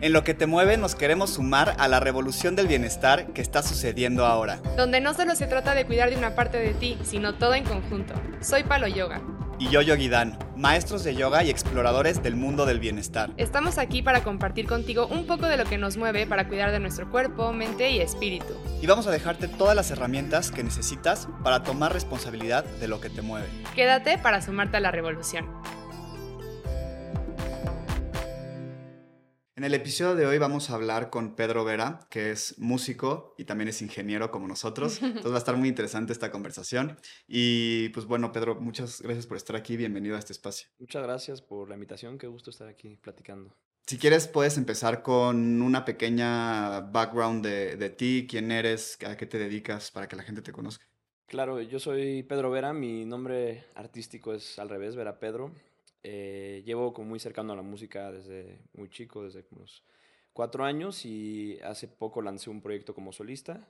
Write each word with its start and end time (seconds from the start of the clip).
En 0.00 0.12
lo 0.12 0.22
que 0.22 0.32
te 0.32 0.46
mueve 0.46 0.76
nos 0.76 0.94
queremos 0.94 1.30
sumar 1.30 1.74
a 1.76 1.88
la 1.88 1.98
revolución 1.98 2.54
del 2.54 2.68
bienestar 2.68 3.32
que 3.32 3.42
está 3.42 3.64
sucediendo 3.64 4.26
ahora. 4.26 4.60
Donde 4.76 5.00
no 5.00 5.12
solo 5.12 5.34
se 5.34 5.48
trata 5.48 5.74
de 5.74 5.86
cuidar 5.86 6.10
de 6.10 6.16
una 6.16 6.36
parte 6.36 6.58
de 6.58 6.72
ti, 6.72 6.96
sino 7.02 7.34
todo 7.34 7.54
en 7.54 7.64
conjunto. 7.64 8.14
Soy 8.40 8.62
Palo 8.62 8.86
Yoga. 8.86 9.20
Y 9.58 9.70
yo 9.70 9.82
Yogi 9.82 10.08
Dan, 10.08 10.38
maestros 10.56 11.02
de 11.02 11.16
yoga 11.16 11.42
y 11.42 11.50
exploradores 11.50 12.22
del 12.22 12.36
mundo 12.36 12.64
del 12.64 12.78
bienestar. 12.78 13.30
Estamos 13.38 13.76
aquí 13.76 14.02
para 14.02 14.22
compartir 14.22 14.68
contigo 14.68 15.08
un 15.08 15.26
poco 15.26 15.46
de 15.48 15.56
lo 15.56 15.64
que 15.64 15.78
nos 15.78 15.96
mueve 15.96 16.28
para 16.28 16.46
cuidar 16.46 16.70
de 16.70 16.78
nuestro 16.78 17.10
cuerpo, 17.10 17.52
mente 17.52 17.90
y 17.90 17.98
espíritu. 17.98 18.54
Y 18.80 18.86
vamos 18.86 19.08
a 19.08 19.10
dejarte 19.10 19.48
todas 19.48 19.74
las 19.74 19.90
herramientas 19.90 20.52
que 20.52 20.62
necesitas 20.62 21.26
para 21.42 21.64
tomar 21.64 21.92
responsabilidad 21.92 22.64
de 22.64 22.86
lo 22.86 23.00
que 23.00 23.10
te 23.10 23.20
mueve. 23.20 23.48
Quédate 23.74 24.16
para 24.16 24.40
sumarte 24.42 24.76
a 24.76 24.80
la 24.80 24.92
revolución. 24.92 25.46
En 29.58 29.64
el 29.64 29.74
episodio 29.74 30.14
de 30.14 30.24
hoy 30.24 30.38
vamos 30.38 30.70
a 30.70 30.76
hablar 30.76 31.10
con 31.10 31.34
Pedro 31.34 31.64
Vera, 31.64 32.06
que 32.10 32.30
es 32.30 32.56
músico 32.60 33.34
y 33.36 33.42
también 33.42 33.66
es 33.66 33.82
ingeniero 33.82 34.30
como 34.30 34.46
nosotros. 34.46 35.02
Entonces 35.02 35.32
va 35.32 35.34
a 35.34 35.38
estar 35.38 35.56
muy 35.56 35.68
interesante 35.68 36.12
esta 36.12 36.30
conversación. 36.30 36.96
Y 37.26 37.88
pues 37.88 38.06
bueno, 38.06 38.30
Pedro, 38.30 38.54
muchas 38.60 39.02
gracias 39.02 39.26
por 39.26 39.36
estar 39.36 39.56
aquí. 39.56 39.76
Bienvenido 39.76 40.14
a 40.14 40.20
este 40.20 40.32
espacio. 40.32 40.68
Muchas 40.78 41.02
gracias 41.02 41.42
por 41.42 41.68
la 41.68 41.74
invitación. 41.74 42.18
Qué 42.18 42.28
gusto 42.28 42.50
estar 42.50 42.68
aquí 42.68 42.98
platicando. 43.02 43.52
Si 43.84 43.98
quieres, 43.98 44.28
puedes 44.28 44.56
empezar 44.58 45.02
con 45.02 45.60
una 45.60 45.84
pequeña 45.84 46.82
background 46.82 47.44
de, 47.44 47.74
de 47.74 47.90
ti, 47.90 48.28
quién 48.30 48.52
eres, 48.52 48.96
a 49.04 49.16
qué 49.16 49.26
te 49.26 49.38
dedicas, 49.38 49.90
para 49.90 50.06
que 50.06 50.14
la 50.14 50.22
gente 50.22 50.40
te 50.40 50.52
conozca. 50.52 50.86
Claro, 51.26 51.60
yo 51.60 51.80
soy 51.80 52.22
Pedro 52.22 52.52
Vera. 52.52 52.72
Mi 52.72 53.04
nombre 53.04 53.64
artístico 53.74 54.34
es 54.34 54.56
al 54.60 54.68
revés, 54.68 54.94
Vera 54.94 55.18
Pedro. 55.18 55.52
Eh, 56.02 56.62
llevo 56.64 56.92
como 56.92 57.08
muy 57.08 57.18
cercano 57.18 57.52
a 57.52 57.56
la 57.56 57.62
música 57.62 58.12
desde 58.12 58.60
muy 58.74 58.88
chico, 58.88 59.24
desde 59.24 59.44
unos 59.50 59.84
cuatro 60.32 60.64
años 60.64 61.04
y 61.04 61.58
hace 61.64 61.88
poco 61.88 62.22
lancé 62.22 62.50
un 62.50 62.60
proyecto 62.60 62.94
como 62.94 63.12
solista. 63.12 63.68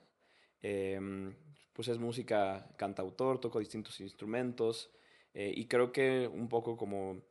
Em, 0.61 1.33
pues 1.73 1.87
es 1.87 1.97
música 1.97 2.69
cantautor, 2.77 3.39
toco 3.39 3.59
distintos 3.59 3.99
instrumentos 4.01 4.91
eh, 5.33 5.53
y 5.55 5.65
creo 5.65 5.91
que 5.91 6.27
un 6.27 6.49
poco 6.49 6.75
como 6.75 7.21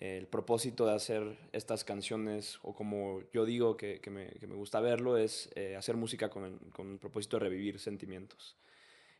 el 0.00 0.28
propósito 0.28 0.86
de 0.86 0.94
hacer 0.94 1.36
estas 1.52 1.84
canciones, 1.84 2.58
o 2.62 2.72
como 2.72 3.22
yo 3.32 3.44
digo 3.44 3.76
que, 3.76 4.00
que, 4.00 4.10
me, 4.10 4.28
que 4.28 4.46
me, 4.46 4.54
gusta 4.54 4.80
verlo, 4.80 5.16
es 5.16 5.50
eh, 5.56 5.74
hacer 5.76 5.96
música 5.96 6.30
con 6.30 6.44
el, 6.44 6.58
con 6.72 6.92
el, 6.92 6.98
propósito 6.98 7.36
de 7.36 7.44
revivir 7.44 7.80
sentimientos. 7.80 8.56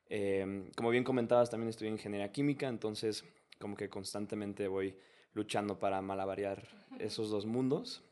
Eh, 0.09 0.71
como 0.77 0.91
bien 0.91 1.05
comentabas, 1.05 1.51
también 1.51 1.75
en 1.81 1.93
ingeniería 1.95 2.31
química, 2.31 2.69
entonces 2.69 3.25
como 3.59 3.77
que 3.77 3.89
constantemente 3.89 4.69
voy 4.69 4.95
luchando 5.39 5.79
para 5.79 6.03
malavariar 6.03 6.69
esos 6.99 7.31
dos 7.31 7.47
mundos. 7.47 8.05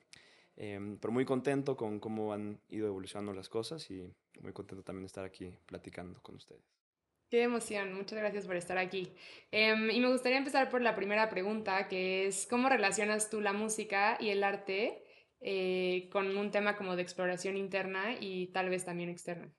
Eh, 0.56 0.96
pero 1.00 1.12
muy 1.12 1.27
contento 1.27 1.77
con 1.77 2.00
cómo 2.00 2.32
han 2.32 2.58
ido 2.70 2.86
evolucionando 2.86 3.34
las 3.34 3.50
cosas 3.50 3.91
y 3.91 4.10
muy 4.41 4.52
contento 4.52 4.82
también 4.82 5.02
de 5.02 5.08
estar 5.08 5.24
aquí 5.24 5.52
platicando 5.66 6.22
con 6.22 6.36
ustedes. 6.36 6.62
Qué 7.28 7.42
emoción, 7.42 7.92
muchas 7.92 8.19
gracias 8.19 8.47
por 8.47 8.56
estar 8.56 8.78
aquí. 8.78 9.12
Eh, 9.50 9.74
y 9.92 10.00
me 10.00 10.10
gustaría 10.10 10.38
empezar 10.38 10.70
por 10.70 10.80
la 10.80 10.94
primera 10.94 11.28
pregunta, 11.28 11.88
que 11.88 12.28
es, 12.28 12.47
¿cómo 12.47 12.69
relacionas 12.69 13.28
tú 13.28 13.41
la 13.41 13.52
música 13.52 14.16
y 14.20 14.30
el 14.30 14.44
arte 14.44 15.02
eh, 15.41 16.08
con 16.12 16.36
un 16.36 16.50
tema 16.52 16.77
como 16.77 16.94
de 16.94 17.02
exploración 17.02 17.56
interna 17.56 18.16
y 18.19 18.47
tal 18.52 18.70
vez 18.70 18.84
también 18.84 19.10
externa? 19.10 19.52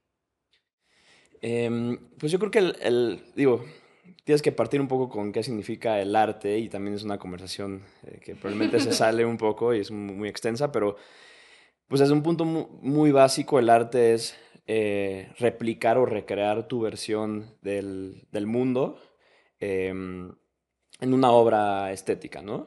Em, 1.42 2.00
pues 2.18 2.32
yo 2.32 2.40
creo 2.40 2.50
que 2.50 2.60
el, 2.60 2.76
el 2.82 3.22
digo, 3.36 3.64
tienes 4.24 4.42
que 4.42 4.52
partir 4.52 4.82
un 4.82 4.88
poco 4.88 5.10
con 5.10 5.32
qué 5.32 5.44
significa 5.44 6.00
el 6.00 6.16
arte 6.16 6.58
y 6.58 6.70
también 6.70 6.96
es 6.96 7.04
una 7.04 7.18
conversación 7.18 7.84
eh, 8.06 8.20
que 8.24 8.36
probablemente 8.36 8.80
se 8.80 8.92
sale 8.92 9.26
un 9.26 9.38
poco 9.38 9.74
y 9.74 9.80
es 9.80 9.92
muy 9.92 10.30
extensa, 10.30 10.72
pero 10.72 10.96
pues 11.88 12.00
desde 12.00 12.14
un 12.14 12.24
punto 12.24 12.46
muy, 12.46 13.12
básico 13.12 13.60
el 13.60 13.70
arte 13.70 14.14
es 14.14 14.38
eh, 14.66 15.32
replicar 15.40 15.98
o 15.98 16.06
recrear 16.06 16.68
tu 16.68 16.82
versión 16.82 17.56
del, 17.62 18.28
del 18.32 18.46
mundo 18.48 19.00
eh, 19.60 19.88
en 19.88 21.14
una 21.14 21.32
obra 21.32 21.92
estética, 21.92 22.42
¿no? 22.42 22.66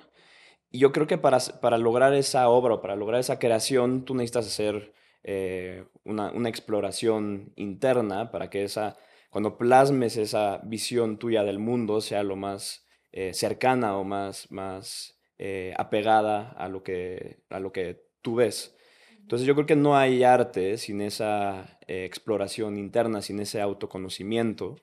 Y 0.70 0.78
yo 0.78 0.92
creo 0.92 1.06
que 1.06 1.18
para, 1.18 1.38
para 1.60 1.78
lograr 1.78 2.14
esa 2.14 2.48
obra 2.48 2.74
o 2.74 2.80
para 2.80 2.96
lograr 2.96 3.20
esa 3.20 3.38
creación 3.38 4.04
tú 4.04 4.14
necesitas 4.14 4.46
hacer 4.46 4.92
eh, 5.22 5.84
una, 6.04 6.30
una 6.30 6.48
exploración 6.48 7.52
interna 7.56 8.30
para 8.30 8.50
que 8.50 8.64
esa 8.64 8.96
cuando 9.30 9.56
plasmes 9.56 10.16
esa 10.16 10.60
visión 10.64 11.18
tuya 11.18 11.44
del 11.44 11.58
mundo 11.58 12.00
sea 12.00 12.22
lo 12.22 12.36
más 12.36 12.84
eh, 13.12 13.32
cercana 13.32 13.96
o 13.96 14.04
más, 14.04 14.50
más 14.50 15.18
eh, 15.38 15.72
apegada 15.78 16.50
a 16.50 16.68
lo, 16.68 16.82
que, 16.82 17.38
a 17.48 17.60
lo 17.60 17.72
que 17.72 18.04
tú 18.22 18.36
ves. 18.36 18.76
Entonces 19.20 19.46
yo 19.46 19.54
creo 19.54 19.66
que 19.66 19.76
no 19.76 19.96
hay 19.96 20.24
arte 20.24 20.76
sin 20.76 21.00
esa 21.00 21.78
eh, 21.86 22.04
exploración 22.04 22.76
interna, 22.76 23.22
sin 23.22 23.38
ese 23.40 23.60
autoconocimiento. 23.60 24.76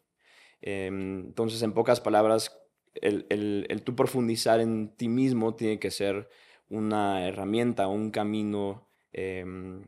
Em, 0.61 1.19
entonces, 1.25 1.61
en 1.61 1.73
pocas 1.73 1.99
palabras, 1.99 2.57
el, 2.95 3.25
el, 3.29 3.65
el, 3.69 3.83
tú 3.83 3.95
profundizar 3.95 4.59
en 4.59 4.95
ti 4.95 5.09
mismo 5.09 5.55
tiene 5.55 5.79
que 5.79 5.91
ser 5.91 6.29
una 6.69 7.27
herramienta, 7.27 7.87
un 7.87 8.09
camino 8.09 8.87
em, 9.11 9.85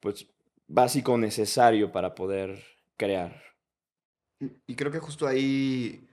pues, 0.00 0.26
básico 0.68 1.16
necesario 1.18 1.90
para 1.90 2.14
poder 2.14 2.62
crear. 2.96 3.49
Y 4.66 4.74
creo 4.74 4.90
que 4.90 4.98
justo 4.98 5.26
ahí 5.26 6.08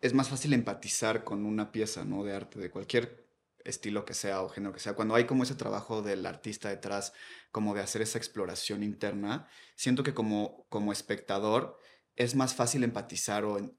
es 0.00 0.14
más 0.14 0.28
fácil 0.28 0.52
empatizar 0.52 1.24
con 1.24 1.44
una 1.44 1.72
pieza, 1.72 2.04
¿no? 2.04 2.24
De 2.24 2.34
arte, 2.34 2.58
de 2.58 2.70
cualquier 2.70 3.26
estilo 3.64 4.04
que 4.04 4.14
sea 4.14 4.42
o 4.42 4.48
género 4.48 4.72
que 4.72 4.80
sea. 4.80 4.94
Cuando 4.94 5.14
hay 5.14 5.24
como 5.24 5.42
ese 5.42 5.54
trabajo 5.54 6.02
del 6.02 6.24
artista 6.26 6.68
detrás, 6.68 7.12
como 7.50 7.74
de 7.74 7.80
hacer 7.80 8.02
esa 8.02 8.18
exploración 8.18 8.82
interna, 8.82 9.48
siento 9.74 10.02
que 10.02 10.14
como, 10.14 10.66
como 10.68 10.92
espectador 10.92 11.78
es 12.14 12.34
más 12.34 12.54
fácil 12.54 12.84
empatizar 12.84 13.44
o... 13.44 13.58
En, 13.58 13.76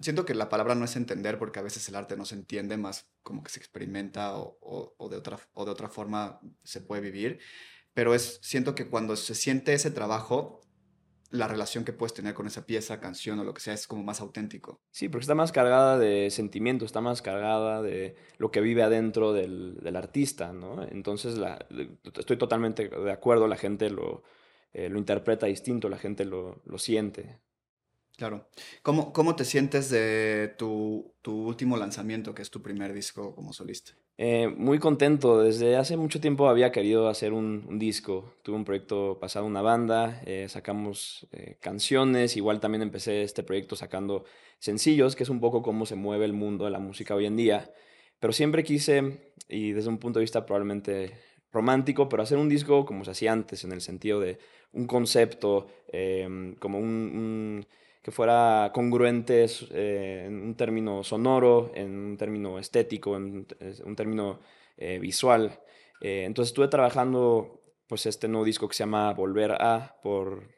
siento 0.00 0.24
que 0.24 0.34
la 0.34 0.48
palabra 0.48 0.74
no 0.74 0.84
es 0.84 0.96
entender 0.96 1.38
porque 1.38 1.58
a 1.58 1.62
veces 1.62 1.88
el 1.88 1.96
arte 1.96 2.16
no 2.16 2.24
se 2.24 2.36
entiende, 2.36 2.76
más 2.76 3.10
como 3.22 3.42
que 3.42 3.50
se 3.50 3.58
experimenta 3.58 4.36
o, 4.36 4.58
o, 4.60 4.94
o 4.96 5.08
de, 5.08 5.16
otra, 5.16 5.38
o 5.52 5.64
de 5.64 5.70
otra 5.70 5.88
forma 5.88 6.40
se 6.64 6.80
puede 6.80 7.02
vivir. 7.02 7.40
Pero 7.92 8.14
es, 8.14 8.38
siento 8.42 8.74
que 8.74 8.88
cuando 8.88 9.16
se 9.16 9.34
siente 9.34 9.74
ese 9.74 9.90
trabajo, 9.90 10.60
la 11.30 11.48
relación 11.48 11.84
que 11.84 11.92
puedes 11.92 12.14
tener 12.14 12.34
con 12.34 12.46
esa 12.46 12.66
pieza, 12.66 13.00
canción 13.00 13.38
o 13.38 13.44
lo 13.44 13.54
que 13.54 13.60
sea 13.60 13.74
es 13.74 13.86
como 13.86 14.02
más 14.02 14.20
auténtico. 14.20 14.80
Sí, 14.90 15.08
porque 15.08 15.22
está 15.22 15.34
más 15.34 15.52
cargada 15.52 15.98
de 15.98 16.30
sentimiento, 16.30 16.84
está 16.84 17.00
más 17.00 17.22
cargada 17.22 17.82
de 17.82 18.16
lo 18.38 18.50
que 18.50 18.60
vive 18.60 18.82
adentro 18.82 19.32
del, 19.32 19.78
del 19.82 19.96
artista, 19.96 20.52
¿no? 20.52 20.82
Entonces 20.82 21.36
la, 21.38 21.66
estoy 22.14 22.36
totalmente 22.36 22.88
de 22.88 23.12
acuerdo, 23.12 23.48
la 23.48 23.56
gente 23.56 23.90
lo, 23.90 24.22
eh, 24.72 24.88
lo 24.88 24.98
interpreta 24.98 25.46
distinto, 25.46 25.88
la 25.88 25.98
gente 25.98 26.24
lo, 26.24 26.62
lo 26.64 26.78
siente. 26.78 27.40
Claro. 28.16 28.48
¿Cómo, 28.82 29.12
¿Cómo 29.12 29.36
te 29.36 29.44
sientes 29.44 29.90
de 29.90 30.54
tu, 30.56 31.14
tu, 31.20 31.46
último 31.46 31.76
lanzamiento, 31.76 32.34
que 32.34 32.42
es 32.42 32.50
tu 32.50 32.62
primer 32.62 32.94
disco 32.94 33.34
como 33.34 33.52
solista? 33.52 33.92
Eh, 34.18 34.48
muy 34.48 34.78
contento. 34.78 35.42
Desde 35.42 35.76
hace 35.76 35.96
mucho 35.96 36.20
tiempo 36.20 36.48
había 36.48 36.72
querido 36.72 37.08
hacer 37.08 37.32
un, 37.32 37.78
disco. 37.78 38.34
Tuve 38.42 38.56
un 38.56 38.64
proyecto 38.64 39.18
pasado, 39.20 39.44
una 39.46 39.62
banda, 39.62 40.22
eh, 40.24 40.46
sacamos 40.48 41.26
eh, 41.32 41.58
canciones. 41.60 42.36
Igual 42.36 42.60
también 42.60 42.82
empecé 42.82 43.22
este 43.22 43.42
proyecto 43.42 43.76
sacando 43.76 44.24
sencillos, 44.58 45.16
que 45.16 45.24
es 45.24 45.28
un 45.28 45.40
poco 45.40 45.62
cómo 45.62 45.86
se 45.86 45.96
mueve 45.96 46.24
el 46.24 46.32
mundo 46.32 46.64
de 46.64 46.70
la 46.70 46.78
música 46.78 47.14
hoy 47.14 47.26
en 47.26 47.36
día. 47.36 47.70
Pero 48.18 48.32
siempre 48.32 48.64
quise, 48.64 49.32
y 49.48 49.72
desde 49.72 49.90
un 49.90 49.98
punto 49.98 50.18
de 50.18 50.24
vista 50.24 50.46
probablemente 50.46 51.12
romántico, 51.52 52.08
pero 52.08 52.22
hacer 52.22 52.38
un 52.38 52.48
disco 52.48 52.86
como 52.86 53.04
se 53.04 53.10
hacía 53.10 53.32
antes, 53.32 53.64
en 53.64 53.72
el 53.72 53.80
sentido 53.82 54.20
de 54.20 54.38
un 54.72 54.86
concepto, 54.86 55.68
como 56.58 56.78
un 56.78 57.66
que 58.06 58.12
fuera 58.12 58.70
congruente 58.72 59.46
eh, 59.72 60.26
en 60.28 60.40
un 60.40 60.54
término 60.54 61.02
sonoro, 61.02 61.72
en 61.74 61.90
un 61.90 62.16
término 62.16 62.56
estético, 62.60 63.16
en 63.16 63.48
un 63.84 63.96
término 63.96 64.38
eh, 64.76 65.00
visual. 65.00 65.60
Eh, 66.00 66.22
entonces 66.24 66.50
estuve 66.50 66.68
trabajando 66.68 67.64
pues 67.88 68.06
este 68.06 68.28
nuevo 68.28 68.44
disco 68.44 68.68
que 68.68 68.76
se 68.76 68.84
llama 68.84 69.12
Volver 69.12 69.60
a 69.60 69.98
por 70.04 70.54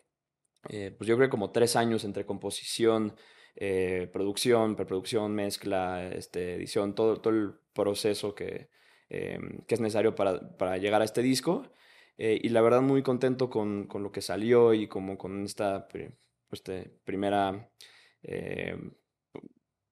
eh, 0.69 0.94
pues 0.99 1.08
yo 1.08 1.17
creo 1.17 1.31
como 1.31 1.50
tres 1.50 1.75
años 1.75 2.05
entre 2.05 2.26
composición, 2.26 3.17
eh, 3.56 4.11
producción, 4.12 4.76
preproducción, 4.76 5.34
mezcla, 5.34 6.06
este, 6.06 6.52
edición, 6.56 6.94
todo, 6.94 7.22
todo 7.22 7.32
el 7.32 7.55
proceso 7.72 8.34
que, 8.34 8.69
que 9.08 9.75
es 9.75 9.81
necesario 9.81 10.14
para, 10.14 10.55
para, 10.58 10.76
llegar 10.76 11.00
a 11.00 11.06
este 11.06 11.22
disco. 11.22 11.72
y 12.19 12.50
la 12.50 12.61
verdad 12.61 12.82
muy 12.82 13.02
contento 13.02 13.49
con, 13.49 13.87
con, 13.87 14.02
lo 14.02 14.12
que 14.12 14.20
salió 14.20 14.75
y 14.75 14.87
como 14.87 15.17
con 15.17 15.44
esta 15.44 15.88
pues, 16.48 16.62
de 16.64 16.90
primera, 17.04 17.70
eh, 18.22 18.76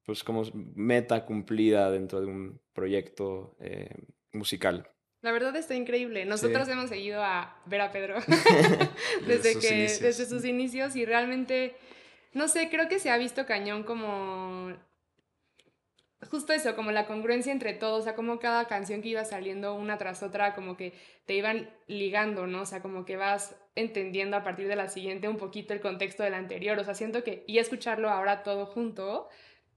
pues 0.04 0.22
como 0.24 0.42
meta 0.74 1.24
cumplida 1.24 1.90
dentro 1.90 2.20
de 2.20 2.26
un 2.26 2.60
proyecto 2.72 3.56
eh, 3.60 3.94
musical. 4.32 4.90
La 5.22 5.32
verdad 5.32 5.56
está 5.56 5.74
increíble. 5.74 6.24
Nosotros 6.24 6.66
sí. 6.66 6.72
hemos 6.72 6.88
seguido 6.88 7.22
a 7.22 7.60
ver 7.66 7.80
a 7.80 7.90
Pedro 7.90 8.16
desde, 9.26 9.58
que, 9.58 9.78
inicios. 9.78 10.00
desde 10.00 10.26
sus 10.26 10.44
inicios 10.44 10.94
y 10.94 11.04
realmente, 11.04 11.76
no 12.32 12.48
sé, 12.48 12.68
creo 12.68 12.88
que 12.88 12.98
se 12.98 13.10
ha 13.10 13.16
visto 13.16 13.46
cañón 13.46 13.82
como 13.82 14.72
justo 16.30 16.52
eso, 16.52 16.74
como 16.74 16.90
la 16.92 17.06
congruencia 17.06 17.52
entre 17.52 17.74
todos, 17.74 18.00
o 18.00 18.04
sea, 18.04 18.14
como 18.14 18.38
cada 18.38 18.66
canción 18.66 19.02
que 19.02 19.08
iba 19.08 19.24
saliendo 19.24 19.74
una 19.74 19.98
tras 19.98 20.22
otra, 20.22 20.54
como 20.54 20.76
que 20.76 20.92
te 21.24 21.34
iban 21.34 21.70
ligando, 21.86 22.46
¿no? 22.46 22.62
O 22.62 22.66
sea, 22.66 22.82
como 22.82 23.04
que 23.04 23.16
vas 23.16 23.54
entendiendo 23.76 24.36
a 24.36 24.42
partir 24.42 24.66
de 24.66 24.74
la 24.74 24.88
siguiente 24.88 25.28
un 25.28 25.36
poquito 25.36 25.72
el 25.72 25.80
contexto 25.80 26.22
de 26.22 26.30
la 26.30 26.38
anterior, 26.38 26.78
o 26.78 26.84
sea, 26.84 26.94
siento 26.94 27.22
que, 27.22 27.44
y 27.46 27.58
escucharlo 27.58 28.10
ahora 28.10 28.42
todo 28.42 28.66
junto, 28.66 29.28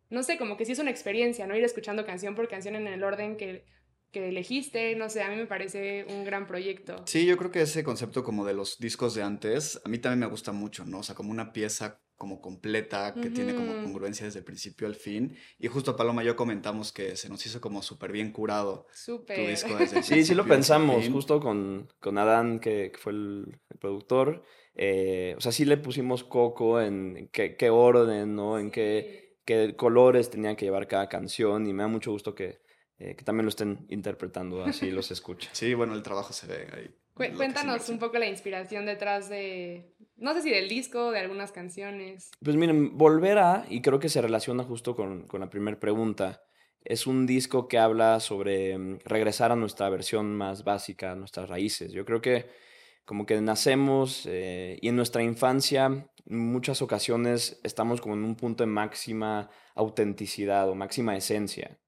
no 0.09 0.23
sé, 0.23 0.37
como 0.37 0.57
que 0.57 0.65
sí 0.65 0.71
es 0.71 0.79
una 0.79 0.89
experiencia, 0.89 1.45
¿no? 1.45 1.55
Ir 1.55 1.63
escuchando 1.63 2.05
canción 2.05 2.33
por 2.33 2.47
canción 2.47 2.75
en 2.75 2.87
el 2.87 3.03
orden 3.03 3.37
que, 3.37 3.65
que 4.11 4.29
elegiste, 4.29 4.95
no 4.95 5.09
sé, 5.09 5.21
a 5.21 5.29
mí 5.29 5.35
me 5.35 5.45
parece 5.45 6.05
un 6.09 6.23
gran 6.23 6.47
proyecto. 6.47 7.03
Sí, 7.05 7.25
yo 7.25 7.37
creo 7.37 7.51
que 7.51 7.61
ese 7.61 7.83
concepto 7.83 8.23
como 8.23 8.45
de 8.45 8.53
los 8.53 8.79
discos 8.79 9.13
de 9.13 9.21
antes, 9.21 9.79
a 9.85 9.89
mí 9.89 9.99
también 9.99 10.21
me 10.21 10.25
gusta 10.27 10.51
mucho, 10.51 10.85
¿no? 10.85 10.99
O 10.99 11.03
sea, 11.03 11.13
como 11.13 11.31
una 11.31 11.53
pieza 11.53 12.01
como 12.19 12.41
completa, 12.41 13.19
que 13.21 13.31
tiene 13.31 13.55
como 13.55 13.79
congruencia 13.79 14.27
desde 14.27 14.39
el 14.41 14.45
principio 14.45 14.85
al 14.87 14.95
fin. 14.95 15.35
Y 15.57 15.67
justo 15.67 15.95
Paloma 15.95 16.21
y 16.23 16.27
yo 16.27 16.35
comentamos 16.35 16.91
que 16.93 17.15
se 17.15 17.29
nos 17.29 17.43
hizo 17.47 17.61
como 17.61 17.81
súper 17.81 18.11
bien 18.11 18.31
curado 18.31 18.85
tu 19.33 19.47
disco 19.47 19.75
desde 19.79 19.97
el 19.97 20.03
Sí, 20.03 20.23
sí 20.25 20.35
lo 20.35 20.45
pensamos, 20.47 21.09
justo 21.09 21.39
con, 21.39 21.91
con 21.99 22.17
Adán, 22.19 22.59
que, 22.59 22.91
que 22.91 22.97
fue 22.99 23.13
el, 23.13 23.59
el 23.69 23.77
productor. 23.79 24.43
eh, 24.75 25.35
o 25.37 25.41
sea, 25.41 25.51
sí 25.51 25.65
le 25.65 25.77
pusimos 25.77 26.23
coco 26.23 26.81
en 26.81 27.29
qué, 27.31 27.55
qué 27.57 27.69
orden, 27.69 28.35
¿no? 28.35 28.59
En 28.59 28.71
qué, 28.71 29.37
qué 29.45 29.75
colores 29.75 30.29
tenía 30.29 30.55
que 30.55 30.65
llevar 30.65 30.87
cada 30.87 31.09
canción. 31.09 31.67
Y 31.67 31.73
me 31.73 31.83
da 31.83 31.87
mucho 31.87 32.11
gusto 32.11 32.35
que, 32.35 32.59
eh, 32.99 33.15
que 33.15 33.23
también 33.23 33.45
lo 33.45 33.49
estén 33.49 33.85
interpretando 33.89 34.63
así, 34.63 34.91
los 34.91 35.09
escucha. 35.11 35.49
Sí, 35.53 35.73
bueno, 35.73 35.93
el 35.93 36.03
trabajo 36.03 36.33
se 36.33 36.47
ve 36.47 36.67
ahí. 36.73 36.95
Cu- 37.13 37.35
Cuéntanos 37.35 37.89
un 37.89 37.99
poco 37.99 38.17
la 38.17 38.27
inspiración 38.27 38.85
detrás 38.85 39.27
de, 39.29 39.93
no 40.15 40.33
sé 40.33 40.41
si 40.41 40.49
del 40.51 40.69
disco, 40.69 41.11
de 41.11 41.19
algunas 41.19 41.51
canciones. 41.51 42.31
Pues 42.43 42.55
miren, 42.55 42.97
Volver 42.97 43.37
a, 43.39 43.65
y 43.69 43.81
creo 43.81 43.99
que 43.99 44.09
se 44.09 44.21
relaciona 44.21 44.63
justo 44.63 44.95
con, 44.95 45.27
con 45.27 45.39
la 45.41 45.49
primera 45.49 45.79
pregunta, 45.79 46.43
es 46.85 47.07
un 47.07 47.25
disco 47.25 47.67
que 47.67 47.77
habla 47.77 48.19
sobre 48.21 48.77
mm, 48.77 48.99
regresar 49.03 49.51
a 49.51 49.55
nuestra 49.57 49.89
versión 49.89 50.33
más 50.35 50.63
básica, 50.63 51.11
a 51.11 51.15
nuestras 51.15 51.49
raíces. 51.49 51.91
Yo 51.91 52.05
creo 52.05 52.21
que 52.21 52.47
como 53.03 53.25
que 53.25 53.41
nacemos 53.41 54.25
eh, 54.27 54.77
y 54.81 54.87
en 54.87 54.95
nuestra 54.95 55.21
infancia, 55.23 55.85
en 56.25 56.37
muchas 56.51 56.81
ocasiones 56.81 57.59
estamos 57.63 57.99
como 58.01 58.13
en 58.13 58.23
un 58.23 58.35
punto 58.35 58.63
de 58.63 58.67
máxima 58.67 59.49
autenticidad 59.75 60.69
o 60.69 60.75
máxima 60.75 61.17
esencia. 61.17 61.79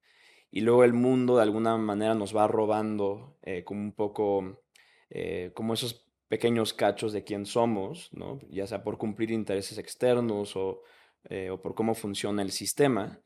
Y 0.51 0.61
luego 0.61 0.83
el 0.83 0.93
mundo 0.93 1.37
de 1.37 1.43
alguna 1.43 1.77
manera 1.77 2.13
nos 2.13 2.35
va 2.35 2.47
robando 2.47 3.37
eh, 3.41 3.63
como 3.63 3.81
un 3.81 3.93
poco, 3.93 4.61
eh, 5.09 5.51
como 5.55 5.73
esos 5.73 6.05
pequeños 6.27 6.73
cachos 6.73 7.13
de 7.13 7.23
quién 7.23 7.45
somos, 7.45 8.09
¿no? 8.11 8.39
Ya 8.49 8.67
sea 8.67 8.83
por 8.83 8.97
cumplir 8.97 9.31
intereses 9.31 9.77
externos 9.77 10.57
o, 10.57 10.81
eh, 11.29 11.49
o 11.49 11.61
por 11.61 11.73
cómo 11.73 11.95
funciona 11.95 12.41
el 12.41 12.51
sistema. 12.51 13.21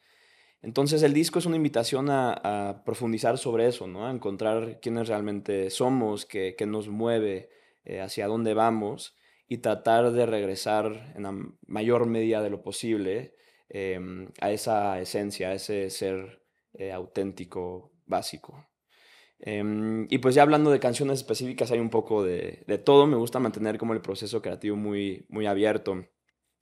Entonces 0.61 1.01
el 1.03 1.13
disco 1.13 1.39
es 1.39 1.47
una 1.47 1.57
invitación 1.57 2.09
a, 2.09 2.83
profundizar 2.85 3.37
sobre 3.37 3.67
eso, 3.67 3.87
¿no? 3.87 4.07
A 4.07 4.11
encontrar 4.11 4.79
quiénes 4.79 5.07
realmente 5.07 5.69
somos, 5.69 6.25
qué, 6.25 6.55
nos 6.67 6.89
mueve, 6.89 7.49
hacia 8.01 8.27
dónde 8.27 8.55
vamos 8.55 9.15
y 9.47 9.59
tratar 9.59 10.11
de 10.11 10.25
regresar 10.25 11.13
en 11.15 11.23
la 11.23 11.35
mayor 11.67 12.07
medida 12.07 12.41
de 12.41 12.49
lo 12.49 12.63
posible 12.63 13.35
em, 13.69 14.29
a 14.41 14.51
esa 14.51 14.99
esencia, 14.99 15.49
a 15.49 15.53
ese 15.53 15.91
ser 15.91 16.44
eh, 16.77 16.91
auténtico, 16.91 17.91
básico. 18.05 18.67
Em, 19.39 20.07
y 20.09 20.17
pues 20.19 20.35
ya 20.35 20.43
hablando 20.43 20.71
de 20.71 20.79
canciones 20.79 21.19
específicas, 21.19 21.71
hay 21.71 21.79
un 21.79 21.89
poco 21.89 22.23
de, 22.23 22.63
de 22.67 22.77
todo. 22.77 23.07
Me 23.07 23.17
gusta 23.17 23.39
mantener 23.39 23.77
como 23.77 23.93
el 23.93 24.01
proceso 24.01 24.41
creativo 24.41 24.75
muy, 24.75 25.25
muy 25.29 25.45
abierto. 25.45 26.05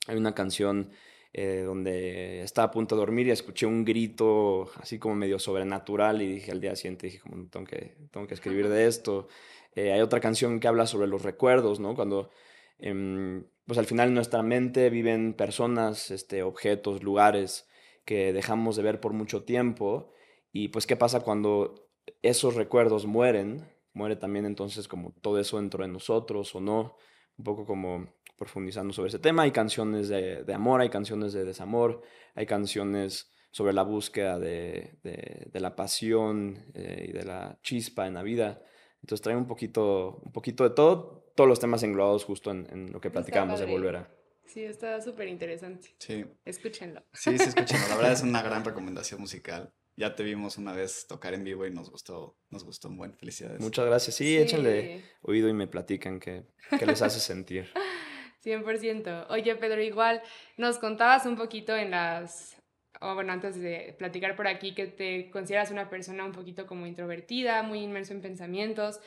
Hay 0.08 0.18
una 0.18 0.34
canción 0.36 0.92
eh, 1.36 1.64
donde 1.66 2.44
estaba 2.44 2.68
a 2.68 2.72
punto 2.72 2.96
de 2.96 3.00
dormir 3.00 3.26
y 3.26 3.32
escuché 3.32 3.66
un 3.66 3.84
grito 3.84 4.70
así 4.80 5.00
como 5.00 5.16
medio 5.16 5.40
sobrenatural 5.40 6.22
y 6.22 6.28
dije 6.28 6.52
al 6.52 6.62
día 6.62 6.76
siguiente, 6.76 7.08
dije 7.08 7.20
como 7.20 7.48
tengo 7.48 7.66
que, 7.66 7.98
tengo 8.12 8.28
que 8.28 8.36
escribir 8.36 8.70
de 8.70 8.86
esto. 8.86 9.28
Eh, 9.76 9.92
hay 9.92 10.02
otra 10.02 10.20
canción 10.20 10.60
que 10.60 10.68
habla 10.68 10.86
sobre 10.86 11.08
los 11.08 11.24
recuerdos, 11.24 11.80
¿no? 11.80 11.96
Cuando, 11.96 12.30
em, 12.78 13.46
pues 13.66 13.80
al 13.80 13.88
final 13.88 14.10
en 14.10 14.14
nuestra 14.14 14.44
mente 14.44 14.92
viven 14.92 15.34
personas, 15.34 16.12
este, 16.12 16.44
objetos, 16.44 17.02
lugares 17.02 17.68
que 18.06 18.34
dejamos 18.34 18.76
de 18.76 18.84
ver 18.84 19.00
por 19.00 19.14
mucho 19.14 19.44
tiempo 19.44 20.12
y 20.52 20.70
pues 20.70 20.86
qué 20.86 20.96
pasa 20.96 21.22
cuando 21.22 21.90
esos 22.22 22.56
recuerdos 22.56 23.06
mueren, 23.06 23.70
muere 23.94 24.16
también 24.16 24.46
entonces 24.46 24.88
como 24.88 25.14
todo 25.22 25.40
eso 25.40 25.58
dentro 25.58 25.84
de 25.84 25.90
nosotros 25.90 26.54
o 26.56 26.60
no, 26.60 26.96
un 27.38 27.44
poco 27.44 27.66
como 27.66 28.08
profundizando 28.38 28.94
sobre 28.94 29.10
ese 29.10 29.20
tema. 29.20 29.44
Hay 29.44 29.52
canciones 29.52 30.10
de, 30.10 30.44
de 30.44 30.54
amor, 30.54 30.82
hay 30.82 30.90
canciones 30.90 31.34
de 31.34 31.46
desamor, 31.46 32.02
hay 32.36 32.46
canciones 32.46 33.32
sobre 33.52 33.74
la 33.74 33.84
búsqueda 33.84 34.40
de, 34.40 34.98
de, 35.04 35.48
de 35.52 35.60
la 35.60 35.76
pasión 35.76 36.66
eh, 36.74 37.06
y 37.10 37.12
de 37.12 37.24
la 37.24 37.60
chispa 37.62 38.08
en 38.08 38.16
la 38.16 38.24
vida. 38.24 38.62
Entonces 39.02 39.22
trae 39.22 39.36
un 39.36 39.48
poquito, 39.48 40.22
un 40.24 40.32
poquito 40.32 40.64
de 40.64 40.72
todo, 40.72 41.32
todos 41.36 41.48
los 41.48 41.60
temas 41.60 41.84
englobados 41.84 42.26
justo 42.26 42.52
en, 42.52 42.68
en 42.72 42.92
lo 42.92 43.00
que 43.00 43.10
Está 43.10 43.20
platicábamos 43.20 43.60
de 43.60 43.66
volver 43.66 43.96
a. 43.98 44.23
Sí, 44.46 44.64
está 44.64 45.02
súper 45.02 45.28
interesante. 45.28 45.96
Sí, 46.00 46.26
Escúchenlo. 46.46 47.04
sí, 47.14 47.38
sí, 47.38 47.46
escúchenlo. 47.50 47.88
La 47.90 47.96
verdad 47.96 48.12
es 48.14 48.22
una 48.22 48.42
gran 48.44 48.64
recomendación 48.64 49.20
musical. 49.22 49.74
Ya 49.96 50.16
te 50.16 50.24
vimos 50.24 50.58
una 50.58 50.74
vez 50.74 51.06
tocar 51.08 51.34
en 51.34 51.44
vivo 51.44 51.66
y 51.68 51.72
nos 51.72 51.92
gustó, 51.92 52.36
nos 52.50 52.64
gustó 52.64 52.90
un 52.90 52.98
buen. 52.98 53.14
Felicidades. 53.16 53.62
Muchas 53.62 53.86
gracias. 53.86 54.16
Sí, 54.16 54.38
échenle 54.38 55.04
oído 55.22 55.48
y 55.50 55.54
me 55.54 55.68
platican 55.68 56.20
qué, 56.20 56.44
qué 56.80 56.86
les 56.86 57.02
hace 57.02 57.20
sentir. 57.20 57.70
100%. 58.44 59.28
Oye, 59.30 59.56
Pedro, 59.56 59.82
igual 59.82 60.22
nos 60.58 60.78
contabas 60.78 61.26
un 61.26 61.36
poquito 61.38 61.76
en 61.76 61.92
las, 61.92 62.62
o 63.00 63.16
bueno, 63.16 63.32
antes 63.34 63.60
de 63.60 63.96
platicar 63.98 64.36
por 64.36 64.48
aquí, 64.48 64.76
que 64.76 64.88
te 64.88 65.30
consideras 65.32 65.72
una 65.72 65.90
persona 65.90 66.26
un 66.26 66.34
poquito 66.34 66.68
como 66.68 66.86
introvertida, 66.86 67.64
muy 67.64 67.80
inmerso 67.80 68.14
en 68.14 68.22
pensamientos, 68.22 69.00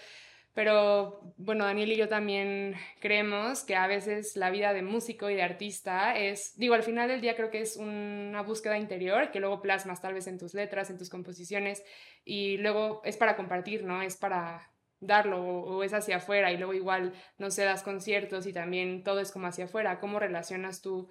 pero 0.57 1.21
bueno, 1.37 1.67
Daniel 1.67 1.93
y 1.93 1.97
yo 1.97 2.09
también 2.09 2.77
creemos 2.99 3.63
que 3.63 3.77
a 3.77 3.87
veces 3.87 4.37
la 4.37 4.49
vida 4.49 4.73
de 4.73 4.81
músico 4.81 5.29
y 5.29 5.35
de 5.35 5.43
artista 5.43 6.17
es, 6.17 6.57
digo, 6.57 6.73
al 6.73 6.83
final 6.83 7.11
del 7.11 7.21
día 7.21 7.37
creo 7.37 7.51
que 7.51 7.61
es 7.61 7.77
una 7.77 8.41
búsqueda 8.41 8.79
interior 8.79 9.31
que 9.31 9.39
luego 9.39 9.61
plasmas 9.61 10.01
tal 10.01 10.15
vez 10.15 10.27
en 10.29 10.39
tus 10.39 10.55
letras, 10.55 10.89
en 10.89 10.97
tus 10.97 11.11
composiciones 11.11 11.85
y 12.25 12.57
luego 12.57 13.03
es 13.05 13.19
para 13.19 13.37
compartir, 13.37 13.85
¿no? 13.85 14.01
Es 14.01 14.17
para 14.17 14.73
darlo 14.99 15.45
o, 15.47 15.83
es 15.83 15.93
hacia 15.93 16.17
afuera 16.17 16.51
y 16.51 16.57
luego 16.57 16.73
igual, 16.73 17.13
no 17.37 17.51
sé, 17.51 17.65
das 17.65 17.83
conciertos 17.83 18.47
y 18.47 18.55
también 18.55 19.05
todo 19.05 19.21
es 19.21 19.33
como 19.33 19.49
hacia 19.49 19.67
afuera. 19.67 20.01
¿Cómo 20.01 20.19
relacionas 20.19 20.81
tú? 20.81 21.11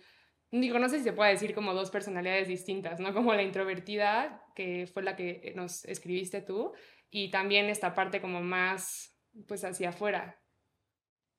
Digo, 0.49 0.79
no 0.79 0.89
sé 0.89 0.97
si 0.97 1.03
se 1.03 1.13
puede 1.13 1.29
decir 1.33 1.53
como 1.53 1.75
dos 1.75 1.91
personalidades 1.91 2.47
distintas, 2.47 2.99
¿no? 2.99 3.13
Como 3.13 3.35
la 3.35 3.43
introvertida, 3.43 4.43
que 4.55 4.89
fue 4.91 5.03
la 5.03 5.15
que 5.15 5.53
nos 5.55 5.85
escribiste 5.85 6.41
tú, 6.41 6.73
y 7.11 7.29
también 7.29 7.67
esta 7.67 7.93
parte 7.93 8.21
como 8.21 8.41
más, 8.41 9.14
pues 9.47 9.63
hacia 9.63 9.89
afuera. 9.89 10.39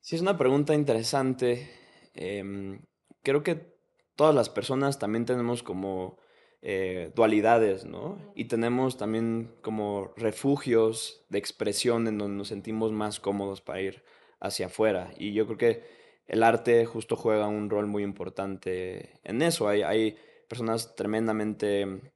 Sí, 0.01 0.17
es 0.17 0.23
una 0.23 0.39
pregunta 0.39 0.75
interesante. 0.75 1.69
Em, 2.15 2.81
creo 3.23 3.43
que 3.43 3.77
todas 4.15 4.35
las 4.35 4.49
personas 4.49 4.99
también 4.99 5.25
tenemos 5.25 5.63
como 5.63 6.19
eh, 6.63 7.13
dualidades, 7.15 7.85
¿no? 7.85 8.19
Y 8.35 8.47
tenemos 8.47 8.97
también 8.97 9.55
como 9.63 10.13
refugios 10.17 11.25
de 11.29 11.39
expresión 11.39 12.09
en 12.09 12.19
donde 12.19 12.39
nos 12.39 12.49
sentimos 12.49 12.93
más 12.93 13.21
cómodos 13.21 13.61
para 13.61 13.81
ir 13.81 14.03
hacia 14.41 14.67
afuera. 14.67 15.13
Y 15.19 15.33
yo 15.33 15.47
creo 15.47 15.59
que 15.59 15.83
el 16.27 16.43
arte 16.43 16.85
justo 16.87 17.17
juega 17.17 17.47
un 17.47 17.71
rol 17.71 17.87
muy 17.87 18.03
importante 18.03 19.21
en 19.23 19.43
eso. 19.43 19.69
Hay, 19.69 19.83
hay 19.83 20.17
personas 20.49 20.97
tremendamente 20.97 22.15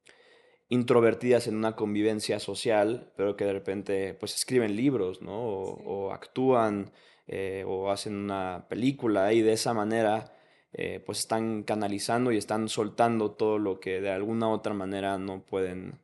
introvertidas 0.71 1.47
en 1.47 1.57
una 1.57 1.77
convivencia 1.77 2.39
social, 2.41 3.13
pero 3.17 3.37
que 3.37 3.45
de 3.45 3.53
repente 3.53 4.15
pues 4.15 4.35
escriben 4.35 4.75
libros, 4.77 5.21
¿no? 5.21 5.35
O, 5.45 5.77
Sí. 5.77 5.83
o 5.87 6.13
actúan 6.13 6.91
eh, 7.29 7.65
o 7.67 7.91
hacen 7.91 8.17
una 8.17 8.67
película 8.69 9.33
y 9.33 9.43
de 9.43 9.53
esa 9.53 9.73
manera 9.75 10.33
eh, 10.73 11.01
pues 11.05 11.19
están 11.21 11.63
canalizando 11.65 12.33
y 12.33 12.37
están 12.39 12.69
soltando 12.69 13.33
todo 13.33 13.59
lo 13.59 13.79
que 13.81 14.01
de 14.01 14.11
alguna 14.11 14.49
u 14.49 14.53
otra 14.53 14.73
manera 14.75 15.19
no 15.19 15.43
pueden 15.45 15.99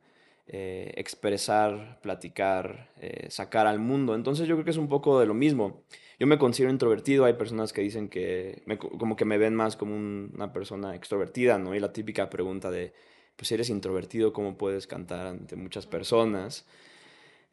eh, 0.47 0.93
expresar, 0.95 1.99
platicar, 2.01 2.89
sacar 3.29 3.67
al 3.67 3.79
mundo. 3.79 4.15
Entonces 4.15 4.47
yo 4.47 4.55
creo 4.55 4.63
que 4.65 4.71
es 4.71 4.77
un 4.77 4.87
poco 4.89 5.19
de 5.19 5.25
lo 5.25 5.33
mismo. 5.33 5.83
Yo 6.19 6.27
me 6.27 6.37
considero 6.37 6.71
introvertido, 6.71 7.25
hay 7.25 7.33
personas 7.33 7.73
que 7.73 7.81
dicen 7.81 8.07
que 8.09 8.61
me 8.65 8.77
co- 8.77 8.89
como 8.97 9.15
que 9.17 9.25
me 9.25 9.37
ven 9.37 9.53
más 9.55 9.75
como 9.75 9.95
un- 9.95 10.31
una 10.35 10.51
persona 10.53 10.95
extrovertida, 10.95 11.57
¿no? 11.57 11.75
Y 11.75 11.79
la 11.79 11.91
típica 11.93 12.29
pregunta 12.29 12.71
de, 12.71 12.93
pues 13.37 13.47
si 13.49 13.53
eres 13.55 13.69
introvertido, 13.69 14.33
¿cómo 14.33 14.57
puedes 14.57 14.87
cantar 14.87 15.27
ante 15.27 15.55
muchas 15.55 15.85
personas? 15.87 16.65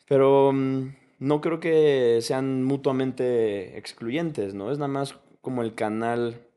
Pero 0.09 0.53
mm, 0.53 0.97
no 1.21 1.41
creo 1.41 1.61
que 1.61 2.19
sean 2.23 2.64
mutuamente 2.64 3.79
excluyentes, 3.79 4.55
¿no? 4.55 4.73
Es 4.73 4.79
nada 4.79 4.88
más 4.88 5.14
como 5.41 5.62
el 5.62 5.75
canal 5.75 6.49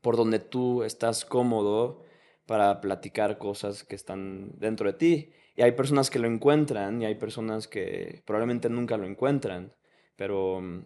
por 0.00 0.16
donde 0.16 0.38
tú 0.38 0.82
estás 0.82 1.24
cómodo 1.24 2.02
para 2.46 2.80
platicar 2.80 3.38
cosas 3.38 3.84
que 3.84 3.94
están 3.94 4.52
dentro 4.58 4.86
de 4.90 4.98
ti. 4.98 5.32
Y 5.56 5.62
hay 5.62 5.72
personas 5.72 6.10
que 6.10 6.18
lo 6.18 6.28
encuentran 6.28 7.02
y 7.02 7.06
hay 7.06 7.14
personas 7.14 7.68
que 7.68 8.22
probablemente 8.26 8.68
nunca 8.70 8.96
lo 8.96 9.06
encuentran. 9.06 9.74
Pero 10.16 10.60
mm, 10.60 10.84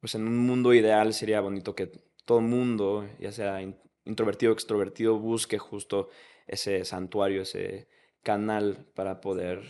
pues 0.00 0.14
en 0.14 0.26
un 0.26 0.38
mundo 0.38 0.72
ideal 0.74 1.12
sería 1.14 1.40
bonito 1.40 1.74
que 1.74 1.90
todo 2.24 2.40
mundo, 2.40 3.08
ya 3.20 3.32
sea 3.32 3.62
in- 3.62 3.76
introvertido 4.04 4.52
o 4.52 4.54
extrovertido, 4.54 5.18
busque 5.18 5.58
justo 5.58 6.08
ese 6.46 6.84
santuario, 6.84 7.42
ese 7.42 7.88
canal 8.22 8.86
para 8.94 9.20
poder 9.20 9.62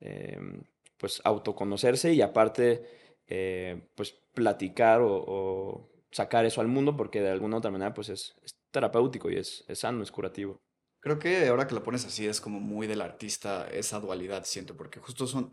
em, 0.00 0.62
pues 0.96 1.20
autoconocerse 1.24 2.12
y 2.12 2.22
aparte 2.22 2.84
eh, 3.26 3.88
pues 3.94 4.12
platicar 4.32 5.00
o, 5.02 5.90
sacar 6.10 6.44
eso 6.44 6.60
al 6.60 6.68
mundo 6.68 6.96
porque 6.96 7.20
de 7.20 7.30
alguna 7.30 7.56
otra 7.56 7.70
manera 7.70 7.92
pues 7.92 8.08
es, 8.08 8.36
terapéutico 8.70 9.30
y 9.30 9.36
es, 9.36 9.64
es 9.68 9.80
sano, 9.80 10.02
es 10.02 10.10
curativo. 10.10 10.60
Creo 11.00 11.18
que 11.18 11.46
ahora 11.48 11.66
que 11.66 11.74
lo 11.74 11.82
pones 11.82 12.04
así 12.06 12.26
es 12.26 12.40
como 12.40 12.60
muy 12.60 12.86
del 12.86 13.02
artista 13.02 13.68
esa 13.70 14.00
dualidad, 14.00 14.44
siento, 14.44 14.76
porque 14.76 15.00
justo 15.00 15.26
son, 15.26 15.52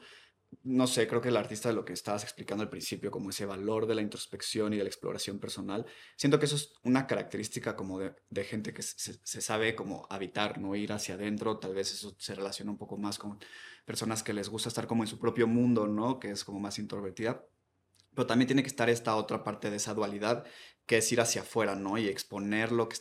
no 0.64 0.86
sé, 0.86 1.08
creo 1.08 1.22
que 1.22 1.30
el 1.30 1.38
artista 1.38 1.70
de 1.70 1.76
lo 1.76 1.86
que 1.86 1.94
estabas 1.94 2.24
explicando 2.24 2.62
al 2.62 2.70
principio, 2.70 3.10
como 3.10 3.30
ese 3.30 3.46
valor 3.46 3.88
de 3.88 3.96
la 3.96 4.02
introspección 4.02 4.74
y 4.74 4.78
de 4.78 4.84
la 4.84 4.90
exploración 4.90 5.40
personal, 5.40 5.86
siento 6.16 6.40
que 6.40 6.46
eso 6.46 6.56
es 6.56 6.74
una 6.84 7.08
característica 7.08 7.76
como 7.76 8.00
de, 8.00 8.44
gente 8.44 8.74
que 8.74 8.82
se, 8.82 9.20
se, 9.24 9.42
sabe 9.42 9.76
como 9.76 10.06
habitar, 10.10 10.60
no 10.60 10.76
ir 10.76 10.92
hacia 10.92 11.16
adentro, 11.16 11.58
tal 11.58 11.74
vez 11.74 11.94
eso 11.94 12.16
se 12.20 12.36
relaciona 12.36 12.72
un 12.72 12.78
poco 12.78 12.98
más 12.98 13.18
con 13.18 13.40
personas 13.86 14.24
que 14.24 14.34
les 14.34 14.50
gusta 14.50 14.70
estar 14.70 14.88
como 14.88 15.04
en 15.04 15.08
su 15.08 15.20
propio 15.20 15.48
mundo, 15.48 15.88
¿no? 15.88 16.20
Que 16.20 16.32
es 16.32 16.44
como 16.44 16.60
más 16.60 16.78
introvertida. 16.80 17.46
Pero 18.14 18.28
también 18.28 18.48
tiene 18.48 18.62
que 18.62 18.70
estar 18.70 18.90
esta 18.90 19.16
otra 19.16 19.44
parte 19.44 19.70
de 19.70 19.78
esa 19.78 19.94
dualidad, 19.94 20.46
que 20.86 20.98
es 20.98 21.12
ir 21.12 21.22
hacia 21.22 21.42
afuera, 21.42 21.76
¿no? 21.76 21.98
Y 21.98 22.08
exponer 22.08 22.72
lo 22.72 22.90
que, 22.90 22.98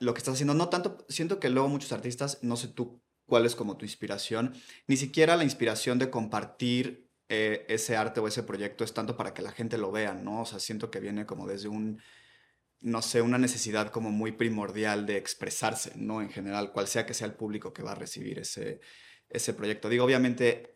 lo 0.00 0.12
que 0.12 0.18
estás 0.18 0.34
haciendo. 0.34 0.54
No 0.54 0.68
tanto, 0.68 1.06
siento 1.08 1.38
que 1.38 1.50
luego 1.50 1.68
muchos 1.68 1.92
artistas, 1.92 2.40
no 2.42 2.56
sé 2.56 2.68
tú 2.68 3.00
cuál 3.28 3.46
es 3.46 3.54
como 3.54 3.76
tu 3.76 3.84
inspiración, 3.84 4.54
ni 4.86 4.96
siquiera 4.96 5.36
la 5.36 5.44
inspiración 5.44 5.98
de 5.98 6.10
compartir 6.10 7.08
eh, 7.28 7.66
ese 7.68 7.94
arte 7.96 8.20
o 8.20 8.26
ese 8.26 8.42
proyecto 8.42 8.84
es 8.84 8.94
tanto 8.94 9.16
para 9.16 9.34
que 9.34 9.42
la 9.42 9.52
gente 9.52 9.76
lo 9.76 9.92
vea, 9.92 10.14
¿no? 10.14 10.42
O 10.42 10.46
sea, 10.46 10.58
siento 10.58 10.90
que 10.90 10.98
viene 10.98 11.26
como 11.26 11.46
desde 11.46 11.68
un, 11.68 12.00
no 12.80 13.02
sé, 13.02 13.20
una 13.20 13.36
necesidad 13.36 13.90
como 13.90 14.10
muy 14.10 14.32
primordial 14.32 15.04
de 15.04 15.18
expresarse, 15.18 15.92
¿no? 15.96 16.22
En 16.22 16.30
general, 16.30 16.72
cual 16.72 16.88
sea 16.88 17.04
que 17.04 17.12
sea 17.14 17.26
el 17.26 17.34
público 17.34 17.74
que 17.74 17.82
va 17.82 17.92
a 17.92 17.96
recibir 17.96 18.38
ese, 18.38 18.80
ese 19.28 19.52
proyecto. 19.52 19.90
Digo, 19.90 20.04
obviamente 20.06 20.74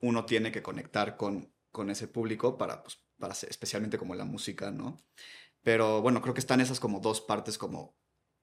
uno 0.00 0.24
tiene 0.24 0.50
que 0.52 0.62
conectar 0.62 1.18
con, 1.18 1.52
con 1.70 1.90
ese 1.90 2.08
público 2.08 2.56
para, 2.56 2.82
pues, 2.82 2.98
para 3.18 3.34
especialmente 3.34 3.98
como 3.98 4.14
la 4.14 4.24
música, 4.24 4.70
¿no? 4.70 4.96
Pero 5.62 6.00
bueno, 6.00 6.22
creo 6.22 6.32
que 6.32 6.40
están 6.40 6.62
esas 6.62 6.80
como 6.80 7.00
dos 7.00 7.20
partes 7.20 7.58
como 7.58 7.99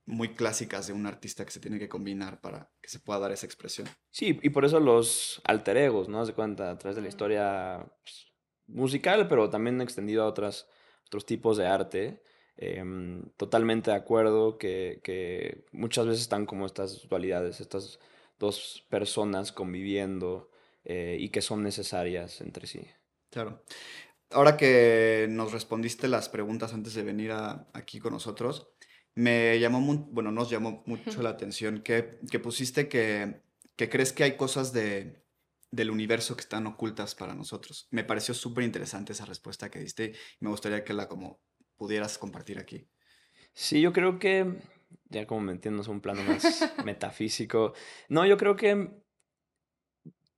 muy 0.08 0.30
clásicas 0.30 0.88
de 0.88 0.94
un 0.94 1.06
artista 1.06 1.46
que 1.46 1.52
se 1.52 1.60
tiene 1.60 1.78
que 1.78 1.90
combinar 1.90 2.40
para 2.40 2.72
que 2.82 2.90
se 2.90 3.00
pueda 3.00 3.20
dar 3.20 3.32
esa 3.34 3.46
expresión. 3.46 3.88
Sí, 4.10 4.40
y 4.42 4.50
por 4.50 4.64
eso 4.64 4.80
los 4.80 5.42
alter 5.44 5.78
egos, 5.78 6.08
¿no? 6.08 6.26
Se 6.26 6.34
cuenta 6.34 6.72
a 6.72 6.78
través 6.78 6.96
de 6.96 7.02
la 7.02 7.10
historia 7.10 7.86
pues, 8.02 8.34
musical, 8.68 9.28
pero 9.28 9.50
también 9.50 9.82
extendido 9.82 10.24
a 10.24 10.28
otras, 10.28 10.68
otros 11.06 11.26
tipos 11.26 11.58
de 11.58 11.68
arte. 11.68 12.24
Em, 12.56 13.30
totalmente 13.38 13.92
de 13.92 13.98
acuerdo 13.98 14.58
que, 14.58 15.02
que, 15.04 15.66
muchas 15.72 16.08
veces 16.08 16.22
están 16.22 16.48
como 16.48 16.66
estas 16.66 17.08
dualidades, 17.08 17.60
estas 17.62 18.00
dos 18.40 18.86
personas 18.90 19.52
conviviendo 19.52 20.50
eh, 20.84 21.18
y 21.20 21.30
que 21.30 21.42
son 21.42 21.64
necesarias 21.64 22.42
entre 22.42 22.66
sí. 22.66 22.82
Claro. 23.30 23.62
Ahora 24.32 24.58
que 24.58 25.28
nos 25.30 25.52
respondiste 25.52 26.08
las 26.08 26.30
preguntas 26.30 26.74
antes 26.74 26.94
de 26.94 27.04
venir 27.04 27.32
aquí 27.74 28.00
con 28.00 28.14
nosotros, 28.14 28.70
me 29.18 29.60
llamó, 29.60 29.82
bueno, 30.12 30.32
nos 30.32 30.52
llamó 30.52 30.84
mucho 30.86 31.24
la 31.24 31.30
atención 31.32 31.82
que, 31.82 32.20
que 32.30 32.38
pusiste 32.38 32.88
que, 32.88 33.42
que, 33.76 33.90
crees 33.90 34.14
que 34.14 34.24
hay 34.24 34.38
cosas 34.38 34.74
de, 34.74 35.24
del 35.72 35.90
universo 35.90 36.36
que 36.36 36.42
están 36.42 36.68
ocultas 36.68 37.16
para 37.16 37.34
nosotros. 37.34 37.88
Me 37.90 38.04
pareció 38.04 38.36
súper 38.36 38.64
interesante 38.64 39.14
esa 39.14 39.26
respuesta 39.26 39.72
que 39.72 39.80
diste 39.80 40.14
y 40.40 40.46
me 40.46 40.52
gustaría 40.52 40.84
que 40.84 40.94
la 40.94 41.08
como 41.08 41.42
pudieras 41.78 42.20
compartir 42.20 42.60
aquí. 42.60 42.88
Sí, 43.54 43.82
yo 43.82 43.92
creo 43.92 44.20
que, 44.20 44.62
ya 45.10 45.26
como 45.26 45.42
me 45.42 45.52
entiendes, 45.52 45.88
un 45.88 46.00
plano 46.00 46.22
más 46.22 46.72
metafísico. 46.86 47.74
No, 48.10 48.24
yo 48.24 48.38
creo 48.38 48.56
que 48.56 49.02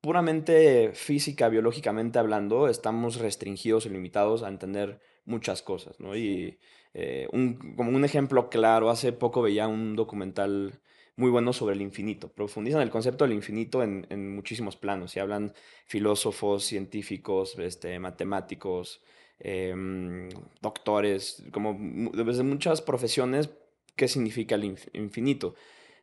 puramente 0.01 0.91
física, 0.93 1.49
biológicamente 1.49 2.19
hablando, 2.19 2.67
estamos 2.67 3.17
restringidos 3.17 3.85
y 3.85 3.89
limitados 3.89 4.43
a 4.43 4.47
entender 4.47 4.99
muchas 5.25 5.61
cosas, 5.61 5.99
¿no? 5.99 6.15
Y 6.15 6.59
eh, 6.93 7.27
un, 7.31 7.75
como 7.75 7.91
un 7.91 8.05
ejemplo 8.05 8.49
claro, 8.49 8.89
hace 8.89 9.11
poco 9.11 9.41
veía 9.41 9.67
un 9.67 9.95
documental 9.95 10.79
muy 11.15 11.29
bueno 11.29 11.51
sobre 11.51 11.75
el 11.75 11.81
infinito. 11.81 12.29
Profundizan 12.29 12.81
el 12.81 12.89
concepto 12.89 13.25
del 13.25 13.33
infinito 13.33 13.83
en, 13.83 14.07
en 14.09 14.33
muchísimos 14.33 14.77
planos 14.77 15.15
y 15.15 15.19
hablan 15.19 15.53
filósofos, 15.85 16.63
científicos, 16.63 17.59
este, 17.59 17.99
matemáticos, 17.99 19.01
em, 19.39 20.29
doctores, 20.61 21.43
como 21.51 21.77
desde 22.13 22.43
muchas 22.43 22.81
profesiones, 22.81 23.49
qué 23.97 24.07
significa 24.07 24.55
el 24.55 24.77
infinito. 24.93 25.55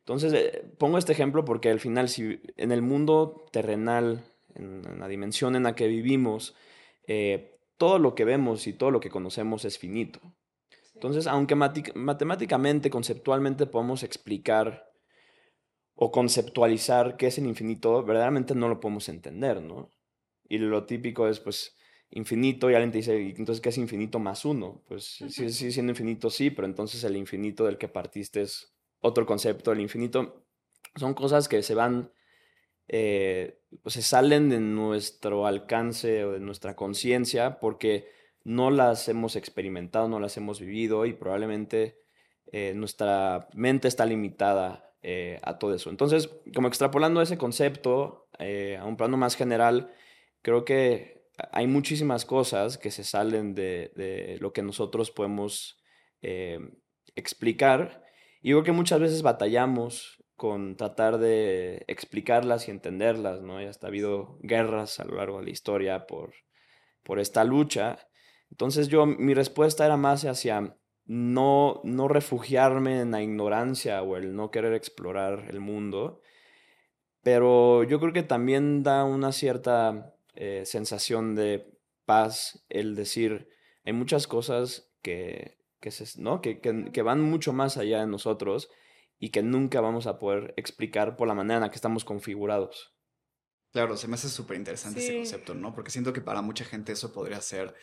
Entonces, 0.07 0.33
eh, 0.35 0.63
pongo 0.79 0.99
este 0.99 1.11
ejemplo 1.11 1.45
porque 1.45 1.69
al 1.69 1.81
final, 1.81 2.09
si 2.09 2.41
en 2.57 2.71
el 2.71 2.81
mundo 2.81 3.45
terrenal, 3.51 4.25
en, 4.55 5.01
la 5.01 5.09
dimensión 5.09 5.57
en 5.57 5.65
la 5.65 5.75
que 5.75 5.89
vivimos, 5.89 6.55
eh, 7.09 7.59
todo 7.77 7.99
lo 7.99 8.15
que 8.15 8.25
vemos 8.25 8.69
y 8.69 8.73
todo 8.73 8.93
lo 8.93 9.01
que 9.01 9.11
conocemos 9.11 9.65
es 9.65 9.79
finito. 9.79 10.21
Entonces, 10.95 11.27
aunque 11.27 11.57
matemáticamente, 11.57 12.89
conceptualmente 12.89 13.67
podemos 13.67 14.05
explicar 14.05 14.89
o 15.97 16.13
conceptualizar 16.13 17.17
qué 17.17 17.27
es 17.27 17.39
el 17.39 17.47
infinito, 17.47 18.05
verdaderamente 18.05 18.55
no 18.55 18.69
lo 18.69 18.79
podemos 18.79 19.09
entender, 19.09 19.61
¿no? 19.61 19.91
Y 20.49 20.59
lo 20.59 20.87
típico 20.87 21.27
es, 21.27 21.41
pues, 21.41 21.77
infinito, 22.11 22.71
y 22.71 22.75
alguien 22.75 22.93
te 22.93 22.99
dice, 22.99 23.21
entonces, 23.21 23.61
¿qué 23.61 23.71
es 23.71 23.79
infinito 23.79 24.21
más 24.21 24.45
uno? 24.45 24.85
Pues, 24.87 25.05
sí, 25.05 25.51
sí, 25.51 25.73
siendo 25.73 25.91
infinito, 25.91 26.31
sí, 26.31 26.51
pero 26.51 26.69
entonces 26.69 27.03
el 27.03 27.17
infinito 27.17 27.65
del 27.65 27.77
que 27.77 27.89
partiste 27.89 28.43
es 28.43 28.76
otro 29.07 29.27
concepto, 29.27 29.73
el 29.73 29.81
infinito. 29.81 30.45
Son 30.97 31.15
cosas 31.15 31.49
que 31.49 31.63
se 31.63 31.75
van, 31.75 32.11
eh, 32.89 33.61
se 33.87 34.03
salen 34.03 34.49
de 34.49 34.61
nuestro 34.61 35.47
alcance 35.47 36.25
o 36.25 36.33
de 36.33 36.41
nuestra 36.41 36.77
conciencia 36.77 37.59
porque 37.59 38.09
no 38.45 38.71
las 38.71 39.09
hemos 39.09 39.37
experimentado, 39.37 40.09
no 40.09 40.21
las 40.21 40.37
hemos 40.37 40.61
vivido 40.61 41.07
y 41.07 41.13
probablemente 41.13 41.99
eh, 42.53 42.73
nuestra 42.75 43.49
mente 43.55 43.89
está 43.89 44.07
limitada 44.07 44.95
eh, 45.03 45.41
a 45.43 45.59
todo 45.59 45.75
eso. 45.75 45.91
Entonces, 45.91 46.31
como 46.55 46.69
extrapolando 46.69 47.21
ese 47.23 47.39
concepto 47.39 48.29
a 48.39 48.85
un 48.85 48.99
plano 48.99 49.17
más 49.17 49.35
general, 49.35 49.91
creo 50.43 50.67
que 50.67 51.31
hay 51.53 51.67
muchísimas 51.67 52.27
cosas 52.27 52.77
que 52.77 52.91
se 52.91 53.03
salen 53.03 53.55
de, 53.55 54.37
lo 54.41 54.53
que 54.53 54.63
nosotros 54.63 55.11
podemos 55.11 55.81
explicar 57.15 58.06
y 58.47 58.51
creo 58.51 58.63
que 58.63 58.71
muchas 58.71 59.01
veces 59.01 59.23
batallamos 59.23 60.23
con 60.37 60.77
tratar 60.77 61.19
de 61.19 61.85
explicarlas 61.89 62.69
y 62.69 62.71
entenderlas, 62.71 63.43
¿no? 63.43 63.61
Y 63.61 63.65
hasta 63.65 63.89
ha 63.89 63.91
habido 63.91 64.39
guerras 64.41 65.01
a 65.01 65.05
lo 65.05 65.17
largo 65.17 65.41
de 65.41 65.47
la 65.47 65.51
historia 65.51 66.07
por, 66.07 66.33
por 67.03 67.19
esta 67.19 67.43
lucha. 67.43 67.99
Entonces 68.49 68.87
yo, 68.87 69.05
mi 69.05 69.35
respuesta 69.35 69.85
era 69.85 69.97
más 69.97 70.25
hacia 70.25 70.79
no, 71.07 71.81
no 71.83 72.07
refugiarme 72.07 73.01
en 73.01 73.11
la 73.11 73.21
ignorancia 73.21 74.01
o 74.05 74.17
el 74.17 74.37
no 74.37 74.53
querer 74.53 74.75
explorar 74.75 75.47
el 75.51 75.59
mundo, 75.59 76.21
pero 77.25 77.83
yo 77.83 77.99
creo 77.99 78.13
que 78.13 78.23
también 78.23 78.85
da 78.85 79.03
una 79.03 79.33
cierta 79.33 80.15
eh, 80.37 80.63
sensación 80.67 81.35
de 81.35 81.77
paz 82.05 82.65
el 82.69 82.95
decir, 82.95 83.49
hay 83.85 83.93
muchas 83.93 84.29
cosas 84.29 84.93
que, 85.03 85.56
que, 85.91 86.05
¿no? 86.19 86.41
que, 86.41 86.61
que, 86.61 87.03
van 87.03 87.23
mucho 87.23 87.53
más 87.53 87.77
allá 87.77 88.01
de 88.01 88.07
nosotros 88.07 88.71
y 89.19 89.31
que 89.31 89.43
nunca 89.43 89.81
vamos 89.81 90.07
a 90.07 90.19
poder 90.19 90.55
explicar 90.57 91.17
por 91.17 91.29
la 91.29 91.35
manera 91.35 91.57
en 91.57 91.63
la 91.63 91.71
que 91.71 91.77
estamos 91.77 92.05
configurados. 92.05 92.95
Claro, 93.73 93.97
se 93.97 94.09
me 94.09 94.15
hace 94.15 94.29
súper 94.29 94.57
interesante 94.57 95.01
ese 95.01 95.17
concepto, 95.17 95.55
¿no? 95.55 95.75
Porque 95.75 95.91
siento 95.91 96.13
que 96.13 96.21
para 96.21 96.43
mucha 96.43 96.65
gente 96.65 96.93
eso 96.93 97.13
podría 97.13 97.41
ser 97.41 97.75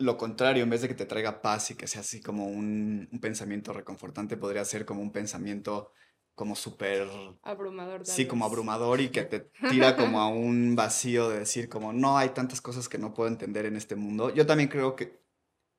lo 0.00 0.16
contrario, 0.16 0.62
en 0.62 0.70
vez 0.70 0.80
de 0.80 0.88
que 0.88 0.94
te 0.94 1.04
traiga 1.04 1.42
paz 1.42 1.70
y 1.70 1.74
que 1.74 1.86
sea 1.86 2.00
así 2.00 2.22
como 2.22 2.46
un, 2.46 3.08
pensamiento 3.20 3.72
reconfortante, 3.72 4.38
podría 4.38 4.64
ser 4.64 4.86
como 4.86 5.02
un 5.02 5.12
pensamiento 5.12 5.92
como 6.34 6.56
súper... 6.56 7.06
Abrumador. 7.42 8.06
Sí, 8.06 8.26
como 8.26 8.46
abrumador 8.46 9.02
y 9.02 9.10
que 9.10 9.24
te 9.24 9.50
tira 9.68 9.96
como 9.96 10.20
a 10.20 10.28
un 10.28 10.74
vacío 10.74 11.28
de 11.28 11.40
decir 11.40 11.68
como, 11.68 11.92
no, 11.92 12.16
hay 12.16 12.30
tantas 12.30 12.62
cosas 12.62 12.88
que 12.88 12.96
no 12.96 13.12
puedo 13.12 13.28
entender 13.28 13.66
en 13.66 13.76
este 13.76 13.94
mundo. 13.94 14.32
Yo 14.32 14.46
también 14.46 14.70
creo 14.70 14.96
que, 14.96 15.19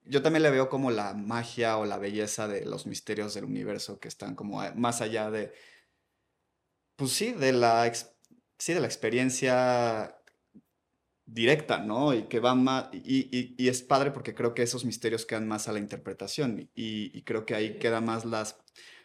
yo 0.06 0.22
también 0.22 0.44
le 0.44 0.52
veo 0.52 0.70
como 0.70 0.92
la 0.92 1.14
magia 1.14 1.78
o 1.78 1.86
la 1.86 1.98
belleza 1.98 2.48
de 2.48 2.66
los 2.66 2.88
misterios 2.88 3.34
del 3.34 3.46
universo 3.46 4.00
que 4.00 4.08
están 4.08 4.36
como 4.36 4.62
más 4.76 5.02
allá 5.02 5.30
de, 5.32 5.54
pues 6.96 7.12
sí, 7.12 7.34
de 7.34 7.54
la, 7.54 7.92
sí, 8.58 8.74
de 8.74 8.80
la 8.80 8.88
experiencia 8.88 10.18
directa, 11.26 11.80
¿no? 11.80 12.14
Y 12.14 12.24
que 12.24 12.40
va 12.40 12.56
más, 12.56 12.90
y, 12.94 13.56
y, 13.58 13.68
es 13.70 13.82
padre 13.82 14.12
porque 14.12 14.36
creo 14.36 14.54
que 14.54 14.64
esos 14.64 14.86
misterios 14.86 15.26
quedan 15.26 15.48
más 15.48 15.68
a 15.68 15.72
la 15.72 15.80
interpretación 15.80 16.70
y, 16.76 17.22
creo 17.24 17.46
que 17.46 17.56
ahí 17.56 17.80
queda 17.80 18.02
más 18.02 18.26
las, 18.26 18.58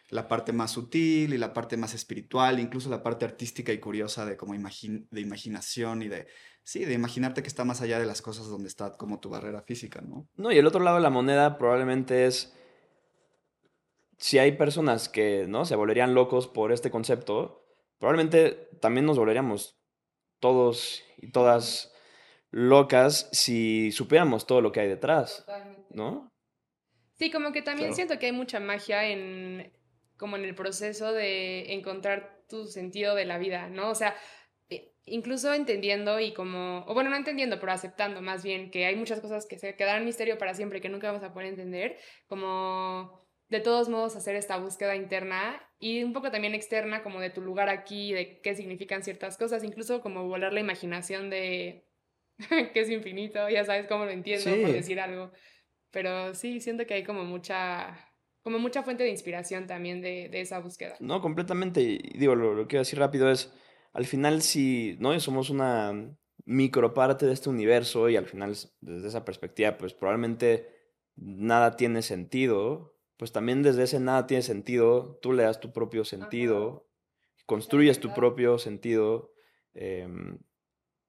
la 0.09 0.27
parte 0.27 0.53
más 0.53 0.71
sutil 0.71 1.33
y 1.33 1.37
la 1.37 1.53
parte 1.53 1.75
más 1.75 1.93
espiritual, 1.93 2.59
incluso 2.59 2.89
la 2.89 3.03
parte 3.03 3.25
artística 3.25 3.73
y 3.73 3.79
curiosa 3.79 4.25
de 4.25 4.37
como 4.37 4.53
de 4.53 5.21
imaginación 5.21 6.01
y 6.01 6.07
de, 6.07 6.27
sí, 6.63 6.85
de 6.85 6.93
imaginarte 6.93 7.41
que 7.41 7.47
está 7.47 7.65
más 7.65 7.81
allá 7.81 7.99
de 7.99 8.05
las 8.05 8.21
cosas 8.21 8.47
donde 8.47 8.67
está 8.67 8.91
como 8.93 9.19
tu 9.19 9.29
barrera 9.29 9.61
física, 9.61 10.01
¿no? 10.01 10.27
No, 10.35 10.51
y 10.51 10.57
el 10.57 10.67
otro 10.67 10.81
lado 10.81 10.97
de 10.97 11.03
la 11.03 11.09
moneda 11.09 11.57
probablemente 11.57 12.25
es, 12.25 12.53
si 14.17 14.37
hay 14.37 14.53
personas 14.53 15.09
que, 15.09 15.45
¿no? 15.47 15.65
Se 15.65 15.75
volverían 15.75 16.13
locos 16.13 16.47
por 16.47 16.71
este 16.71 16.89
concepto, 16.89 17.65
probablemente 17.99 18.69
también 18.81 19.05
nos 19.05 19.17
volveríamos 19.17 19.77
todos 20.39 21.03
y 21.17 21.31
todas 21.31 21.93
locas 22.51 23.29
si 23.33 23.91
supiéramos 23.91 24.47
todo 24.47 24.61
lo 24.61 24.71
que 24.71 24.79
hay 24.79 24.87
detrás, 24.87 25.45
¿no? 25.89 26.31
Sí, 27.15 27.31
como 27.31 27.51
que 27.51 27.63
también 27.63 27.93
siento 27.95 28.19
que 28.19 28.27
hay 28.27 28.31
mucha 28.31 28.59
magia 28.59 29.05
en 29.05 29.71
como 30.17 30.35
en 30.35 30.45
el 30.45 30.55
proceso 30.55 31.13
de 31.13 31.73
encontrar 31.73 32.43
tu 32.47 32.67
sentido 32.67 33.15
de 33.15 33.25
la 33.25 33.37
vida, 33.37 33.69
¿no? 33.69 33.89
O 33.89 33.95
sea, 33.95 34.15
eh, 34.69 34.93
incluso 35.05 35.53
entendiendo 35.53 36.19
y 36.19 36.33
como, 36.33 36.85
o 36.87 36.93
bueno, 36.93 37.09
no 37.09 37.15
entendiendo, 37.15 37.59
pero 37.59 37.71
aceptando 37.71 38.21
más 38.21 38.43
bien 38.43 38.71
que 38.71 38.85
hay 38.85 38.95
muchas 38.95 39.19
cosas 39.19 39.45
que 39.45 39.59
se 39.59 39.75
quedarán 39.75 40.05
misterio 40.05 40.37
para 40.37 40.53
siempre, 40.53 40.81
que 40.81 40.89
nunca 40.89 41.07
vamos 41.07 41.23
a 41.23 41.33
poder 41.33 41.49
entender, 41.49 41.97
como 42.27 43.27
de 43.49 43.59
todos 43.61 43.89
modos 43.89 44.15
hacer 44.15 44.35
esta 44.35 44.57
búsqueda 44.57 44.95
interna 44.95 45.61
y 45.79 46.03
un 46.03 46.13
poco 46.13 46.31
también 46.31 46.55
externa, 46.55 47.03
como 47.03 47.19
de 47.21 47.29
tu 47.29 47.41
lugar 47.41 47.69
aquí, 47.69 48.11
de 48.13 48.41
qué 48.41 48.55
significan 48.55 49.03
ciertas 49.03 49.37
cosas, 49.37 49.63
incluso 49.63 50.01
como 50.01 50.27
volar 50.27 50.53
la 50.53 50.59
imaginación 50.59 51.29
de 51.29 51.85
que 52.73 52.79
es 52.79 52.89
infinito, 52.89 53.49
ya 53.49 53.63
sabes 53.63 53.87
cómo 53.87 54.05
lo 54.05 54.11
entiendo, 54.11 54.49
por 54.61 54.71
decir 54.71 54.99
algo. 54.99 55.31
Pero 55.91 56.33
sí, 56.35 56.59
siento 56.59 56.85
que 56.85 56.95
hay 56.95 57.03
como 57.03 57.23
mucha, 57.23 58.06
como 58.47 58.59
mucha 58.59 58.81
fuente 58.81 59.03
de 59.03 59.09
inspiración 59.09 59.67
también 59.67 59.99
de, 59.99 60.29
de 60.29 60.39
esa 60.39 60.59
búsqueda. 60.59 60.95
No, 61.01 61.19
completamente. 61.19 61.81
Y 61.81 62.17
digo, 62.17 62.33
lo, 62.33 62.53
lo 62.53 62.61
que 62.61 62.67
quiero 62.69 62.83
decir 62.83 62.97
rápido 62.97 63.29
es, 63.29 63.53
al 63.91 64.05
final 64.05 64.41
si, 64.41 64.95
¿no? 65.01 65.19
Somos 65.19 65.49
una 65.49 66.15
micro 66.45 66.93
parte 66.93 67.25
de 67.25 67.33
este 67.33 67.49
universo 67.49 68.07
y 68.07 68.15
al 68.15 68.25
final 68.25 68.55
desde 68.79 69.05
esa 69.09 69.25
perspectiva, 69.25 69.77
pues 69.77 69.93
probablemente 69.93 70.65
nada 71.17 71.75
tiene 71.75 72.01
sentido, 72.01 72.95
pues 73.17 73.33
también 73.33 73.63
desde 73.63 73.83
ese 73.83 73.99
nada 73.99 74.27
tiene 74.27 74.43
sentido, 74.43 75.19
tú 75.21 75.33
le 75.33 75.43
das 75.43 75.59
tu 75.59 75.73
propio 75.73 76.05
sentido, 76.05 76.87
construyes 77.47 77.99
tu 77.99 78.13
propio 78.13 78.59
sentido 78.59 79.33
em, 79.73 80.39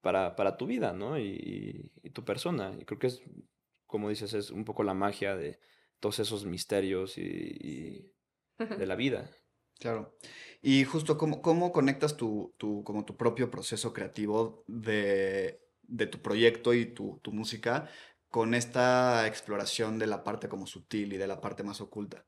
para, 0.01 0.35
para, 0.35 0.57
tu 0.57 0.67
vida, 0.67 0.91
¿no? 0.91 1.17
Y, 1.17 1.93
y, 2.03 2.09
tu 2.09 2.25
persona. 2.25 2.75
Y 2.77 2.83
creo 2.83 2.99
que 2.99 3.07
es, 3.07 3.21
como 3.85 4.09
dices, 4.09 4.33
es 4.33 4.51
un 4.51 4.65
poco 4.65 4.83
la 4.83 4.93
magia 4.93 5.37
de 5.37 5.57
todos 5.99 6.19
esos 6.19 6.45
misterios 6.45 7.17
y, 7.17 7.21
y 7.21 8.13
de 8.57 8.85
la 8.85 8.95
vida. 8.95 9.29
Claro. 9.79 10.17
Y 10.61 10.83
justo, 10.83 11.17
¿cómo, 11.17 11.41
cómo 11.41 11.71
conectas 11.71 12.17
tu, 12.17 12.53
tu, 12.57 12.83
como 12.83 13.05
tu 13.05 13.15
propio 13.15 13.49
proceso 13.49 13.93
creativo 13.93 14.63
de, 14.67 15.61
de 15.83 16.07
tu 16.07 16.21
proyecto 16.21 16.73
y 16.73 16.85
tu, 16.85 17.19
tu, 17.23 17.31
música 17.31 17.89
con 18.29 18.53
esta 18.53 19.25
exploración 19.25 19.97
de 19.97 20.07
la 20.07 20.23
parte 20.23 20.49
como 20.49 20.67
sutil 20.67 21.13
y 21.13 21.17
de 21.17 21.27
la 21.27 21.39
parte 21.39 21.63
más 21.63 21.79
oculta? 21.79 22.25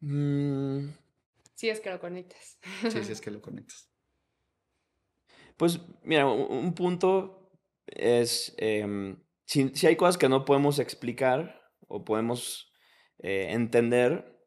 Mm. 0.00 0.88
Sí, 1.54 1.68
es 1.68 1.80
que 1.80 1.90
lo 1.90 2.00
conectas. 2.00 2.58
Sí, 2.82 3.02
sí, 3.04 3.12
es 3.12 3.20
que 3.20 3.30
lo 3.30 3.40
conectas. 3.40 3.88
Pues 5.56 5.80
mira, 6.02 6.26
un 6.26 6.72
punto 6.74 7.50
es, 7.86 8.54
em, 8.58 9.16
si, 9.48 9.70
si, 9.70 9.86
hay 9.86 9.96
cosas 9.96 10.18
que 10.18 10.28
no 10.28 10.44
podemos 10.44 10.78
explicar 10.78 11.62
o 11.88 12.04
podemos 12.04 12.70
eh, 13.18 13.46
entender, 13.52 14.38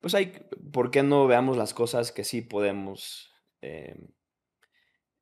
pues 0.00 0.14
hay, 0.14 0.32
¿por 0.72 0.90
qué 0.90 1.04
no 1.04 1.28
veamos 1.28 1.56
las 1.56 1.74
cosas 1.74 2.10
que 2.10 2.24
sí 2.24 2.42
podemos 2.42 3.30
em, 3.60 4.08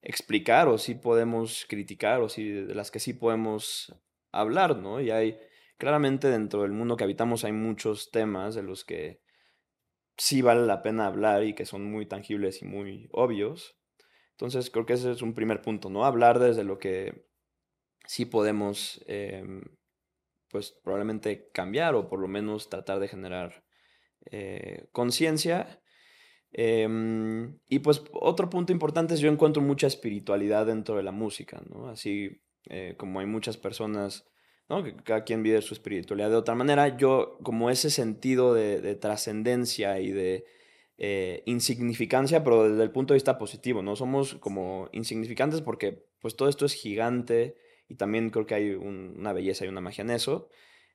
explicar 0.01 0.69
o 0.69 0.79
sí 0.79 0.95
podemos 0.95 1.67
criticar 1.69 2.23
o 2.23 2.31
sí, 2.31 2.49
de 2.49 2.75
las 2.75 2.91
que 2.91 2.99
sí 2.99 3.13
podemos 3.13 3.95
hablar, 4.33 4.79
¿no? 4.79 5.03
Y 5.03 5.11
hay, 5.11 5.39
claramente 5.77 6.29
dentro 6.29 6.63
del 6.63 6.73
mundo 6.73 6.97
que 6.97 7.05
habitamos 7.05 7.45
hay 7.45 7.53
muchos 7.53 8.11
temas 8.11 8.55
de 8.55 8.63
los 8.63 8.87
que 8.87 9.21
sí 10.17 10.41
vale 10.41 10.65
la 10.65 10.83
pena 10.83 11.07
hablar 11.07 11.45
y 11.45 11.55
que 11.55 11.67
son 11.67 11.91
muy 11.91 12.07
tangibles 12.07 12.63
y 12.63 12.65
muy 12.65 13.11
obvios. 13.13 13.77
Entonces 14.31 14.71
creo 14.71 14.87
que 14.87 14.95
ese 14.95 15.13
es 15.13 15.21
un 15.21 15.35
primer 15.35 15.61
punto, 15.61 15.91
¿no? 15.91 16.07
Hablar 16.07 16.39
desde 16.39 16.65
lo 16.65 16.79
que 16.79 17.34
sí 18.07 18.25
podemos, 18.25 19.03
em, 19.07 19.63
pues 20.51 20.71
probablemente 20.71 21.51
cambiar 21.53 21.95
o 21.95 22.09
por 22.09 22.21
lo 22.21 22.29
menos 22.29 22.69
tratar 22.69 23.01
de 23.01 23.09
generar 23.09 23.65
eh, 24.31 24.87
conciencia. 24.93 25.81
Em, 26.53 27.59
y 27.69 27.81
pues 27.81 28.03
otro 28.13 28.49
punto 28.49 28.73
importante 28.73 29.15
es 29.15 29.21
yo 29.21 29.31
encuentro 29.31 29.63
mucha 29.63 29.87
espiritualidad 29.87 30.67
dentro 30.67 30.97
de 30.97 31.03
la 31.03 31.13
música. 31.13 31.63
Así 31.89 32.41
eh, 32.71 32.95
como 32.97 33.21
hay 33.21 33.27
muchas 33.27 33.57
personas, 33.57 34.27
¿no? 34.69 34.83
Que 34.85 34.97
cada 34.97 35.25
quien 35.25 35.43
vive 35.43 35.61
su 35.63 35.75
espiritualidad 35.75 36.31
de 36.31 36.37
otra 36.37 36.55
manera, 36.55 36.97
yo 36.97 37.39
como 37.43 37.71
ese 37.71 37.91
sentido 37.91 38.55
de, 38.55 38.95
trascendencia 38.97 40.01
y 40.01 40.13
de 40.13 40.45
eh, 40.97 41.43
insignificancia, 41.47 42.45
pero 42.45 42.69
desde 42.69 42.83
el 42.85 42.93
punto 42.93 43.13
de 43.13 43.17
vista 43.17 43.39
positivo, 43.39 43.83
¿no? 43.83 43.97
Somos 43.97 44.37
como 44.37 44.89
insignificantes 44.93 45.61
porque 45.61 46.07
pues 46.21 46.37
todo 46.37 46.49
esto 46.49 46.65
es 46.65 46.73
gigante 46.73 47.57
y 47.89 47.97
también 47.97 48.31
creo 48.31 48.47
que 48.47 48.55
hay 48.55 48.71
una 48.75 49.33
belleza 49.33 49.65
y 49.65 49.69
una 49.69 49.81
magia 49.81 50.03
en 50.03 50.11
eso. 50.11 50.49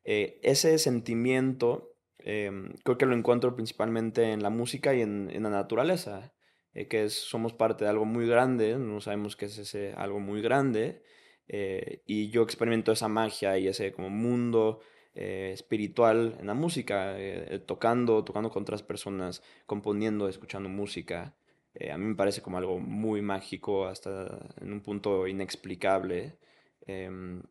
ese 0.04 0.78
sentimiento 0.80 1.90
Em, 2.20 2.74
creo 2.84 2.98
que 2.98 3.06
lo 3.06 3.16
encuentro 3.16 3.56
principalmente 3.56 4.32
en 4.34 4.44
la 4.44 4.50
música 4.50 4.94
y 4.94 5.02
en, 5.02 5.30
en 5.32 5.44
la 5.44 5.50
naturaleza, 5.50 6.34
eh, 6.74 6.88
que 6.88 7.06
es, 7.06 7.14
somos 7.14 7.54
parte 7.54 7.86
de 7.86 7.90
algo 7.90 8.06
muy 8.06 8.28
grande, 8.28 8.78
no 8.78 9.00
sabemos 9.02 9.36
qué 9.36 9.46
es 9.46 9.58
ese 9.58 9.94
algo 9.94 10.20
muy 10.20 10.42
grande, 10.42 11.02
eh, 11.48 12.04
y 12.06 12.30
yo 12.30 12.44
experimento 12.44 12.92
esa 12.92 13.08
magia 13.08 13.58
y 13.58 13.68
ese 13.68 13.94
como 13.94 14.10
mundo 14.10 14.82
eh, 15.16 15.52
espiritual 15.54 16.38
en 16.40 16.48
la 16.48 16.54
música, 16.54 17.16
tocando, 17.66 18.24
tocando 18.24 18.50
con 18.52 18.64
otras 18.64 18.84
personas, 18.84 19.42
componiendo, 19.66 20.28
escuchando 20.28 20.70
música. 20.70 21.36
a 21.92 21.98
mí 21.98 22.06
me 22.06 22.16
parece 22.16 22.42
como 22.42 22.58
algo 22.58 22.80
muy 22.80 23.22
mágico, 23.22 23.86
hasta 23.88 24.40
en 24.62 24.74
un 24.74 24.82
punto 24.82 25.28
inexplicable. 25.28 26.38
Em, 26.90 27.44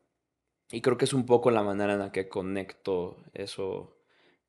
y 0.69 0.81
creo 0.81 0.97
que 0.97 1.05
es 1.05 1.13
un 1.13 1.25
poco 1.25 1.49
la 1.49 1.63
manera 1.63 1.93
en 1.93 1.99
la 1.99 2.11
que 2.11 2.27
conecto 2.27 3.23
eso 3.33 3.97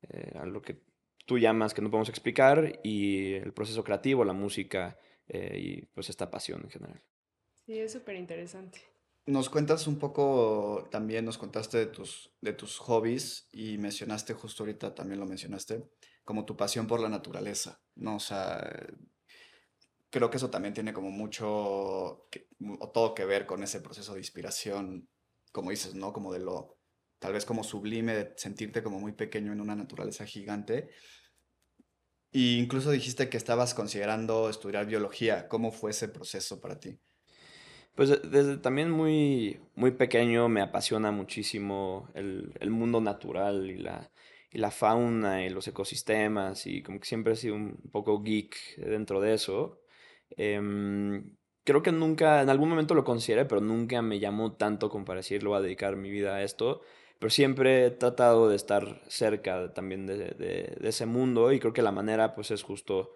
eh, 0.01 0.33
a 0.37 0.45
lo 0.45 0.61
que 0.61 0.81
tú 1.25 1.39
llamas 1.39 1.73
que 1.73 1.81
no 1.81 1.89
podemos 1.89 2.09
explicar 2.09 2.79
y 2.83 3.33
el 3.35 3.53
proceso 3.53 3.83
creativo, 3.83 4.25
la 4.25 4.33
música 4.33 4.97
eh, 5.27 5.57
y 5.57 5.81
pues 5.85 6.09
esta 6.09 6.29
pasión 6.29 6.61
en 6.63 6.69
general. 6.69 7.01
Sí, 7.65 7.79
es 7.79 7.93
súper 7.93 8.17
interesante. 8.17 8.81
Nos 9.27 9.49
cuentas 9.49 9.87
un 9.87 9.97
poco, 9.97 10.89
también 10.91 11.23
nos 11.23 11.37
contaste 11.37 11.77
de 11.77 11.85
tus, 11.85 12.33
de 12.41 12.53
tus 12.53 12.77
hobbies 12.79 13.47
y 13.53 13.77
mencionaste, 13.77 14.33
justo 14.33 14.63
ahorita 14.63 14.93
también 14.93 15.19
lo 15.19 15.25
mencionaste, 15.25 15.83
como 16.25 16.43
tu 16.43 16.57
pasión 16.57 16.85
por 16.85 16.99
la 16.99 17.07
naturaleza, 17.07 17.81
¿no? 17.95 18.15
O 18.15 18.19
sea, 18.19 18.67
creo 20.11 20.29
que 20.29 20.37
eso 20.37 20.51
también 20.51 20.73
tiene 20.73 20.93
como 20.93 21.09
mucho, 21.09 21.47
o 21.49 22.91
todo 22.93 23.15
que 23.15 23.25
ver 23.25 23.47
con 23.47 23.63
ese 23.63 23.81
proceso 23.81 24.13
de 24.13 24.19
inspiración, 24.19 25.09
como 25.51 25.71
dices, 25.71 25.95
¿no? 25.95 26.13
Como 26.13 26.31
de 26.31 26.39
lo 26.39 26.77
tal 27.19 27.33
vez 27.33 27.45
como 27.45 27.63
sublime, 27.63 28.15
de 28.15 28.33
sentirte 28.35 28.81
como 28.83 28.99
muy 28.99 29.13
pequeño 29.13 29.53
en 29.53 29.61
una 29.61 29.75
naturaleza 29.75 30.25
gigante. 30.25 30.89
Incluso 32.33 32.91
dijiste 32.91 33.29
que 33.29 33.37
estabas 33.37 33.73
considerando 33.73 34.49
estudiar 34.49 34.87
biología. 34.87 35.47
¿Cómo 35.47 35.71
fue 35.71 35.91
ese 35.91 36.07
proceso 36.07 36.59
para 36.59 36.79
ti? 36.79 36.99
Pues 37.95 38.09
desde 38.31 38.57
también 38.57 38.89
muy, 38.89 39.59
muy 39.75 39.91
pequeño 39.91 40.49
me 40.49 40.61
apasiona 40.61 41.11
muchísimo 41.11 42.09
el, 42.15 42.53
el 42.59 42.71
mundo 42.71 43.01
natural 43.01 43.69
y 43.69 43.77
la, 43.77 44.11
y 44.49 44.57
la 44.57 44.71
fauna 44.71 45.45
y 45.45 45.49
los 45.49 45.67
ecosistemas 45.67 46.65
y 46.65 46.81
como 46.81 46.99
que 46.99 47.05
siempre 47.05 47.33
he 47.33 47.35
sido 47.35 47.55
un 47.55 47.77
poco 47.91 48.21
geek 48.23 48.77
dentro 48.77 49.21
de 49.21 49.33
eso. 49.33 49.81
Em, 50.37 51.35
creo 51.63 51.81
que 51.83 51.91
nunca, 51.91 52.41
en 52.41 52.49
algún 52.49 52.69
momento 52.69 52.95
lo 52.95 53.03
consideré, 53.03 53.45
pero 53.45 53.61
nunca 53.61 54.01
me 54.01 54.19
llamó 54.19 54.53
tanto 54.53 54.89
como 54.89 55.05
para 55.05 55.21
a 55.21 55.61
dedicar 55.61 55.95
mi 55.95 56.09
vida 56.09 56.35
a 56.35 56.43
esto 56.43 56.81
pero 57.21 57.29
siempre 57.29 57.85
he 57.85 57.91
tratado 57.91 58.49
de 58.49 58.55
estar 58.55 58.99
cerca 59.07 59.75
también 59.75 60.07
de, 60.07 60.17
de, 60.17 60.75
ese 60.89 61.05
mundo 61.05 61.51
y 61.51 61.59
creo 61.59 61.71
que 61.71 61.83
la 61.83 61.91
manera 61.91 62.33
pues 62.33 62.49
es 62.49 62.63
justo, 62.63 63.15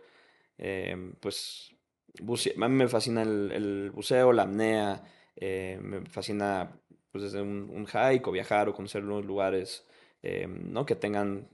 eh, 0.59 1.13
pues 1.21 1.75
a 2.21 2.67
mí 2.67 2.75
me 2.75 2.87
fascina 2.87 3.23
el, 3.23 3.89
buceo, 3.91 4.31
la 4.31 4.43
apnea, 4.43 5.03
eh, 5.35 5.79
me 5.81 6.05
fascina 6.05 6.79
pues 7.11 7.23
desde 7.23 7.41
un, 7.41 7.67
un, 7.71 7.87
hike 7.87 8.27
o 8.27 8.31
viajar 8.31 8.69
o 8.69 8.75
conocer 8.75 9.01
nuevos 9.03 9.25
lugares, 9.25 9.87
eh, 10.21 10.45
¿no? 10.47 10.85
Que 10.85 10.95
tengan 10.95 11.49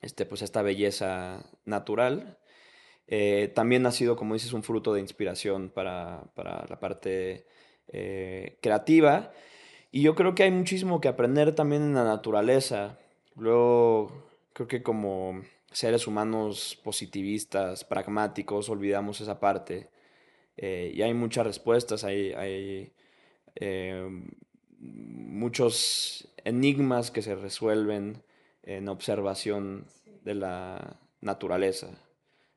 este, 0.00 0.24
pues 0.24 0.40
esta 0.40 0.62
belleza 0.62 1.44
natural. 1.66 2.38
También 3.54 3.84
ha 3.86 3.92
sido, 3.92 4.16
como 4.16 4.34
dices, 4.34 4.52
un 4.52 4.62
fruto 4.62 4.94
de 4.94 5.00
inspiración 5.00 5.68
para, 5.68 6.24
para 6.34 6.64
la 6.68 6.80
parte 6.80 7.46
creativa. 8.60 9.32
Y 9.90 10.02
yo 10.02 10.14
creo 10.14 10.34
que 10.34 10.44
hay 10.44 10.50
muchísimo 10.50 11.00
que 11.00 11.08
aprender 11.08 11.54
también 11.54 11.82
en 11.82 11.94
la 11.94 12.04
naturaleza. 12.04 12.98
Luego, 13.36 14.30
creo 14.54 14.66
que 14.66 14.82
como 14.82 15.42
seres 15.72 16.06
humanos 16.06 16.78
positivistas, 16.82 17.84
pragmáticos, 17.84 18.68
olvidamos 18.68 19.20
esa 19.20 19.40
parte. 19.40 19.88
Eh, 20.56 20.92
y 20.94 21.02
hay 21.02 21.14
muchas 21.14 21.46
respuestas, 21.46 22.04
hay, 22.04 22.32
hay 22.32 22.92
eh, 23.54 24.24
muchos 24.78 26.28
enigmas 26.44 27.10
que 27.10 27.22
se 27.22 27.34
resuelven 27.34 28.22
en 28.62 28.88
observación 28.88 29.86
de 30.24 30.34
la 30.34 31.00
naturaleza. 31.20 31.88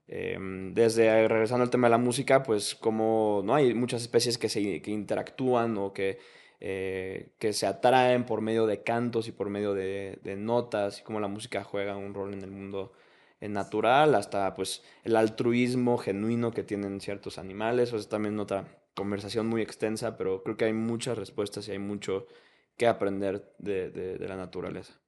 Em, 0.08 0.74
desde 0.74 1.28
regresando 1.28 1.64
al 1.64 1.70
tema 1.72 1.88
de 1.88 1.92
la 1.92 1.98
música, 1.98 2.44
pues 2.44 2.76
como 2.76 3.42
no 3.44 3.56
hay 3.56 3.74
muchas 3.74 4.02
especies 4.04 4.38
que, 4.38 4.50
se, 4.50 4.82
que 4.82 4.92
interactúan 4.92 5.78
o 5.78 5.94
que, 5.94 6.20
eh, 6.60 7.34
que 7.40 7.54
se 7.54 7.66
atraen 7.66 8.26
por 8.26 8.42
medio 8.42 8.68
de 8.68 8.84
cantos 8.84 9.28
y 9.28 9.32
por 9.32 9.50
medio 9.50 9.74
de, 9.74 10.20
notas 10.38 11.00
y 11.00 11.04
cómo 11.04 11.20
la 11.20 11.28
música 11.28 11.64
juega 11.64 11.98
un 11.98 12.14
rol 12.14 12.34
en 12.34 12.44
el 12.44 12.52
mundo 12.52 12.94
eh, 13.42 13.50
natural, 13.50 14.16
hasta 14.16 14.54
pues 14.56 14.84
el 15.04 15.16
altruismo 15.16 15.98
genuino 15.98 16.52
que 16.52 16.64
tienen 16.64 17.02
ciertos 17.02 17.40
animales, 17.40 17.92
o 17.94 18.04
también 18.08 18.40
otra 18.40 18.68
conversación 18.96 19.48
muy 19.48 19.62
extensa, 19.62 20.18
pero 20.18 20.44
creo 20.44 20.58
que 20.58 20.66
hay 20.66 20.74
muchas 20.74 21.18
respuestas 21.18 21.68
y 21.68 21.72
hay 21.72 21.80
mucho 21.80 22.28
que 22.78 22.88
aprender 22.88 23.54
de, 23.60 23.90
de, 23.92 24.18
de 24.18 24.28
la 24.28 24.36
naturaleza 24.36 25.00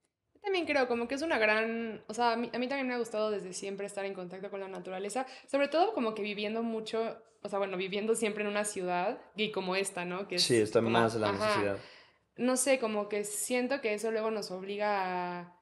también 0.48 0.66
creo 0.66 0.88
como 0.88 1.10
que 1.10 1.16
es 1.16 1.22
una 1.22 1.38
gran, 1.38 2.02
o 2.08 2.14
sea, 2.14 2.32
a 2.32 2.36
mí, 2.38 2.50
a 2.54 2.58
mí, 2.58 2.70
también 2.70 2.88
me 2.88 2.94
ha 2.94 2.98
gustado 2.98 3.32
desde 3.32 3.52
siempre 3.52 3.86
estar 3.86 4.06
en 4.06 4.14
contacto 4.14 4.50
con 4.50 4.62
la 4.62 4.70
naturaleza, 4.70 5.26
sobre 5.46 5.68
todo 5.68 5.94
como 5.94 6.16
que 6.16 6.22
viviendo 6.22 6.64
mucho, 6.64 7.22
o 7.42 7.50
sea, 7.50 7.60
bueno, 7.60 7.76
viviendo 7.76 8.16
siempre 8.16 8.44
en 8.44 8.50
una 8.50 8.64
ciudad 8.64 9.20
y 9.36 9.52
como 9.52 9.76
esta, 9.76 10.06
¿no? 10.06 10.30
Que 10.30 10.40
sí, 10.40 10.56
está 10.56 10.80
más 10.80 11.16
la 11.16 11.34
necesidad. 11.34 11.78
no 12.38 12.56
sé, 12.56 12.80
como 12.80 13.10
que 13.10 13.26
siento 13.26 13.82
que 13.82 13.94
eso 13.94 14.10
luego 14.10 14.32
nos 14.32 14.50
obliga 14.50 15.42
a... 15.42 15.54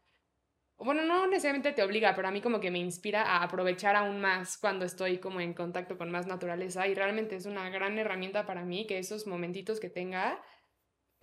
Bueno, 0.77 1.01
no 1.01 1.25
necesariamente 1.25 1.71
te 1.71 1.81
obliga, 1.81 2.13
pero 2.15 2.27
a 2.27 2.31
mí 2.31 2.41
como 2.41 2.59
que 2.59 2.69
me 2.69 2.77
inspira 2.77 3.23
a 3.23 3.43
aprovechar 3.43 3.95
aún 3.95 4.21
más 4.21 4.55
cuando 4.59 4.85
estoy 4.85 5.17
como 5.17 5.39
en 5.39 5.55
contacto 5.55 5.97
con 5.97 6.11
más 6.11 6.27
naturaleza 6.27 6.87
y 6.87 6.93
realmente 6.93 7.37
es 7.37 7.47
una 7.47 7.71
gran 7.71 7.97
herramienta 7.97 8.45
para 8.45 8.63
mí 8.63 8.85
que 8.85 8.99
esos 8.99 9.25
momentitos 9.25 9.79
que 9.79 9.89
tenga 9.89 10.39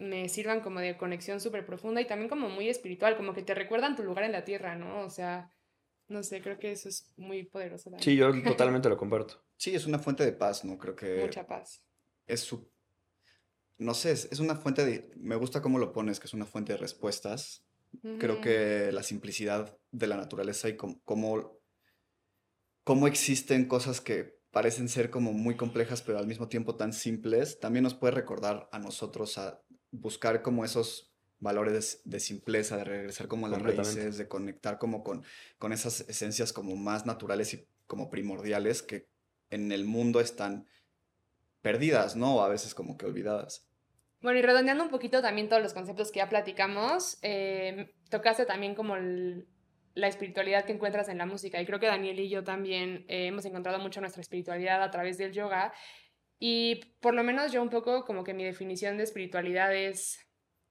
me 0.03 0.29
sirvan 0.29 0.61
como 0.61 0.81
de 0.81 0.97
conexión 0.97 1.41
súper 1.41 1.65
profunda 1.65 2.01
y 2.01 2.07
también 2.07 2.29
como 2.29 2.49
muy 2.49 2.69
espiritual, 2.69 3.17
como 3.17 3.35
que 3.35 3.43
te 3.43 3.55
recuerdan 3.55 3.97
tu 3.97 4.03
lugar 4.03 4.25
en 4.25 4.33
la 4.33 4.45
tierra, 4.45 4.75
¿no? 4.75 5.01
O 5.01 5.11
sea, 5.11 5.51
no 6.09 6.23
sé, 6.23 6.43
creo 6.43 6.59
que 6.59 6.73
eso 6.73 6.89
es 6.89 7.13
muy 7.17 7.45
poderoso. 7.45 7.91
Sí, 7.99 8.17
yo 8.17 8.31
totalmente 8.45 8.89
lo 8.89 8.97
comparto. 8.97 9.43
Sí, 9.57 9.75
es 9.75 9.87
una 9.87 9.99
fuente 9.99 10.25
de 10.25 10.33
paz, 10.33 10.65
¿no? 10.65 10.77
Creo 10.77 10.97
que... 10.97 11.21
Mucha 11.21 11.47
paz. 11.47 11.83
Es 12.27 12.41
su... 12.41 12.71
No 13.79 13.95
sé, 13.95 14.13
es, 14.13 14.39
una 14.41 14.57
fuente 14.57 14.85
de... 14.85 15.11
Me 15.17 15.37
gusta 15.37 15.63
cómo 15.63 15.79
lo 15.79 15.93
pones, 15.93 16.21
que 16.21 16.27
es 16.27 16.35
una 16.35 16.47
fuente 16.47 16.73
de 16.73 16.79
respuestas. 16.79 17.65
Creo 18.19 18.41
que 18.41 18.91
la 18.91 19.03
simplicidad 19.03 19.77
de 19.91 20.07
la 20.07 20.17
naturaleza 20.17 20.67
y 20.69 20.77
cómo, 20.77 21.61
cómo 22.85 23.07
existen 23.07 23.67
cosas 23.67 24.01
que 24.01 24.41
parecen 24.51 24.89
ser 24.89 25.11
como 25.11 25.35
muy 25.35 25.57
complejas, 25.57 26.01
pero 26.01 26.19
al 26.19 26.27
mismo 26.27 26.49
tiempo 26.49 26.77
tan 26.77 26.95
simples, 26.95 27.61
también 27.61 27.83
nos 27.83 27.95
puede 27.95 28.15
recordar 28.15 28.69
a 28.73 28.79
nosotros 28.79 29.37
a 29.37 29.63
buscar 29.93 30.43
como 30.43 30.65
esos 30.65 31.13
valores 31.39 32.01
de 32.05 32.21
simpleza, 32.21 32.77
de 32.77 32.85
regresar 32.85 33.29
como 33.29 33.47
a 33.47 33.51
las 33.51 33.63
raíces, 33.63 34.17
de 34.17 34.29
conectar 34.29 34.79
como 34.79 35.03
con, 35.03 35.25
con 35.59 35.73
esas 35.73 36.01
esencias 36.09 36.53
como 36.53 36.77
más 36.77 37.07
naturales 37.07 37.55
y 37.55 37.67
como 37.87 38.11
primordiales 38.11 38.83
que 38.83 39.09
en 39.51 39.71
el 39.71 39.85
mundo 39.85 40.21
están 40.21 40.67
perdidas, 41.61 42.17
¿no? 42.17 42.37
O 42.37 42.43
a 42.43 42.49
veces 42.49 42.75
como 42.75 42.97
que 42.97 43.07
olvidadas. 43.07 43.69
Bueno, 44.21 44.39
y 44.39 44.43
redondeando 44.43 44.85
un 44.85 44.91
poquito 44.91 45.21
también 45.21 45.49
todos 45.49 45.63
los 45.63 45.75
conceptos 45.75 46.13
que 46.13 46.19
ya 46.19 46.29
platicamos, 46.29 47.19
eh, 47.23 47.93
tocaste 48.09 48.47
también 48.47 48.75
como 48.77 48.97
la 48.97 50.07
espiritualidad 50.07 50.65
que 50.65 50.73
encuentras 50.73 51.09
en 51.09 51.19
la 51.19 51.27
música. 51.27 51.61
Y 51.61 51.67
creo 51.67 51.81
que 51.81 51.87
Daniel 51.87 52.21
y 52.21 52.29
yo 52.29 52.45
también 52.45 53.05
eh, 53.09 53.27
hemos 53.27 53.45
encontrado 53.45 53.81
mucho 53.81 54.01
nuestra 54.01 54.23
espiritualidad 54.23 54.81
a 54.83 54.91
través 54.91 55.19
del 55.19 55.33
yoga. 55.33 55.73
Y 56.45 56.97
por 57.01 57.15
lo 57.15 57.23
menos 57.23 57.53
yo 57.53 57.63
un 57.63 57.69
poco 57.69 58.05
como 58.05 58.25
que 58.25 58.35
mi 58.35 58.43
definición 58.43 58.97
de 58.97 59.05
espiritualidad 59.05 59.73
es, 59.77 60.29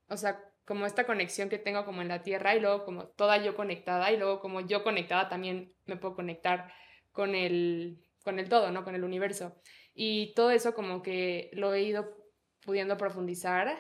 o 0.10 0.18
sea, 0.18 0.44
como 0.66 0.86
esta 0.86 1.06
conexión 1.06 1.48
que 1.48 1.60
tengo 1.60 1.86
como 1.86 2.02
en 2.02 2.10
la 2.10 2.24
tierra 2.24 2.54
y 2.54 2.60
luego 2.60 2.84
como 2.84 3.08
toda 3.08 3.38
yo 3.38 3.56
conectada 3.56 4.12
y 4.12 4.18
luego 4.18 4.42
como 4.42 4.60
yo 4.60 4.84
conectada 4.84 5.30
también 5.30 5.74
me 5.86 5.96
puedo 5.96 6.14
conectar 6.14 6.74
con 7.14 7.36
el, 7.36 8.02
con 8.22 8.38
el 8.38 8.50
todo, 8.50 8.70
¿no? 8.72 8.84
Con 8.84 8.96
el 8.96 9.06
universo. 9.06 9.56
Y 9.94 10.34
todo 10.34 10.52
eso 10.52 10.74
como 10.74 11.02
que 11.02 11.50
lo 11.54 11.74
he 11.74 11.84
ido 11.84 12.18
pudiendo 12.66 12.98
profundizar 12.98 13.74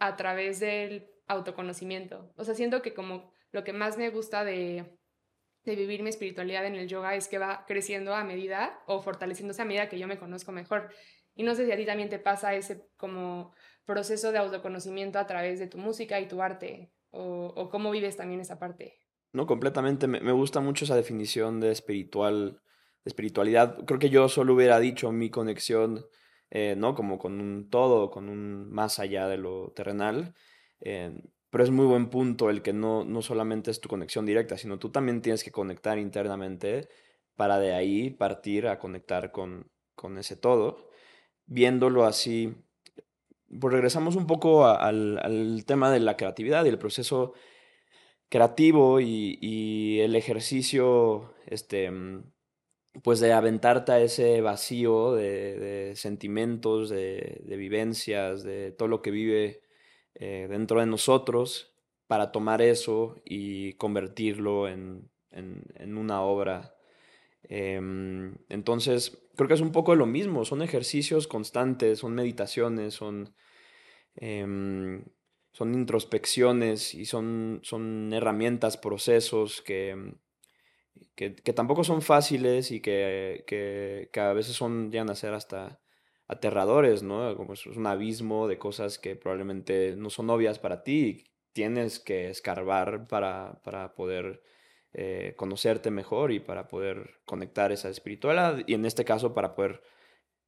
a 0.00 0.16
través 0.16 0.60
del 0.60 1.10
autoconocimiento. 1.26 2.34
O 2.36 2.44
sea, 2.44 2.52
siento 2.52 2.82
que 2.82 2.92
como 2.92 3.32
lo 3.50 3.64
que 3.64 3.72
más 3.72 3.96
me 3.96 4.10
gusta 4.10 4.44
de, 4.44 4.98
de 5.64 5.76
vivir 5.76 6.02
mi 6.02 6.10
espiritualidad 6.10 6.66
en 6.66 6.74
el 6.74 6.88
yoga 6.88 7.14
es 7.14 7.28
que 7.28 7.38
va 7.38 7.64
creciendo 7.66 8.14
a 8.14 8.24
medida 8.24 8.78
o 8.86 9.00
fortaleciéndose 9.00 9.62
a 9.62 9.64
medida 9.64 9.88
que 9.88 9.98
yo 9.98 10.06
me 10.06 10.18
conozco 10.18 10.52
mejor. 10.52 10.90
Y 11.34 11.42
no 11.42 11.54
sé 11.54 11.66
si 11.66 11.72
a 11.72 11.76
ti 11.76 11.86
también 11.86 12.10
te 12.10 12.18
pasa 12.18 12.54
ese 12.54 12.86
como 12.96 13.54
proceso 13.84 14.32
de 14.32 14.38
autoconocimiento 14.38 15.18
a 15.18 15.26
través 15.26 15.58
de 15.58 15.66
tu 15.66 15.78
música 15.78 16.20
y 16.20 16.28
tu 16.28 16.42
arte, 16.42 16.92
o, 17.10 17.68
cómo 17.70 17.90
vives 17.90 18.16
también 18.16 18.40
esa 18.40 18.58
parte. 18.58 18.98
No, 19.32 19.46
completamente. 19.46 20.06
Me, 20.06 20.32
gusta 20.32 20.60
mucho 20.60 20.84
esa 20.84 20.96
definición 20.96 21.60
de 21.60 21.70
espiritual, 21.70 22.60
espiritualidad. 23.04 23.84
Creo 23.84 23.98
que 23.98 24.10
yo 24.10 24.28
solo 24.28 24.54
hubiera 24.54 24.78
dicho 24.80 25.10
mi 25.12 25.30
conexión, 25.30 26.04
eh, 26.50 26.74
¿no? 26.76 26.94
Como 26.94 27.18
con 27.18 27.40
un 27.40 27.68
todo, 27.68 28.10
con 28.10 28.28
un 28.28 28.70
más 28.70 28.98
allá 28.98 29.28
de 29.28 29.38
lo 29.38 29.72
terrenal. 29.74 30.34
Eh, 30.80 31.12
pero 31.54 31.62
es 31.62 31.70
muy 31.70 31.86
buen 31.86 32.10
punto 32.10 32.50
el 32.50 32.62
que 32.62 32.72
no, 32.72 33.04
no 33.04 33.22
solamente 33.22 33.70
es 33.70 33.80
tu 33.80 33.88
conexión 33.88 34.26
directa, 34.26 34.58
sino 34.58 34.80
tú 34.80 34.90
también 34.90 35.22
tienes 35.22 35.44
que 35.44 35.52
conectar 35.52 35.98
internamente 35.98 36.88
para 37.36 37.60
de 37.60 37.72
ahí 37.74 38.10
partir 38.10 38.66
a 38.66 38.80
conectar 38.80 39.30
con, 39.30 39.70
con 39.94 40.18
ese 40.18 40.34
todo. 40.34 40.88
Viéndolo 41.46 42.06
así, 42.06 42.56
pues 43.60 43.72
regresamos 43.72 44.16
un 44.16 44.26
poco 44.26 44.66
al, 44.66 45.62
tema 45.64 45.92
de 45.92 46.00
la 46.00 46.16
creatividad 46.16 46.64
y 46.64 46.70
el 46.70 46.78
proceso 46.78 47.34
creativo 48.28 49.00
y, 49.00 50.00
el 50.00 50.16
ejercicio, 50.16 51.34
este, 51.46 51.88
pues 53.04 53.20
de 53.20 53.32
aventarte 53.32 53.92
a 53.92 54.00
ese 54.00 54.40
vacío 54.40 55.12
de, 55.14 55.92
sentimientos, 55.94 56.90
de, 56.90 57.44
vivencias, 57.46 58.42
de 58.42 58.72
todo 58.72 58.88
lo 58.88 59.02
que 59.02 59.12
vive 59.12 59.63
eh, 60.14 60.46
dentro 60.48 60.80
de 60.80 60.86
nosotros, 60.86 61.74
para 62.06 62.32
tomar 62.32 62.62
eso 62.62 63.20
y 63.24 63.74
convertirlo 63.74 64.68
en, 64.68 65.10
en 65.30 65.96
una 65.96 66.22
obra. 66.22 66.74
Em, 67.48 68.36
entonces, 68.48 69.18
creo 69.36 69.48
que 69.48 69.54
es 69.54 69.60
un 69.60 69.72
poco 69.72 69.94
lo 69.94 70.06
mismo, 70.06 70.44
son 70.44 70.62
ejercicios 70.62 71.26
constantes, 71.26 71.98
son 71.98 72.14
meditaciones, 72.14 72.94
son, 72.94 73.34
em, 74.16 75.04
son 75.52 75.74
introspecciones 75.74 76.94
y 76.94 77.04
son, 77.04 77.60
son 77.62 78.12
herramientas, 78.12 78.76
procesos 78.76 79.62
que, 79.62 80.14
que, 81.14 81.30
tampoco 81.30 81.84
son 81.84 82.02
fáciles 82.02 82.70
y 82.70 82.80
que, 82.80 83.44
que, 83.46 84.20
a 84.20 84.32
veces 84.32 84.56
son, 84.56 84.90
llegan 84.90 85.10
a 85.10 85.14
ser 85.14 85.34
hasta 85.34 85.80
aterradores, 86.26 87.02
¿no? 87.02 87.36
Como 87.36 87.52
es 87.54 87.66
un 87.66 87.86
abismo 87.86 88.48
de 88.48 88.58
cosas 88.58 88.98
que 88.98 89.16
probablemente 89.16 89.94
no 89.96 90.10
son 90.10 90.30
obvias 90.30 90.58
para 90.58 90.82
ti 90.82 91.00
y 91.00 91.24
tienes 91.52 92.00
que 92.00 92.30
escarbar 92.30 93.06
para, 93.06 93.60
para 93.62 93.94
poder 93.94 94.42
eh, 94.96 95.34
conocerte 95.36 95.90
mejor 95.90 96.30
y 96.30 96.38
para 96.38 96.68
poder 96.68 97.20
conectar 97.24 97.72
esa 97.72 97.88
espiritualidad 97.88 98.62
y 98.64 98.74
en 98.74 98.84
este 98.86 99.04
caso 99.04 99.34
para 99.34 99.56
poder 99.56 99.82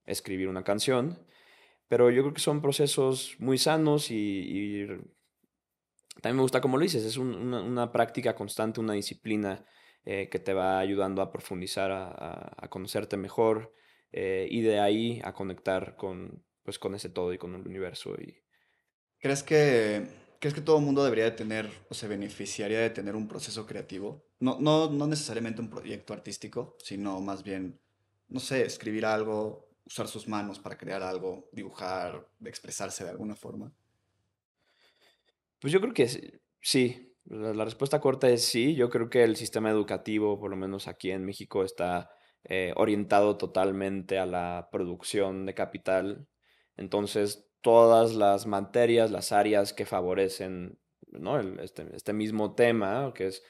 escribir 0.05 0.49
una 0.49 0.63
canción. 0.63 1.19
Pero 1.89 2.11
yo 2.11 2.23
creo 2.23 2.35
que 2.35 2.41
son 2.41 2.63
procesos 2.63 3.35
muy 3.41 3.59
sanos 3.59 4.11
y, 4.13 4.87
también 6.23 6.37
me 6.37 6.43
gusta 6.43 6.61
como 6.61 6.77
lo 6.77 6.85
dices, 6.85 7.05
es 7.05 7.17
una, 7.17 7.91
práctica 7.91 8.37
constante, 8.37 8.79
una 8.79 8.93
disciplina 8.93 9.65
eh, 10.05 10.29
que 10.31 10.39
te 10.39 10.55
va 10.55 10.79
ayudando 10.79 11.23
a 11.23 11.31
profundizar, 11.33 11.91
a, 11.93 12.69
conocerte 12.71 13.17
mejor 13.17 13.73
eh, 14.17 14.49
y 14.51 14.63
de 14.63 14.81
ahí 14.81 15.21
a 15.25 15.33
conectar 15.35 15.95
con, 15.97 16.43
pues, 16.63 16.79
con 16.79 16.95
ese 16.95 17.11
todo 17.11 17.33
y 17.33 17.39
con 17.39 17.55
el 17.55 17.67
universo. 17.67 18.15
Y... 18.15 18.43
¿Crees 19.21 19.43
que 19.43 20.07
¿Crees 20.39 20.55
que 20.55 20.61
todo 20.61 20.79
el 20.79 20.85
mundo 20.85 21.03
debería 21.03 21.25
de 21.25 21.31
tener 21.31 21.71
o 21.89 21.95
se 21.95 22.09
beneficiaría 22.09 22.81
de 22.81 22.91
tener 22.91 23.17
un 23.17 23.27
proceso 23.27 23.67
creativo? 23.67 24.25
No, 24.39 24.59
no, 24.61 24.91
no 24.91 25.07
necesariamente 25.07 25.61
un 25.61 25.71
proyecto 25.71 26.13
artístico, 26.13 26.77
sino 26.79 27.21
más 27.21 27.43
bien, 27.43 27.81
no 28.29 28.41
sé, 28.41 28.65
escribir 28.65 29.07
algo, 29.07 29.71
usar 29.87 30.09
sus 30.09 30.29
manos 30.29 30.59
para 30.59 30.77
crear 30.77 31.03
algo, 31.03 31.49
dibujar, 31.53 32.29
expresarse 32.45 33.05
de 33.05 33.11
alguna 33.11 33.35
forma. 33.35 33.73
Pues 35.59 35.73
yo 35.73 35.81
creo 35.81 35.95
que 35.95 36.09
sí. 36.61 37.15
La, 37.25 37.65
respuesta 37.65 38.01
corta 38.01 38.29
es 38.29 38.45
sí. 38.45 38.75
Yo 38.75 38.91
creo 38.91 39.09
que 39.09 39.25
el 39.25 39.37
sistema 39.37 39.71
educativo, 39.71 40.39
por 40.39 40.51
lo 40.51 40.57
menos 40.57 40.87
aquí 40.87 41.11
en 41.11 41.25
México, 41.25 41.65
está 41.65 42.11
eh, 42.49 42.73
orientado 42.77 43.37
totalmente 43.37 44.19
a 44.19 44.27
la 44.27 44.69
producción 44.71 45.47
de 45.47 45.55
capital. 45.55 46.29
Entonces, 46.77 47.49
todas 47.61 48.15
las 48.15 48.47
materias, 48.47 49.11
las 49.11 49.33
áreas 49.33 49.73
que 49.73 49.85
favorecen 49.85 50.79
¿no? 51.09 51.41
este, 51.61 51.89
este, 51.95 52.13
mismo 52.13 52.55
tema, 52.55 53.13
que 53.15 53.27
es 53.27 53.43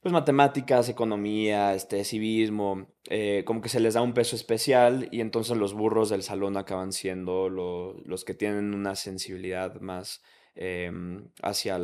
pues 0.00 0.12
matemáticas, 0.12 0.88
economía, 0.88 1.74
este, 1.74 2.02
civismo, 2.04 2.88
eh, 3.08 3.44
como 3.46 3.60
que 3.60 3.68
se 3.68 3.78
les 3.78 3.94
da 3.94 4.02
un 4.02 4.14
peso 4.14 4.34
especial 4.34 5.08
y 5.12 5.20
entonces 5.20 5.56
los 5.56 5.74
burros 5.74 6.08
del 6.08 6.24
salón 6.24 6.56
acaban 6.56 6.92
siendo 6.92 7.48
los 7.48 8.24
que 8.24 8.34
tienen 8.34 8.74
una 8.74 8.96
sensibilidad 8.96 9.80
más 9.80 10.22
em, 10.56 11.28
hacia 11.42 11.78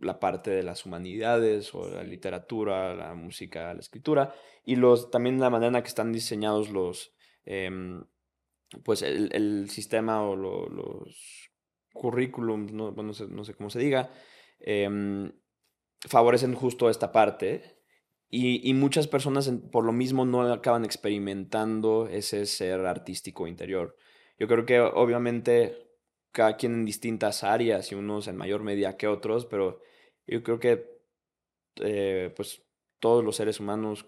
la 0.00 0.18
parte 0.18 0.50
de 0.50 0.62
las 0.62 0.86
humanidades 0.86 1.74
o 1.74 1.88
la 1.88 2.02
literatura, 2.02 2.94
la 2.94 3.14
música, 3.14 3.72
la 3.74 3.80
escritura, 3.80 4.34
y 4.64 4.76
los, 4.76 5.10
también 5.10 5.40
la 5.40 5.50
manera 5.50 5.68
en 5.68 5.72
la 5.74 5.82
que 5.82 5.88
están 5.88 6.12
diseñados 6.12 6.70
los, 6.70 7.12
em, 7.44 8.04
pues 8.84 9.02
el, 9.02 9.68
sistema 9.70 10.22
o 10.22 10.36
los 10.36 11.50
currículums, 11.92 12.72
no, 12.72 12.92
no, 12.92 13.14
sé, 13.14 13.26
no, 13.28 13.44
sé, 13.44 13.54
cómo 13.54 13.70
se 13.70 13.80
diga, 13.80 14.10
em, 14.60 15.32
favorecen 16.08 16.54
justo 16.54 16.88
esta 16.90 17.12
parte. 17.12 17.78
Y, 18.32 18.68
y 18.68 18.74
muchas 18.74 19.08
personas 19.08 19.50
por 19.72 19.84
lo 19.84 19.92
mismo 19.92 20.24
no 20.24 20.42
acaban 20.52 20.84
experimentando 20.84 22.06
ese 22.06 22.46
ser 22.46 22.86
artístico 22.86 23.48
interior. 23.48 23.96
Yo 24.38 24.46
creo 24.46 24.64
que 24.64 24.78
obviamente 24.80 25.90
cada 26.32 26.56
quien 26.56 26.74
en 26.74 26.84
distintas 26.84 27.44
áreas 27.44 27.90
y 27.90 27.94
unos 27.94 28.28
en 28.28 28.36
mayor 28.36 28.62
medida 28.62 28.96
que 28.96 29.08
otros, 29.08 29.46
pero 29.46 29.80
yo 30.30 30.42
creo 30.42 30.60
que 30.60 31.00
eh, 31.82 32.32
pues 32.36 32.62
todos 32.98 33.24
los 33.24 33.36
seres 33.36 33.60
humanos 33.60 34.06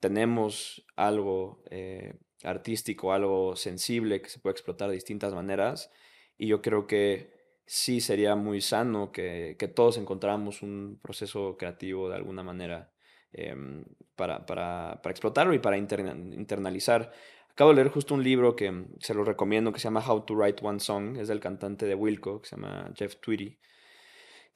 tenemos 0.00 0.86
algo 0.96 1.62
eh, 1.70 2.14
artístico, 2.42 3.12
algo 3.12 3.56
sensible 3.56 4.22
que 4.22 4.30
se 4.30 4.38
puede 4.38 4.52
explotar 4.52 4.88
de 4.88 4.94
distintas 4.94 5.34
maneras 5.34 5.90
y 6.38 6.46
yo 6.46 6.62
creo 6.62 6.86
que 6.86 7.38
sí 7.66 8.00
sería 8.00 8.34
muy 8.34 8.60
sano 8.60 9.12
que, 9.12 9.56
que 9.58 9.68
todos 9.68 9.98
encontráramos 9.98 10.62
un 10.62 10.98
proceso 11.02 11.56
creativo 11.56 12.08
de 12.08 12.16
alguna 12.16 12.42
manera 12.42 12.92
em, 13.32 13.84
para, 14.16 14.46
para, 14.46 15.00
para, 15.02 15.12
explotarlo 15.12 15.54
y 15.54 15.58
para 15.58 15.76
internalizar. 15.78 17.12
Acabo 17.50 17.70
de 17.70 17.76
leer 17.76 17.88
justo 17.90 18.14
un 18.14 18.24
libro 18.24 18.56
que 18.56 18.86
se 19.00 19.14
lo 19.14 19.22
recomiendo 19.22 19.72
que 19.72 19.80
se 19.80 19.84
llama 19.84 20.04
How 20.04 20.24
to 20.24 20.34
Write 20.34 20.66
One 20.66 20.80
Song, 20.80 21.16
es 21.18 21.28
del 21.28 21.40
cantante 21.40 21.86
de 21.86 21.94
Wilco, 21.94 22.40
que 22.40 22.48
se 22.48 22.56
llama 22.56 22.90
Jeff 22.96 23.16
Tweedy. 23.20 23.58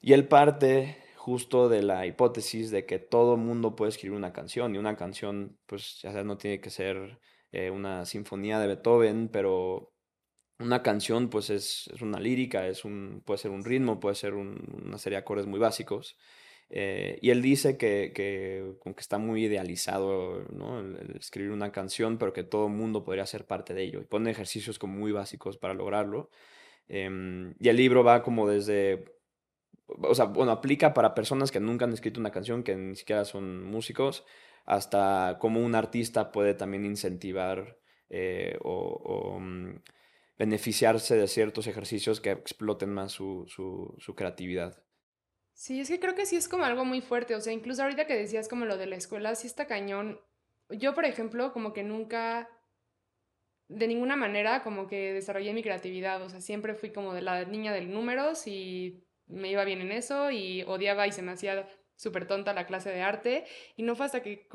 Y 0.05 0.13
él 0.13 0.27
parte 0.27 0.97
justo 1.15 1.67
de 1.67 1.81
la 1.81 2.05
hipótesis 2.05 2.69
de 2.69 2.85
que 2.85 2.99
todo 2.99 3.37
mundo 3.37 3.75
puede 3.75 3.89
escribir 3.89 4.15
una 4.15 4.33
canción 4.33 4.75
y 4.75 4.77
una 4.77 4.95
canción, 4.95 5.57
pues 5.65 5.99
ya 6.03 6.11
sea, 6.11 6.23
no 6.23 6.37
tiene 6.37 6.61
que 6.61 6.69
ser 6.69 7.19
eh, 7.51 7.71
una 7.71 8.05
sinfonía 8.05 8.59
de 8.59 8.67
Beethoven, 8.67 9.29
pero 9.29 9.95
una 10.59 10.83
canción 10.83 11.31
pues 11.31 11.49
es, 11.49 11.89
es, 11.91 12.03
una 12.03 12.19
lírica, 12.19 12.67
es 12.67 12.85
un, 12.85 13.23
puede 13.25 13.39
ser 13.39 13.49
un 13.49 13.65
ritmo, 13.65 13.99
puede 13.99 14.13
ser 14.13 14.35
una 14.35 14.99
serie 14.99 15.15
de 15.15 15.21
acordes 15.21 15.47
muy 15.47 15.59
básicos. 15.59 16.15
Eh, 16.69 17.17
y 17.23 17.31
él 17.31 17.41
dice 17.41 17.75
que, 17.75 18.11
que, 18.13 18.75
que, 18.83 19.01
está 19.01 19.17
muy 19.17 19.45
idealizado 19.45 20.45
¿no? 20.51 20.83
escribir 21.15 21.49
una 21.49 21.71
canción, 21.71 22.19
pero 22.19 22.31
que 22.31 22.43
todo 22.43 22.69
mundo 22.69 23.03
podría 23.03 23.25
ser 23.25 23.47
parte 23.47 23.73
de 23.73 23.81
ello. 23.81 24.01
Y 24.01 24.05
pone 24.05 24.29
ejercicios 24.29 24.77
como 24.77 24.99
muy 24.99 25.11
básicos 25.11 25.57
para 25.57 25.73
lograrlo. 25.73 26.29
Em, 26.87 27.55
y 27.59 27.69
el 27.69 27.77
libro 27.77 28.03
va 28.03 28.21
como 28.21 28.47
desde, 28.47 29.14
o 29.87 30.15
sea, 30.15 30.25
bueno, 30.25 30.51
aplica 30.51 30.93
para 30.93 31.15
personas 31.15 31.51
que 31.51 31.59
nunca 31.59 31.85
han 31.85 31.93
escrito 31.93 32.19
una 32.19 32.31
canción, 32.31 32.63
que 32.63 32.75
ni 32.75 32.95
siquiera 32.95 33.25
son 33.25 33.63
músicos, 33.63 34.25
hasta 34.65 35.37
cómo 35.39 35.59
un 35.61 35.75
artista 35.75 36.31
puede 36.31 36.53
también 36.53 36.85
incentivar 36.85 37.77
eh, 38.09 38.57
o, 38.63 39.39
mm, 39.39 39.81
beneficiarse 40.37 41.15
de 41.15 41.27
ciertos 41.27 41.67
ejercicios 41.67 42.19
que 42.19 42.31
exploten 42.31 42.93
más 42.93 43.11
su, 43.11 43.45
su, 43.47 43.95
su 43.99 44.15
creatividad. 44.15 44.83
Sí, 45.53 45.79
es 45.79 45.87
que 45.87 45.99
creo 45.99 46.15
que 46.15 46.25
sí 46.25 46.35
es 46.35 46.49
como 46.49 46.65
algo 46.65 46.83
muy 46.83 46.99
fuerte, 47.01 47.33
o 47.33 47.39
sea, 47.39 47.53
incluso 47.53 47.83
ahorita 47.83 48.05
que 48.07 48.15
decías 48.15 48.49
como 48.49 48.65
lo 48.65 48.77
de 48.77 48.87
la 48.87 48.97
escuela, 48.97 49.35
sí 49.35 49.47
está 49.47 49.67
cañón. 49.67 50.19
Yo, 50.69 50.93
por 50.93 51.05
ejemplo, 51.05 51.53
como 51.53 51.71
que 51.71 51.83
nunca, 51.83 52.49
de 53.69 53.87
ninguna 53.87 54.17
manera, 54.17 54.63
como 54.63 54.87
que 54.87 55.13
desarrollé 55.13 55.53
mi 55.53 55.63
creatividad, 55.63 56.21
o 56.21 56.29
sea, 56.29 56.41
siempre 56.41 56.75
fui 56.75 56.91
como 56.91 57.13
de 57.13 57.21
la 57.21 57.45
niña 57.45 57.71
del 57.71 57.93
números 57.93 58.47
y 58.47 59.04
me 59.27 59.49
iba 59.49 59.63
bien 59.63 59.81
en 59.81 59.91
eso 59.91 60.31
y 60.31 60.63
odiaba 60.63 61.07
y 61.07 61.11
se 61.11 61.21
me 61.21 61.31
hacía 61.31 61.67
súper 61.95 62.27
tonta 62.27 62.53
la 62.53 62.67
clase 62.67 62.91
de 62.91 63.01
arte 63.01 63.45
y 63.75 63.83
no 63.83 63.95
fue 63.95 64.05
hasta 64.05 64.21
que 64.21 64.47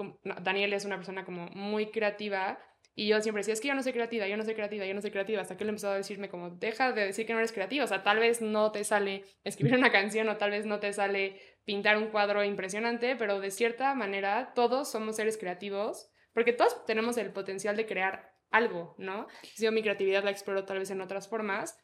Daniel 0.43 0.73
es 0.73 0.85
una 0.85 0.97
persona 0.97 1.25
como 1.25 1.47
muy 1.49 1.91
creativa 1.91 2.59
y 2.95 3.09
yo 3.09 3.21
siempre 3.21 3.41
decía, 3.41 3.55
es 3.55 3.61
que 3.61 3.69
yo 3.69 3.75
no 3.75 3.83
soy 3.83 3.93
creativa, 3.93 4.27
yo 4.27 4.37
no 4.37 4.45
soy 4.45 4.55
creativa, 4.55 4.85
yo 4.85 4.95
no 4.95 5.01
soy 5.01 5.11
creativa, 5.11 5.41
hasta 5.41 5.57
que 5.57 5.65
él 5.65 5.71
empezó 5.71 5.89
a 5.89 5.97
decirme 5.97 6.29
como, 6.29 6.51
deja 6.51 6.93
de 6.93 7.07
decir 7.07 7.25
que 7.25 7.33
no 7.33 7.39
eres 7.39 7.53
creativa, 7.53 7.85
o 7.85 7.87
sea, 7.87 8.03
tal 8.03 8.19
vez 8.19 8.43
no 8.43 8.73
te 8.73 8.85
sale 8.85 9.25
escribir 9.45 9.75
una 9.79 9.91
canción 9.91 10.29
o 10.29 10.37
tal 10.37 10.51
vez 10.51 10.67
no 10.67 10.81
te 10.81 10.93
sale 10.93 11.41
pintar 11.65 11.97
un 11.97 12.09
cuadro 12.09 12.45
impresionante, 12.45 13.17
pero 13.17 13.41
de 13.41 13.51
cierta 13.51 13.95
manera 13.95 14.53
todos 14.55 14.91
somos 14.91 15.17
seres 15.17 15.39
creativos, 15.39 16.11
porque 16.35 16.53
todos 16.53 16.85
tenemos 16.85 17.17
el 17.17 17.33
potencial 17.33 17.77
de 17.77 17.87
crear 17.87 18.35
algo, 18.51 18.97
¿no? 18.99 19.29
Yo 19.57 19.73
mi 19.73 19.83
creatividad 19.83 20.25
la 20.25 20.31
exploro 20.31 20.65
tal 20.65 20.81
vez 20.81 20.91
en 20.91 21.01
otras 21.01 21.29
formas, 21.29 21.79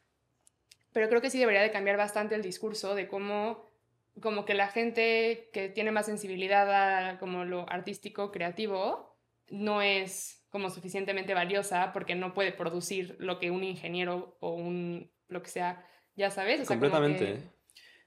pero 0.97 1.09
creo 1.09 1.21
que 1.21 1.29
sí 1.29 1.37
debería 1.37 1.61
de 1.61 1.69
cambiar 1.69 1.95
bastante 1.95 2.33
el 2.33 2.41
discurso 2.41 2.95
de 2.95 3.07
cómo 3.07 3.69
como 4.19 4.45
que 4.45 4.55
la 4.55 4.67
gente 4.67 5.51
que 5.53 5.69
tiene 5.69 5.91
más 5.91 6.07
sensibilidad 6.07 6.71
a 6.71 7.19
como 7.19 7.45
lo 7.45 7.69
artístico, 7.69 8.31
creativo, 8.31 9.15
no 9.47 9.83
es 9.83 10.43
como 10.49 10.71
suficientemente 10.71 11.35
valiosa 11.35 11.93
porque 11.93 12.15
no 12.15 12.33
puede 12.33 12.51
producir 12.51 13.15
lo 13.19 13.37
que 13.37 13.51
un 13.51 13.63
ingeniero 13.63 14.39
o 14.39 14.55
un 14.55 15.11
lo 15.27 15.43
que 15.43 15.51
sea, 15.51 15.87
ya 16.15 16.31
sabes. 16.31 16.67
Completamente. 16.67 17.43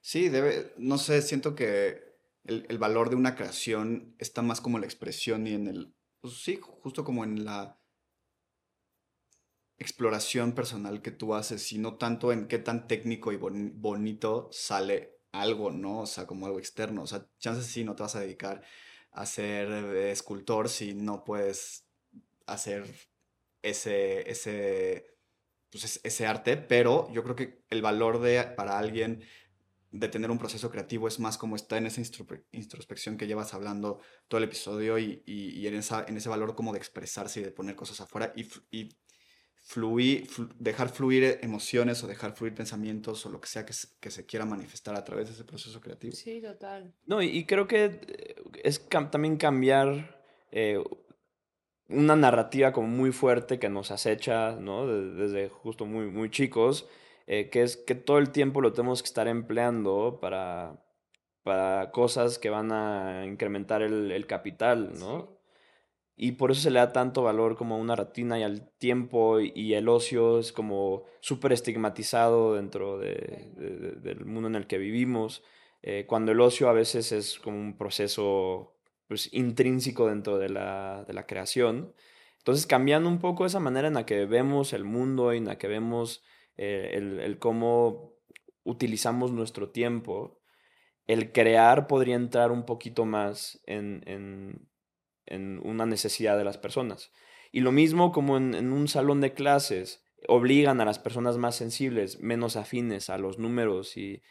Sí, 0.01 0.29
debe, 0.29 0.73
no 0.77 0.99
sé, 0.99 1.23
siento 1.23 1.55
que 1.55 2.03
el, 2.43 2.79
valor 2.79 3.09
de 3.09 3.15
una 3.15 3.37
creación 3.37 4.17
está 4.19 4.43
más 4.43 4.61
como 4.61 4.81
la 4.81 4.87
expresión 4.87 5.47
y 5.47 5.53
en 5.53 5.69
el, 5.69 5.95
pues 6.21 6.43
sí, 6.43 6.59
justo 6.61 7.05
como 7.05 7.23
en 7.23 7.45
la 7.45 7.80
exploración 9.81 10.53
personal 10.53 11.03
que 11.03 11.11
tú 11.11 11.35
haces 11.35 11.73
y 11.73 11.79
no 11.79 11.97
tanto 11.97 12.33
en 12.33 12.47
qué 12.47 12.59
tan 12.59 12.87
técnico 12.87 13.33
y 13.33 13.37
bonito 13.37 14.49
sale 14.53 15.19
algo, 15.33 15.71
¿no? 15.71 16.01
O 16.01 16.07
sea, 16.07 16.27
como 16.27 16.47
algo 16.47 16.59
externo. 16.59 17.03
O 17.03 17.07
sea, 17.07 17.27
chances 17.39 17.67
sí 17.67 17.83
no 17.83 17.97
te 17.97 18.03
vas 18.03 18.15
a 18.15 18.21
dedicar 18.21 18.63
a 19.13 19.27
ser 19.27 19.69
eh, 19.71 20.13
escultor 20.13 20.69
si 20.69 20.95
no 20.95 21.25
puedes 21.25 21.87
hacer 22.47 22.85
ese, 23.63 24.31
ese, 24.31 25.07
pues 25.71 26.01
ese 26.05 26.27
arte, 26.27 26.59
pero 26.59 27.11
yo 27.13 27.23
creo 27.25 27.37
que 27.37 27.63
el 27.71 27.81
valor 27.81 28.21
de, 28.21 28.43
para 28.45 28.79
alguien 28.79 29.25
de 29.93 30.09
tener 30.09 30.31
un 30.31 30.39
proceso 30.39 30.71
creativo 30.71 31.09
es 31.09 31.19
más 31.19 31.39
como 31.39 31.57
está 31.57 31.79
en 31.79 31.87
esa 31.87 32.03
introspección 32.53 33.17
que 33.17 33.27
llevas 33.27 33.55
hablando 33.55 34.01
todo 34.29 34.39
el 34.39 34.45
episodio 34.45 34.99
y, 34.99 35.23
y, 35.27 35.67
en, 35.67 35.75
esa, 35.75 36.05
en 36.07 36.17
ese 36.17 36.29
valor 36.29 36.55
como 36.55 36.73
de 36.73 36.79
expresarse 36.79 37.41
y 37.41 37.45
de 37.45 37.51
poner 37.51 37.75
cosas 37.75 38.01
afuera 38.01 38.33
y, 38.37 38.47
y 38.71 38.97
fluir, 39.71 40.27
dejar 40.59 40.89
fluir 40.89 41.39
emociones 41.43 42.03
o 42.03 42.09
dejar 42.09 42.33
fluir 42.33 42.53
pensamientos 42.53 43.25
o 43.25 43.31
lo 43.31 43.41
que 43.41 43.47
sea 43.47 43.65
que 43.65 43.73
se, 43.73 43.87
que 44.01 44.11
se 44.11 44.27
quiera 44.27 44.45
manifestar 44.45 44.97
a 44.97 45.05
través 45.05 45.29
de 45.29 45.35
ese 45.35 45.45
proceso 45.45 45.81
creativo. 45.81 46.13
Sí, 46.13 46.41
total. 46.41 46.93
No, 47.07 47.23
y, 47.23 47.45
creo 47.45 47.69
que 47.69 47.85
eh, 47.85 48.35
es 48.65 48.85
también 49.13 49.37
cambiar 49.37 50.25
eh, 50.51 50.83
una 51.89 52.17
narrativa 52.17 52.73
como 52.73 52.89
muy 52.89 53.13
fuerte 53.13 53.61
que 53.61 53.69
nos 53.69 53.93
acecha, 53.93 54.57
¿no? 54.57 54.89
Desde 54.89 55.49
justo 55.49 55.87
muy, 55.87 56.07
muy 56.07 56.31
chicos, 56.31 56.89
eh, 57.29 57.49
que 57.49 57.63
es 57.63 57.77
que 57.77 57.95
todo 57.95 58.19
el 58.19 58.31
tiempo 58.31 58.61
lo 58.63 58.73
tenemos 58.73 59.03
que 59.03 59.07
estar 59.07 59.29
empleando 59.29 60.19
para, 60.21 60.85
para 61.45 61.93
cosas 61.93 62.41
que 62.41 62.51
van 62.51 62.73
a 62.73 63.25
incrementar 63.25 63.83
el, 63.83 64.11
el 64.11 64.27
capital, 64.27 64.99
¿no? 64.99 65.40
Y 66.17 66.33
por 66.33 66.51
eso 66.51 66.61
se 66.61 66.71
le 66.71 66.79
da 66.81 66.93
tanto 66.93 67.23
valor 67.23 67.57
como 67.57 67.77
a 67.77 67.79
una 67.79 67.97
ratina 67.97 68.39
y 68.39 68.43
al 68.43 68.71
tiempo 68.79 69.41
y, 69.41 69.75
el 69.75 69.89
ocio 69.89 70.39
es 70.39 70.53
como 70.53 71.05
súper 71.21 71.53
estigmatizado 71.53 72.55
dentro 72.55 72.99
de, 72.99 73.53
del 74.03 74.27
mundo 74.27 74.49
en 74.49 74.57
el 74.57 74.67
que 74.67 74.79
vivimos, 74.79 75.43
eh, 75.83 76.05
cuando 76.07 76.33
el 76.33 76.41
ocio 76.41 76.69
a 76.69 76.75
veces 76.75 77.13
es 77.13 77.39
como 77.39 77.59
un 77.59 77.79
proceso 77.79 78.75
pues, 79.09 79.33
intrínseco 79.33 80.09
dentro 80.09 80.39
de 80.39 80.51
la, 80.51 81.05
de 81.07 81.15
la 81.15 81.27
creación. 81.27 81.95
Entonces, 82.39 82.67
cambiando 82.67 83.09
un 83.09 83.19
poco 83.19 83.47
esa 83.47 83.61
manera 83.61 83.89
en 83.89 83.95
la 83.95 84.07
que 84.07 84.27
vemos 84.27 84.73
el 84.73 84.85
mundo 84.85 85.33
y 85.35 85.39
en 85.39 85.47
la 85.47 85.59
que 85.59 85.69
vemos 85.69 86.23
eh, 86.57 86.93
el, 86.95 87.21
el, 87.21 87.39
cómo 87.39 88.15
utilizamos 88.65 89.33
nuestro 89.33 89.71
tiempo, 89.71 90.41
el 91.07 91.33
crear 91.33 91.87
podría 91.87 92.15
entrar 92.15 92.53
un 92.53 92.65
poquito 92.65 93.05
más 93.05 93.61
en, 93.67 94.03
en, 94.07 94.70
en 95.31 95.61
una 95.65 95.87
necesidad 95.87 96.37
de 96.37 96.45
las 96.45 96.59
personas. 96.59 97.11
Y 97.53 97.61
lo 97.61 97.73
mismo 97.73 98.13
como 98.13 98.37
en, 98.37 98.73
un 98.73 98.89
salón 98.89 99.21
de 99.21 99.33
clases, 99.33 100.05
obligan 100.29 100.81
a 100.81 100.85
las 100.85 100.99
personas 100.99 101.39
más 101.39 101.57
sensibles, 101.57 102.21
menos 102.21 102.57
afines 102.57 103.11
a 103.11 103.19
los 103.19 103.39
números 103.39 103.97
y, 103.97 104.23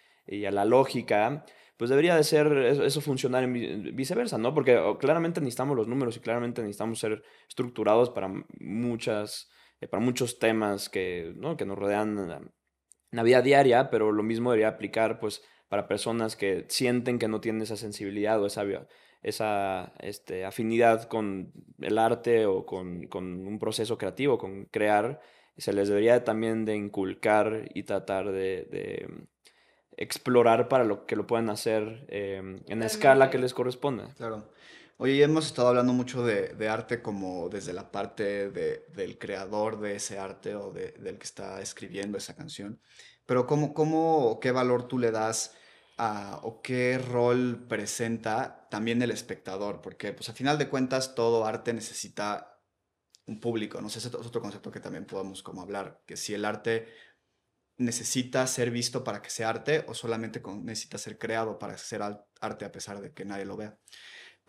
a 0.46 0.52
la 0.52 0.64
lógica, 0.64 1.44
pues 1.76 1.90
debería 1.90 2.16
de 2.16 2.24
ser 2.24 2.52
eso, 2.84 3.02
funcionar 3.02 3.44
en 3.44 3.96
viceversa, 3.96 4.38
¿no? 4.38 4.54
Porque 4.54 4.78
oh, 4.78 4.98
claramente 4.98 5.40
necesitamos 5.42 5.76
los 5.76 5.88
números 5.88 6.18
y 6.18 6.20
claramente 6.20 6.62
necesitamos 6.62 7.00
ser 7.00 7.24
estructurados 7.48 8.12
para 8.12 8.30
muchas, 8.60 9.50
eh, 9.82 9.88
para 9.88 10.04
muchos 10.04 10.38
temas 10.38 10.90
que, 10.90 11.34
¿no? 11.36 11.58
que 11.58 11.66
nos 11.66 11.80
rodean 11.80 12.20
en 12.20 12.52
la, 13.12 13.24
vida 13.24 13.42
diaria, 13.42 13.90
pero 13.90 14.12
lo 14.12 14.24
mismo 14.24 14.52
debería 14.52 14.68
aplicar, 14.68 15.20
pues, 15.20 15.42
para 15.68 15.88
personas 15.88 16.36
que 16.36 16.66
sienten 16.68 17.18
que 17.18 17.28
no 17.28 17.42
tienen 17.42 17.62
esa 17.62 17.78
sensibilidad 17.78 18.42
o 18.42 18.46
esa, 18.46 18.64
esa 19.22 19.94
este, 20.00 20.46
afinidad 20.46 21.04
con 21.04 21.52
el 21.80 21.98
arte 21.98 22.46
o 22.46 22.66
con, 22.66 23.08
con 23.08 23.48
un 23.48 23.60
proceso 23.60 23.98
creativo, 23.98 24.38
con 24.38 24.66
crear, 24.66 25.22
se 25.58 25.74
les 25.74 25.90
debería 25.90 26.24
también 26.24 26.66
de 26.66 26.76
inculcar 26.76 27.70
y 27.74 27.84
tratar 27.84 28.32
de 28.32 29.28
explorar 30.00 30.70
para 30.70 30.86
lo 30.86 31.06
que 31.06 31.18
lo 31.18 31.28
puedan 31.28 31.50
hacer 31.50 32.06
em, 32.08 32.62
en 32.68 32.80
la 32.80 32.86
escala 32.86 33.30
que 33.30 33.38
les 33.38 33.54
corresponda. 33.54 34.14
Claro. 34.16 34.50
Oye, 34.98 35.22
hemos 35.22 35.46
estado 35.46 35.68
hablando 35.68 35.92
mucho 35.92 36.26
de, 36.26 36.70
arte 36.70 37.02
como 37.02 37.50
desde 37.50 37.74
la 37.74 37.92
parte 37.92 38.50
del 38.50 39.18
creador 39.18 39.80
de 39.80 39.96
ese 39.96 40.18
arte 40.18 40.56
o 40.56 40.72
del 40.72 41.18
que 41.18 41.24
está 41.24 41.62
escribiendo 41.62 42.18
esa 42.18 42.36
canción, 42.36 42.80
pero 43.26 43.46
¿cómo, 43.46 43.74
cómo 43.74 44.40
qué 44.42 44.52
valor 44.52 44.88
tú 44.88 44.98
le 44.98 45.12
das 45.12 45.54
a, 46.00 46.40
o 46.44 46.62
qué 46.62 46.98
rol 46.98 47.68
presenta 47.68 48.68
también 48.72 49.02
el 49.02 49.12
espectador? 49.12 49.82
Porque 49.82 50.14
pues 50.14 50.30
a 50.30 50.34
final 50.34 50.58
de 50.58 50.70
cuentas 50.70 51.14
todo 51.14 51.46
arte 51.46 51.74
necesita 51.74 52.60
un 53.28 53.40
público, 53.40 53.80
no 53.82 53.88
ese 53.90 54.00
es 54.00 54.08
otro 54.08 54.42
concepto 54.42 54.72
que 54.72 54.80
también 54.80 55.06
podemos 55.06 55.44
como 55.44 55.62
hablar, 55.62 56.02
que 56.08 56.18
si 56.18 56.34
el 56.34 56.46
arte 56.46 56.88
necesita 57.78 58.48
ser 58.48 58.72
visto 58.72 59.04
para 59.04 59.22
que 59.22 59.30
sea 59.30 59.50
arte 59.50 59.86
o 59.88 59.94
solamente 59.94 60.42
necesita 60.64 60.98
ser 60.98 61.20
creado 61.20 61.60
para 61.60 61.78
ser 61.78 62.02
arte 62.02 62.66
a 62.66 62.72
pesar 62.72 63.00
de 63.02 63.14
que 63.14 63.26
nadie 63.26 63.46
lo 63.46 63.56
vea 63.56 63.78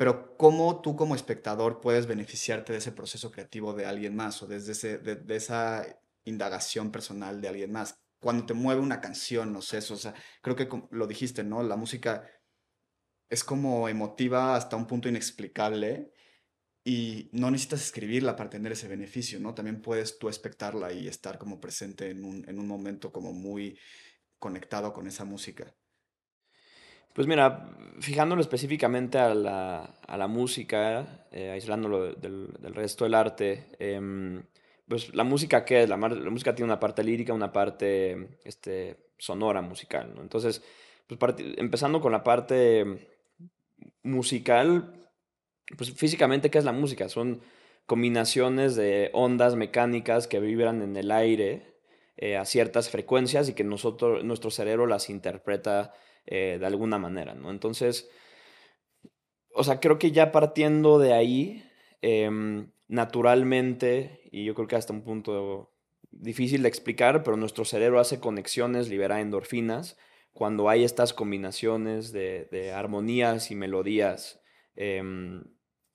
pero 0.00 0.34
cómo 0.38 0.80
tú 0.80 0.96
como 0.96 1.14
espectador 1.14 1.82
puedes 1.82 2.06
beneficiarte 2.06 2.72
de 2.72 2.78
ese 2.78 2.90
proceso 2.90 3.30
creativo 3.30 3.74
de 3.74 3.84
alguien 3.84 4.16
más 4.16 4.42
o 4.42 4.46
desde 4.46 4.72
ese, 4.72 4.96
de, 4.96 5.36
esa 5.36 5.84
indagación 6.24 6.90
personal 6.90 7.42
de 7.42 7.48
alguien 7.48 7.70
más. 7.70 8.00
Cuando 8.20 8.46
te 8.46 8.54
mueve 8.54 8.80
una 8.80 9.00
canción, 9.00 9.52
no 9.52 9.62
sé, 9.62 9.78
eso, 9.78 9.94
o 9.94 9.96
sea, 9.96 10.14
creo 10.42 10.54
que 10.56 10.68
lo 10.90 11.06
dijiste, 11.06 11.42
¿no? 11.42 11.62
La 11.62 11.76
música 11.76 12.30
es 13.28 13.44
como 13.44 13.88
emotiva 13.88 14.56
hasta 14.56 14.76
un 14.76 14.86
punto 14.86 15.08
inexplicable 15.08 16.12
y 16.84 17.30
no 17.32 17.50
necesitas 17.50 17.82
escribirla 17.82 18.36
para 18.36 18.50
tener 18.50 18.72
ese 18.72 18.88
beneficio, 18.88 19.38
¿no? 19.40 19.54
También 19.54 19.82
puedes 19.82 20.18
tú 20.18 20.28
espectarla 20.28 20.92
y 20.92 21.08
estar 21.08 21.38
como 21.38 21.60
presente 21.60 22.10
en 22.10 22.24
un, 22.24 22.48
en 22.48 22.58
un 22.58 22.66
momento 22.66 23.12
como 23.12 23.32
muy 23.32 23.78
conectado 24.38 24.92
con 24.92 25.06
esa 25.06 25.24
música. 25.24 25.74
Pues 27.12 27.26
mira, 27.26 27.68
fijándolo 28.00 28.40
específicamente 28.40 29.18
a 29.18 29.34
la, 29.34 29.82
a 30.06 30.16
la 30.16 30.28
música, 30.28 31.26
eh, 31.32 31.50
aislándolo 31.50 32.14
del, 32.14 32.48
resto 32.74 33.04
del 33.04 33.14
arte, 33.14 33.66
em, 33.78 34.42
pues 34.90 35.14
la 35.14 35.22
música, 35.22 35.64
¿qué 35.64 35.84
es? 35.84 35.88
La, 35.88 35.96
música 35.96 36.52
tiene 36.52 36.72
una 36.72 36.80
parte 36.80 37.04
lírica, 37.04 37.32
una 37.32 37.52
parte 37.52 38.40
este, 38.42 38.96
sonora 39.18 39.62
musical, 39.62 40.12
¿no? 40.16 40.20
Entonces, 40.20 40.64
pues 41.06 41.20
empezando 41.58 42.00
con 42.00 42.10
la 42.10 42.24
parte 42.24 43.08
musical, 44.02 45.08
pues 45.78 45.92
físicamente, 45.92 46.50
¿qué 46.50 46.58
es 46.58 46.64
la 46.64 46.72
música? 46.72 47.08
Son 47.08 47.40
combinaciones 47.86 48.74
de 48.74 49.10
ondas 49.12 49.54
mecánicas 49.54 50.26
que 50.26 50.40
vibran 50.40 50.82
en 50.82 50.96
el 50.96 51.12
aire 51.12 51.76
eh, 52.16 52.36
a 52.36 52.44
ciertas 52.44 52.90
frecuencias 52.90 53.48
y 53.48 53.54
que 53.54 53.62
nosotros, 53.62 54.24
nuestro 54.24 54.50
cerebro 54.50 54.88
las 54.88 55.08
interpreta 55.08 55.94
eh, 56.26 56.56
de 56.58 56.66
alguna 56.66 56.98
manera, 56.98 57.34
¿no? 57.34 57.52
Entonces, 57.52 58.10
o 59.54 59.62
sea, 59.62 59.78
creo 59.78 60.00
que 60.00 60.10
ya 60.10 60.32
partiendo 60.32 60.98
de 60.98 61.12
ahí, 61.12 61.64
em, 62.02 62.72
naturalmente, 62.90 64.28
y 64.32 64.44
yo 64.44 64.54
creo 64.54 64.66
que 64.66 64.74
hasta 64.74 64.92
un 64.92 65.02
punto 65.02 65.72
difícil 66.10 66.62
de 66.62 66.68
explicar, 66.68 67.22
pero 67.22 67.36
nuestro 67.36 67.64
cerebro 67.64 68.00
hace 68.00 68.18
conexiones, 68.18 68.88
libera 68.88 69.20
endorfinas, 69.20 69.96
cuando 70.32 70.68
hay 70.68 70.82
estas 70.82 71.14
combinaciones 71.14 72.10
de, 72.10 72.72
armonías 72.74 73.52
y 73.52 73.54
melodías. 73.54 74.42
Em, 74.74 75.44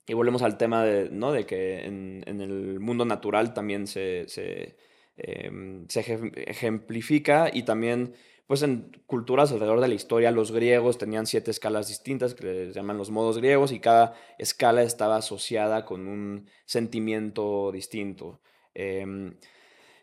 y 0.08 0.14
volvemos 0.14 0.42
al 0.42 0.58
tema 0.58 0.86
de, 0.86 1.10
¿no? 1.10 1.34
de 1.34 1.46
que 1.46 1.86
en, 1.86 2.24
el 2.26 2.80
mundo 2.80 3.04
natural 3.04 3.54
también 3.54 3.88
se, 3.88 4.24
se, 4.30 4.78
em, 5.18 5.86
se 5.90 6.00
ejemplifica 6.48 7.50
y 7.52 7.64
también 7.64 8.14
pues 8.48 8.62
en 8.62 8.92
culturas 9.08 9.52
alrededor 9.52 9.82
de 9.82 9.88
la 9.88 9.96
historia, 9.96 10.32
los 10.32 10.52
griegos 10.52 10.98
tenían 10.98 11.26
siete 11.26 11.52
escalas 11.52 11.88
distintas 11.88 12.36
que 12.36 12.46
les 12.46 12.76
llaman 12.76 12.98
los 12.98 13.10
modos 13.10 13.38
griegos 13.38 13.72
y 13.72 13.80
cada 13.80 14.14
escala 14.38 14.84
estaba 14.84 15.18
asociada 15.18 15.86
con 15.86 16.08
un 16.08 16.48
sentimiento 16.66 17.72
distinto. 17.72 18.42
Em, 18.76 19.38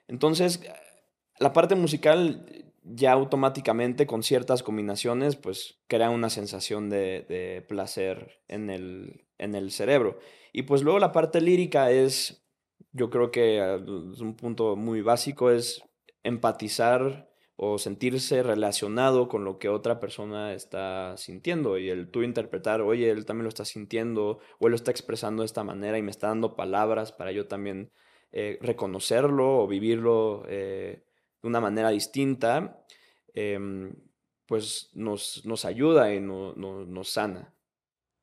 entonces, 0.08 0.60
la 1.38 1.52
parte 1.52 1.76
musical 1.76 2.72
ya 2.84 3.12
automáticamente 3.12 4.06
con 4.06 4.22
ciertas 4.22 4.62
combinaciones, 4.62 5.36
pues 5.36 5.78
crea 5.86 6.10
una 6.10 6.30
sensación 6.30 6.90
de, 6.90 7.64
placer 7.68 8.40
en 8.48 8.70
el, 8.70 9.24
en 9.38 9.54
el 9.54 9.70
cerebro. 9.70 10.18
Y 10.52 10.62
pues 10.62 10.82
luego 10.82 10.98
la 10.98 11.12
parte 11.12 11.40
lírica 11.40 11.90
es, 11.90 12.44
yo 12.92 13.08
creo 13.08 13.30
que 13.30 13.58
es 14.12 14.20
un 14.20 14.34
punto 14.34 14.74
muy 14.74 15.00
básico, 15.00 15.50
es 15.50 15.82
empatizar 16.24 17.31
o 17.56 17.78
sentirse 17.78 18.42
relacionado 18.42 19.28
con 19.28 19.44
lo 19.44 19.58
que 19.58 19.68
otra 19.68 20.00
persona 20.00 20.54
está 20.54 21.16
sintiendo 21.16 21.78
y 21.78 21.90
el 21.90 22.10
tú 22.10 22.22
interpretar, 22.22 22.80
oye, 22.80 23.10
él 23.10 23.24
también 23.24 23.44
lo 23.44 23.50
está 23.50 23.64
sintiendo 23.64 24.40
o 24.58 24.66
él 24.66 24.70
lo 24.70 24.76
está 24.76 24.90
expresando 24.90 25.42
de 25.42 25.46
esta 25.46 25.64
manera 25.64 25.98
y 25.98 26.02
me 26.02 26.10
está 26.10 26.28
dando 26.28 26.56
palabras 26.56 27.12
para 27.12 27.32
yo 27.32 27.46
también 27.46 27.92
eh, 28.32 28.58
reconocerlo 28.62 29.58
o 29.58 29.68
vivirlo 29.68 30.44
eh, 30.48 31.04
de 31.42 31.48
una 31.48 31.60
manera 31.60 31.90
distinta, 31.90 32.82
em, 33.34 33.94
pues 34.46 34.90
nos, 34.94 35.44
nos 35.44 35.64
ayuda 35.64 36.14
y 36.14 36.20
no, 36.20 36.54
nos 36.54 37.10
sana. 37.10 37.54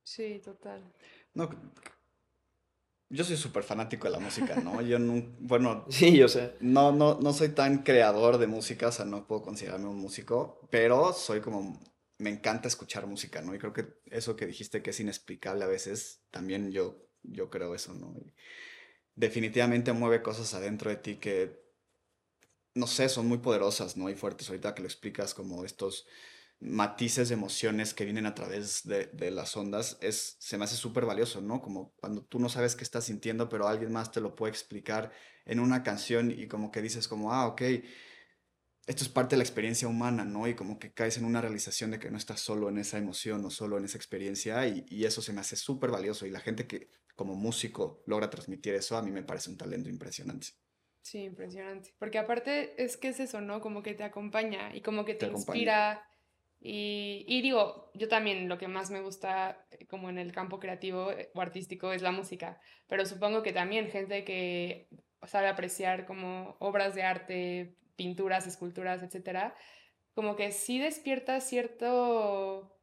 Sí, 0.04 0.42
total. 0.44 0.82
No, 1.36 1.50
yo 3.10 3.24
soy 3.24 3.38
súper 3.38 3.64
fanático 3.64 4.08
de 4.08 4.12
la 4.12 4.20
música, 4.20 4.56
¿no? 4.58 4.82
Yo 4.82 5.00
no, 5.00 5.36
bueno... 5.40 5.86
Sí, 5.90 6.16
yo 6.16 6.28
sé. 6.28 6.56
No, 6.60 6.92
no, 6.92 7.20
no 7.20 7.34
soy 7.34 7.50
tan 7.50 7.84
creador 7.84 8.38
de 8.38 8.48
música, 8.48 8.88
o 8.88 8.92
sea, 8.92 9.06
no 9.06 9.28
puedo 9.28 9.42
considerarme 9.42 9.88
un 9.88 9.98
músico, 9.98 10.68
pero 10.70 11.14
soy 11.14 11.42
como... 11.42 11.80
Me 12.18 12.30
encanta 12.30 12.68
escuchar 12.68 13.08
música, 13.08 13.42
¿no? 13.42 13.56
Y 13.56 13.60
creo 13.60 13.72
que 13.72 13.88
eso 14.06 14.36
que 14.36 14.46
dijiste 14.46 14.82
que 14.82 14.90
es 14.90 15.00
inexplicable 15.00 15.64
a 15.64 15.68
veces, 15.68 16.22
también 16.32 16.70
yo, 16.72 17.08
yo 17.24 17.50
creo 17.50 17.74
eso, 17.76 17.94
¿no? 17.94 18.14
definitivamente 19.20 19.92
mueve 19.92 20.22
cosas 20.22 20.54
adentro 20.54 20.90
de 20.90 20.96
ti 20.96 21.18
que, 21.18 21.62
no 22.74 22.88
sé, 22.88 23.10
son 23.10 23.28
muy 23.28 23.40
poderosas, 23.40 23.98
¿no? 23.98 24.10
Y 24.10 24.16
fuertes. 24.16 24.50
Ahorita 24.50 24.74
que 24.74 24.82
lo 24.82 24.88
explicas 24.88 25.34
como 25.34 25.66
estos 25.66 26.08
matices 26.60 27.30
de 27.30 27.36
emociones 27.36 27.94
que 27.94 28.04
vienen 28.04 28.26
a 28.26 28.36
través 28.36 28.84
de, 28.84 29.32
las 29.32 29.56
ondas, 29.56 29.98
es, 30.02 30.36
se 30.40 30.58
me 30.58 30.66
hace 30.66 30.76
súper 30.76 31.06
valioso, 31.06 31.42
¿no? 31.42 31.62
Como 31.62 31.94
cuando 31.96 32.24
tú 32.24 32.40
no 32.40 32.50
sabes 32.50 32.76
qué 32.76 32.84
estás 32.84 33.06
sintiendo, 33.06 33.48
pero 33.48 33.68
alguien 33.68 33.92
más 33.92 34.12
te 34.12 34.22
lo 34.22 34.36
puede 34.36 34.52
explicar 34.52 35.12
en 35.46 35.60
una 35.60 35.84
canción 35.84 36.32
y 36.32 36.48
como 36.48 36.72
que 36.72 36.82
dices 36.82 37.08
como, 37.08 37.34
ah, 37.34 37.48
ok, 37.48 37.62
esto 38.88 39.04
es 39.04 39.10
parte 39.10 39.36
de 39.36 39.38
la 39.38 39.44
experiencia 39.44 39.88
humana, 39.88 40.26
¿no? 40.26 40.48
Y 40.48 40.56
como 40.56 40.80
que 40.80 40.94
caes 40.94 41.18
en 41.18 41.26
una 41.26 41.42
realización 41.42 41.92
de 41.92 42.00
que 42.00 42.12
no 42.12 42.18
estás 42.18 42.42
solo 42.42 42.70
en 42.70 42.78
esa 42.78 42.98
emoción 42.98 43.46
o 43.46 43.50
solo 43.52 43.78
en 43.78 43.86
esa 43.86 43.98
experiencia 43.98 44.68
y, 44.68 44.86
y 44.90 45.06
eso 45.06 45.22
se 45.22 45.32
me 45.32 45.42
hace 45.42 45.56
súper 45.56 45.92
valioso 45.92 46.26
y 46.26 46.32
la 46.32 46.40
gente 46.40 46.68
que 46.68 46.90
como 47.16 47.36
músico 47.36 48.02
logra 48.06 48.30
transmitir 48.30 48.76
eso, 48.76 48.98
a 48.98 49.02
mí 49.02 49.12
me 49.12 49.24
parece 49.24 49.50
un 49.50 49.58
talento 49.58 49.90
impresionante. 49.90 50.48
Sí, 51.02 51.24
impresionante. 51.24 51.94
Porque 52.00 52.18
aparte 52.18 52.82
es 52.82 52.98
que 52.98 53.10
es 53.10 53.20
eso, 53.20 53.42
¿no? 53.42 53.62
Como 53.62 53.84
que 53.84 53.94
te 53.94 54.04
acompaña 54.04 54.76
y 54.76 54.82
como 54.82 55.06
que 55.06 55.16
te, 55.16 55.28
inspira. 55.28 56.09
Y, 56.62 57.42
digo, 57.42 57.90
yo 57.94 58.10
también 58.10 58.50
lo 58.50 58.58
que 58.58 58.68
más 58.68 58.92
me 58.92 59.00
gusta 59.00 59.66
eh, 59.72 59.86
como 59.88 60.10
en 60.10 60.18
el 60.18 60.34
campo 60.34 60.60
creativo 60.60 61.12
eh, 61.12 61.32
o 61.34 61.42
artístico 61.42 61.94
es 61.94 62.02
la 62.02 62.12
música, 62.12 62.60
pero 62.88 63.06
supongo 63.06 63.44
que 63.44 63.54
también 63.54 63.90
gente 63.90 64.26
que 64.26 64.90
sabe 65.26 65.48
apreciar 65.48 66.06
como 66.06 66.58
obras 66.60 66.96
de 66.96 67.04
arte, 67.04 67.76
pinturas, 67.96 68.46
esculturas, 68.46 69.04
etcétera, 69.04 69.56
como 70.14 70.36
que 70.36 70.52
sí 70.52 70.80
despierta 70.80 71.40
cierto, 71.40 72.78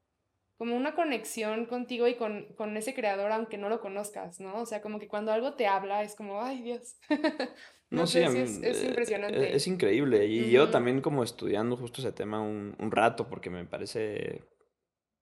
como 0.57 0.77
una 0.77 0.95
conexión 0.95 1.67
contigo 1.67 2.09
y 2.09 2.15
con, 2.15 2.47
con 2.57 2.77
ese 2.77 2.95
creador 2.95 3.33
aunque 3.33 3.59
no 3.59 3.69
lo 3.69 3.81
conozcas, 3.81 4.41
¿no? 4.41 4.63
O 4.63 4.67
sea, 4.67 4.81
como 4.81 4.99
que 4.99 5.09
cuando 5.09 5.33
algo 5.33 5.55
te 5.55 5.67
habla 5.67 6.03
es 6.03 6.15
como, 6.15 6.43
ay 6.43 6.63
Dios. 6.63 6.97
No, 7.89 8.05
sé, 8.05 8.25
es, 8.25 8.61
eh, 8.65 8.87
impresionante. 8.89 9.55
Es, 9.55 9.69
increíble. 9.69 10.27
Y 10.27 10.51
yo 10.51 10.71
también 10.71 11.01
como 11.01 11.23
estudiando 11.23 11.77
justo 11.77 12.01
ese 12.01 12.11
tema 12.11 12.41
un, 12.41 12.75
un 12.81 12.91
rato 12.91 13.29
porque 13.29 13.49
me 13.49 13.65
parece 13.65 14.43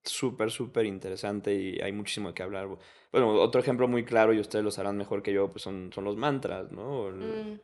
súper, 0.05 0.51
súper 0.51 0.87
interesante 0.87 1.55
y 1.55 1.81
hay 1.81 1.93
muchísimo 1.93 2.29
de 2.29 2.35
qué 2.35 2.43
hablar. 2.43 2.69
Bueno, 3.13 3.33
otro 3.41 3.61
ejemplo 3.61 3.89
muy 3.89 4.05
claro, 4.05 4.33
y 4.33 4.41
ustedes 4.41 4.65
lo 4.65 4.71
sabrán 4.71 4.97
mejor 4.97 5.23
que 5.23 5.33
yo, 5.33 5.51
pues 5.51 5.63
son, 5.63 5.91
son 5.93 6.05
los 6.05 6.17
mantras, 6.17 6.71
¿no? 6.73 7.11
Mm. 7.11 7.61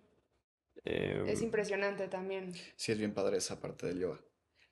es 0.84 1.38
em, 1.38 1.44
impresionante 1.44 2.08
también. 2.08 2.52
Sí, 2.76 2.92
es 2.92 2.98
bien 2.98 3.14
padre 3.14 3.38
esa 3.38 3.60
parte 3.60 3.86
del 3.86 4.00
yoga. 4.00 4.20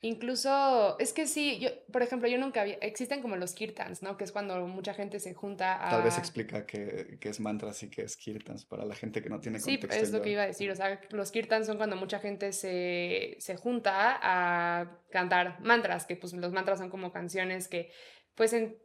Incluso, 0.01 0.97
es 1.01 1.13
que 1.13 1.27
sí, 1.27 1.59
yo, 1.59 1.71
por 1.93 2.03
ejemplo, 2.03 2.29
yo 2.29 2.39
nunca 2.39 2.61
había, 2.61 2.77
existen 2.77 3.21
como 3.21 3.35
los 3.35 3.53
kirtans, 3.53 4.01
¿no? 4.01 4.17
Que 4.17 4.23
es 4.23 4.31
cuando 4.31 4.65
mucha 4.69 4.95
gente 4.95 5.19
se 5.19 5.35
junta 5.35 5.85
a... 5.85 5.91
Tal 5.91 6.05
vez 6.05 6.17
explica 6.19 6.67
qué, 6.67 7.19
es 7.21 7.41
mantras 7.41 7.83
y 7.83 7.91
qué 7.91 8.03
es 8.03 8.17
kirtans 8.17 8.65
para 8.65 8.85
la 8.85 8.95
gente 8.95 9.23
que 9.23 9.29
no 9.29 9.41
tiene 9.41 9.59
contexto. 9.59 9.93
Sí, 9.93 10.01
es 10.01 10.13
lo 10.13 10.23
que 10.23 10.31
iba 10.31 10.43
a 10.43 10.47
decir, 10.47 10.71
o 10.71 10.77
sea, 10.77 11.01
los 11.11 11.33
kirtans 11.33 11.67
son 11.67 11.79
cuando 11.79 11.97
mucha 11.97 12.21
gente 12.21 12.53
se, 12.53 13.35
se 13.41 13.57
junta 13.57 14.21
a 14.23 15.01
cantar 15.11 15.61
mantras, 15.63 16.07
que 16.07 16.15
pues 16.15 16.33
los 16.33 16.53
mantras 16.53 16.79
son 16.79 16.91
como 16.91 17.11
canciones 17.11 17.67
que, 17.67 17.91
pues 18.37 18.53
en, 18.53 18.79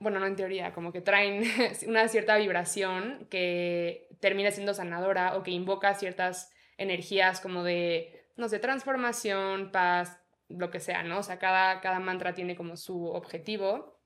bueno, 0.00 0.20
no 0.20 0.26
en 0.26 0.36
teoría, 0.36 0.74
como 0.74 0.92
que 0.92 1.00
traen 1.00 1.44
una 1.86 2.08
cierta 2.08 2.36
vibración 2.36 3.26
que 3.30 4.06
termina 4.20 4.50
siendo 4.50 4.74
sanadora 4.74 5.34
o 5.38 5.42
que 5.42 5.52
invoca 5.52 5.94
ciertas 5.94 6.50
energías 6.76 7.40
como 7.40 7.62
de, 7.64 8.26
no 8.36 8.50
sé, 8.50 8.58
transformación, 8.58 9.72
paz, 9.72 10.18
lo 10.48 10.70
que 10.70 10.80
sea, 10.80 11.02
¿no? 11.02 11.18
O 11.18 11.22
sea, 11.22 11.38
cada, 11.38 11.80
cada 11.80 12.00
mantra 12.00 12.34
tiene 12.34 12.56
como 12.56 12.76
su 12.76 13.06
objetivo 13.06 14.00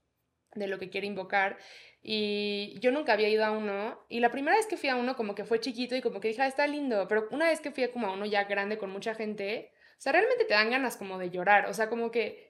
de 0.54 0.66
lo 0.66 0.78
que 0.78 0.90
quiere 0.90 1.06
invocar. 1.06 1.58
Y 2.02 2.78
yo 2.80 2.92
nunca 2.92 3.12
había 3.12 3.28
ido 3.28 3.44
a 3.44 3.50
uno. 3.50 4.04
Y 4.08 4.20
la 4.20 4.30
primera 4.30 4.56
vez 4.56 4.66
que 4.66 4.76
fui 4.76 4.88
a 4.88 4.96
uno, 4.96 5.16
como 5.16 5.34
que 5.34 5.44
fue 5.44 5.60
chiquito 5.60 5.96
y 5.96 6.02
como 6.02 6.20
que 6.20 6.28
dije, 6.28 6.42
ah, 6.42 6.46
está 6.46 6.66
lindo. 6.66 7.08
Pero 7.08 7.28
una 7.30 7.48
vez 7.48 7.60
que 7.60 7.72
fui 7.72 7.88
como 7.88 8.06
a 8.06 8.12
uno 8.12 8.26
ya 8.26 8.44
grande 8.44 8.78
con 8.78 8.90
mucha 8.90 9.14
gente, 9.14 9.72
o 9.92 10.00
sea, 10.00 10.12
realmente 10.12 10.44
te 10.44 10.54
dan 10.54 10.70
ganas 10.70 10.96
como 10.96 11.18
de 11.18 11.30
llorar. 11.30 11.66
O 11.66 11.74
sea, 11.74 11.88
como 11.88 12.10
que 12.10 12.46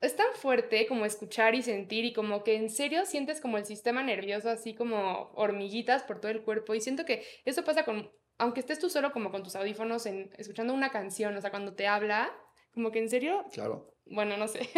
es 0.00 0.16
tan 0.16 0.34
fuerte 0.34 0.86
como 0.86 1.06
escuchar 1.06 1.54
y 1.54 1.62
sentir 1.62 2.04
y 2.04 2.12
como 2.12 2.44
que 2.44 2.56
en 2.56 2.68
serio 2.68 3.06
sientes 3.06 3.40
como 3.40 3.56
el 3.56 3.64
sistema 3.64 4.02
nervioso 4.02 4.50
así 4.50 4.74
como 4.74 5.30
hormiguitas 5.34 6.02
por 6.02 6.20
todo 6.20 6.30
el 6.30 6.42
cuerpo. 6.42 6.74
Y 6.74 6.80
siento 6.80 7.04
que 7.04 7.24
eso 7.44 7.64
pasa 7.64 7.84
con, 7.84 8.10
aunque 8.38 8.60
estés 8.60 8.78
tú 8.78 8.90
solo 8.90 9.12
como 9.12 9.30
con 9.30 9.42
tus 9.42 9.56
audífonos 9.56 10.06
en, 10.06 10.30
escuchando 10.36 10.74
una 10.74 10.90
canción, 10.90 11.34
o 11.36 11.40
sea, 11.40 11.50
cuando 11.50 11.74
te 11.74 11.86
habla, 11.86 12.30
como 12.74 12.90
que 12.90 12.98
en 12.98 13.08
serio... 13.08 13.44
Claro. 13.52 13.94
Bueno, 14.06 14.36
no 14.36 14.48
sé. 14.48 14.68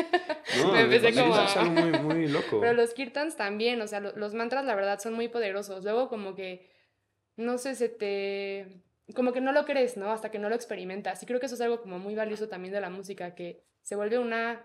No, 0.59 0.73
me 0.73 0.83
empecé 0.83 1.13
como... 1.13 1.37
Es 1.37 1.57
algo 1.57 1.73
muy, 1.73 1.99
muy 1.99 2.29
loco. 2.29 2.61
Pero 2.61 2.75
los 2.75 2.95
kirtans 2.95 3.37
también, 3.37 3.81
o 3.81 3.87
sea, 3.87 4.01
los 4.01 4.35
mantras 4.35 4.65
la 4.65 4.75
verdad 4.75 5.01
son 5.01 5.15
muy 5.15 5.29
poderosos. 5.29 5.83
Luego 5.83 6.09
como 6.09 6.35
que, 6.35 6.71
no 7.37 7.59
sé, 7.59 7.75
se 7.75 7.89
te... 7.89 8.83
Como 9.15 9.33
que 9.33 9.41
no 9.41 9.53
lo 9.53 9.65
crees, 9.65 9.97
¿no? 9.97 10.11
Hasta 10.11 10.31
que 10.31 10.39
no 10.39 10.49
lo 10.49 10.55
experimentas. 10.55 11.23
Y 11.23 11.27
creo 11.27 11.41
que 11.41 11.47
eso 11.47 11.55
es 11.55 11.61
algo 11.61 11.81
como 11.81 11.99
muy 11.99 12.15
valioso 12.15 12.49
también 12.49 12.73
de 12.73 12.81
la 12.81 12.91
música, 12.91 13.35
que 13.35 13.63
se 13.83 13.97
vuelve 13.97 14.19
una... 14.19 14.65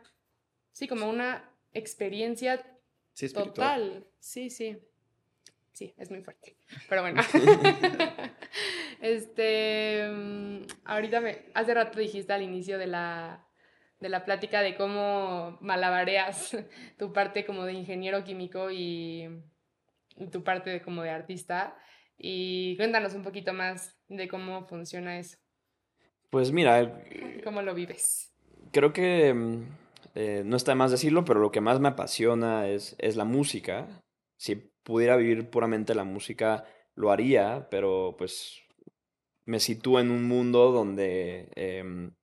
Sí, 0.72 0.88
como 0.88 1.10
una 1.10 1.52
experiencia 1.74 2.64
total. 3.34 4.06
Sí, 4.20 4.50
sí. 4.50 4.78
Sí, 5.74 5.94
es 5.98 6.12
muy 6.12 6.22
fuerte. 6.22 6.56
Pero 6.90 7.02
bueno. 7.02 7.22
este, 9.02 10.08
mm, 10.10 10.62
ahorita 10.86 11.22
me, 11.22 11.46
hace 11.56 11.74
rato 11.74 12.00
dijiste 12.00 12.32
al 12.34 12.44
inicio 12.44 12.78
de 12.78 12.88
la, 12.88 13.44
de 14.00 14.10
la 14.10 14.24
plática 14.26 14.62
de 14.62 14.76
cómo 14.76 15.58
malabareas 15.60 16.56
tu 16.98 17.12
parte 17.12 17.46
como 17.46 17.66
de 17.66 17.74
ingeniero 17.74 18.24
químico 18.24 18.70
y, 18.72 19.28
tu 20.32 20.44
parte 20.44 20.70
de 20.70 20.82
como 20.82 21.02
de 21.02 21.10
artista. 21.10 21.76
Y 22.16 22.78
cuéntanos 22.78 23.16
un 23.16 23.24
poquito 23.24 23.54
más 23.54 23.98
de 24.08 24.28
cómo 24.28 24.68
funciona 24.68 25.18
eso. 25.18 25.38
Pues 26.30 26.52
mira. 26.52 27.02
¿Cómo 27.44 27.64
lo 27.64 27.74
vives? 27.74 28.32
Creo 28.72 28.94
que 28.94 29.34
mm, 29.34 29.64
eh, 30.14 30.44
no 30.46 30.58
está 30.58 30.74
de 30.74 30.76
más 30.76 30.92
decirlo, 30.92 31.26
pero 31.26 31.40
lo 31.40 31.52
que 31.52 31.62
más 31.62 31.80
me 31.80 31.88
apasiona 31.88 32.68
es, 32.68 32.96
es 33.00 33.16
la 33.16 33.26
música. 33.26 33.88
Si 34.38 34.56
pudiera 34.56 35.16
vivir 35.16 35.50
puramente 35.50 35.96
la 35.96 36.04
música, 36.04 36.66
lo 36.94 37.12
haría, 37.12 37.68
pero 37.72 38.16
pues 38.16 38.62
me 39.46 39.60
sitúo 39.60 40.00
en 40.00 40.12
un 40.12 40.24
mundo 40.28 40.72
donde 40.72 41.50
em, 41.56 42.14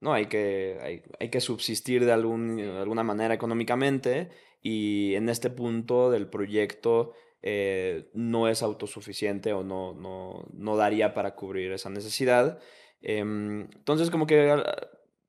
no 0.00 0.12
hay 0.12 0.26
que, 0.26 1.02
hay, 1.18 1.30
que 1.30 1.40
subsistir 1.40 2.04
de, 2.04 2.12
algún, 2.12 2.60
alguna 2.60 3.02
manera 3.02 3.34
económicamente 3.34 4.30
y 4.60 5.14
en 5.14 5.28
este 5.28 5.50
punto 5.50 6.10
del 6.10 6.28
proyecto 6.28 7.14
eh, 7.42 8.10
no 8.14 8.48
es 8.48 8.62
autosuficiente 8.62 9.52
o 9.52 9.62
no, 9.62 9.94
no, 9.94 10.46
no, 10.52 10.76
daría 10.76 11.14
para 11.14 11.34
cubrir 11.34 11.72
esa 11.72 11.90
necesidad. 11.90 12.58
Em, 13.02 13.68
entonces 13.74 14.10
como 14.10 14.26
que 14.26 14.50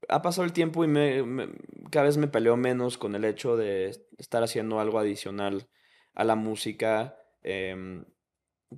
ha, 0.08 0.22
pasado 0.22 0.46
el 0.46 0.54
tiempo 0.54 0.84
y 0.84 0.88
me, 0.88 1.50
cada 1.92 2.06
vez 2.06 2.18
me 2.18 2.28
peleo 2.28 2.58
menos 2.58 2.98
con 2.98 3.16
el 3.16 3.26
hecho 3.26 3.58
de 3.58 3.92
estar 4.18 4.44
haciendo 4.44 4.80
algo 4.80 5.00
adicional 5.00 5.68
a 6.14 6.24
la 6.24 6.36
música 6.36 7.18
em, 7.44 8.06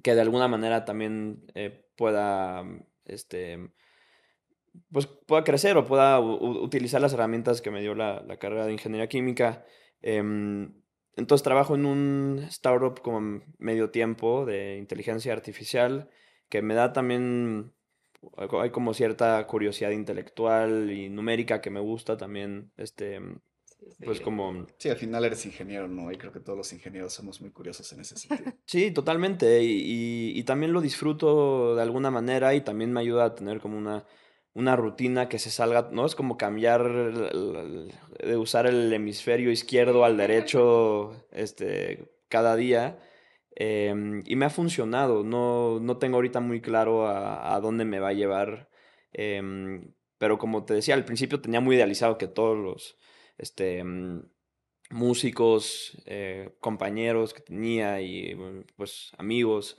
que 0.04 0.16
de 0.16 0.22
alguna 0.22 0.48
manera 0.48 0.86
también 0.86 1.46
eh, 1.56 1.87
pueda, 1.98 2.64
este, 3.06 3.72
pues 4.92 5.08
pueda 5.08 5.44
crecer 5.44 5.78
o 5.78 5.86
pueda 5.86 6.20
utilizar 6.20 7.02
las 7.02 7.14
herramientas 7.14 7.62
que 7.62 7.72
me 7.72 7.82
dio 7.82 7.96
la, 7.96 8.24
carrera 8.40 8.66
de 8.66 8.74
ingeniería 8.74 9.10
química. 9.10 9.66
Em, 10.02 10.74
entonces 11.16 11.44
trabajo 11.44 11.76
en 11.76 11.86
un 11.86 12.46
startup 12.50 13.02
como 13.02 13.42
medio 13.58 13.90
tiempo 13.90 14.46
de 14.46 14.78
inteligencia 14.78 15.34
artificial 15.34 16.10
que 16.50 16.62
me 16.62 16.76
da 16.76 16.94
también, 16.94 17.74
hay 18.38 18.70
como 18.70 18.94
cierta 18.94 19.46
curiosidad 19.48 19.92
intelectual 19.92 20.92
y 20.92 21.10
numérica 21.10 21.62
que 21.62 21.72
me 21.72 21.80
gusta 21.80 22.18
también, 22.18 22.72
este, 22.78 23.20
pues 24.04 24.22
como... 24.22 24.68
Sí, 24.78 24.90
al 24.90 24.98
final 24.98 25.26
eres 25.26 25.46
ingeniero, 25.46 25.88
¿no? 25.88 26.12
Y 26.12 26.18
creo 26.18 26.32
que 26.32 26.40
todos 26.40 26.58
los 26.58 26.72
ingenieros 26.74 27.14
somos 27.14 27.42
muy 27.42 27.52
curiosos 27.52 27.92
en 27.94 28.02
ese 28.02 28.18
sentido. 28.18 28.52
Sí, 28.66 28.92
totalmente. 28.92 29.64
Y, 29.64 30.38
y, 30.38 30.44
también 30.44 30.74
lo 30.74 30.82
disfruto 30.82 31.76
de 31.76 31.82
alguna 31.82 32.12
manera 32.12 32.54
y 32.54 32.62
también 32.62 32.92
me 32.92 33.00
ayuda 33.00 33.26
a 33.26 33.36
tener 33.36 33.60
como 33.60 33.78
una, 33.78 34.06
una 34.54 34.76
rutina 34.76 35.30
que 35.30 35.40
se 35.40 35.50
salga, 35.50 35.90
¿no? 35.92 36.06
Es 36.06 36.16
como 36.16 36.38
cambiar, 36.38 36.84
de 36.84 38.38
usar 38.38 38.68
el 38.68 38.92
hemisferio 38.92 39.52
izquierdo 39.52 40.04
al 40.04 40.18
derecho 40.18 41.28
este, 41.32 42.12
cada 42.28 42.56
día. 42.56 43.00
Em, 43.56 44.24
y 44.26 44.36
me 44.36 44.46
ha 44.46 44.50
funcionado. 44.50 45.24
No, 45.24 45.80
no 45.80 45.98
tengo 45.98 46.18
ahorita 46.18 46.40
muy 46.40 46.62
claro 46.62 47.08
a, 47.08 47.56
a 47.56 47.60
dónde 47.62 47.86
me 47.86 48.00
va 48.00 48.10
a 48.10 48.14
llevar. 48.14 48.70
Em, 49.14 49.94
pero 50.18 50.38
como 50.38 50.66
te 50.66 50.74
decía, 50.74 50.96
al 50.96 51.06
principio 51.06 51.42
tenía 51.42 51.62
muy 51.62 51.76
idealizado 51.76 52.18
que 52.18 52.28
todos 52.28 52.58
los 52.58 52.98
este, 53.38 53.84
mm, 53.84 54.22
músicos, 54.92 56.02
eh, 56.06 56.56
compañeros 56.60 57.34
que 57.34 57.42
tenía 57.42 58.02
y 58.02 58.36
pues 58.76 59.12
amigos 59.18 59.78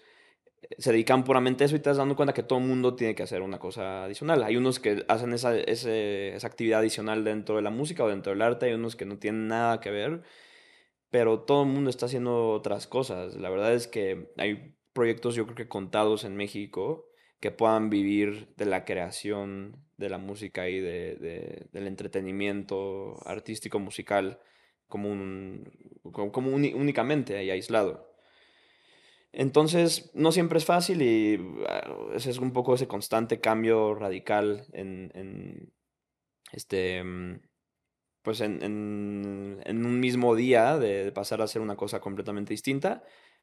eh, 0.62 0.68
se 0.78 0.92
dedican 0.92 1.24
puramente 1.24 1.64
a 1.64 1.66
eso 1.66 1.76
y 1.76 1.80
te 1.80 1.90
das 1.90 1.96
dando 1.98 2.16
cuenta 2.16 2.34
que 2.34 2.42
todo 2.42 2.58
el 2.58 2.66
mundo 2.66 2.94
tiene 2.94 3.14
que 3.14 3.22
hacer 3.22 3.42
una 3.42 3.58
cosa 3.58 4.04
adicional. 4.04 4.42
Hay 4.42 4.56
unos 4.56 4.80
que 4.80 5.04
hacen 5.08 5.32
esa, 5.32 5.56
esa 5.56 6.46
actividad 6.46 6.80
adicional 6.80 7.24
dentro 7.24 7.56
de 7.56 7.62
la 7.62 7.70
música 7.70 8.04
o 8.04 8.08
dentro 8.08 8.32
del 8.32 8.42
arte, 8.42 8.66
hay 8.66 8.74
unos 8.74 8.96
que 8.96 9.06
no 9.06 9.18
tienen 9.18 9.48
nada 9.48 9.80
que 9.80 9.90
ver, 9.90 10.22
pero 11.10 11.40
todo 11.40 11.62
el 11.64 11.70
mundo 11.70 11.90
está 11.90 12.06
haciendo 12.06 12.50
otras 12.50 12.86
cosas. 12.86 13.36
La 13.36 13.50
verdad 13.50 13.74
es 13.74 13.88
que 13.88 14.32
hay 14.36 14.74
proyectos 14.92 15.34
yo 15.36 15.44
creo 15.44 15.56
que 15.56 15.68
contados 15.68 16.24
en 16.24 16.36
México 16.36 17.07
que 17.40 17.50
puedan 17.50 17.90
vivir 17.90 18.52
de 18.56 18.66
la 18.66 18.84
creación 18.84 19.76
de 19.96 20.08
la 20.08 20.18
música 20.18 20.68
y 20.68 20.80
de, 20.80 21.68
del 21.72 21.86
entretenimiento 21.86 23.16
artístico 23.26 23.78
musical 23.78 24.40
como, 24.86 25.10
un, 25.10 25.70
como, 26.12 26.50
únicamente 26.50 27.42
y 27.44 27.50
aislado. 27.50 28.08
Entonces, 29.32 30.10
no 30.14 30.32
siempre 30.32 30.58
es 30.58 30.64
fácil 30.64 31.02
y 31.02 31.38
ah, 31.68 31.94
ese 32.14 32.30
es 32.30 32.38
un 32.38 32.52
poco 32.52 32.74
ese 32.74 32.88
constante 32.88 33.40
cambio 33.40 33.94
radical 33.94 34.66
en, 34.72 35.12
en 35.14 35.72
este, 36.52 37.02
mm, 37.04 37.40
pues 38.22 38.40
en, 38.40 38.62
en, 38.62 39.86
un 39.86 40.00
mismo 40.00 40.34
día 40.34 40.78
de 40.78 41.12
pasar 41.12 41.42
a 41.42 41.46
ser 41.46 41.62
una 41.62 41.76
cosa 41.76 42.00
completamente 42.00 42.54
distinta. 42.54 43.02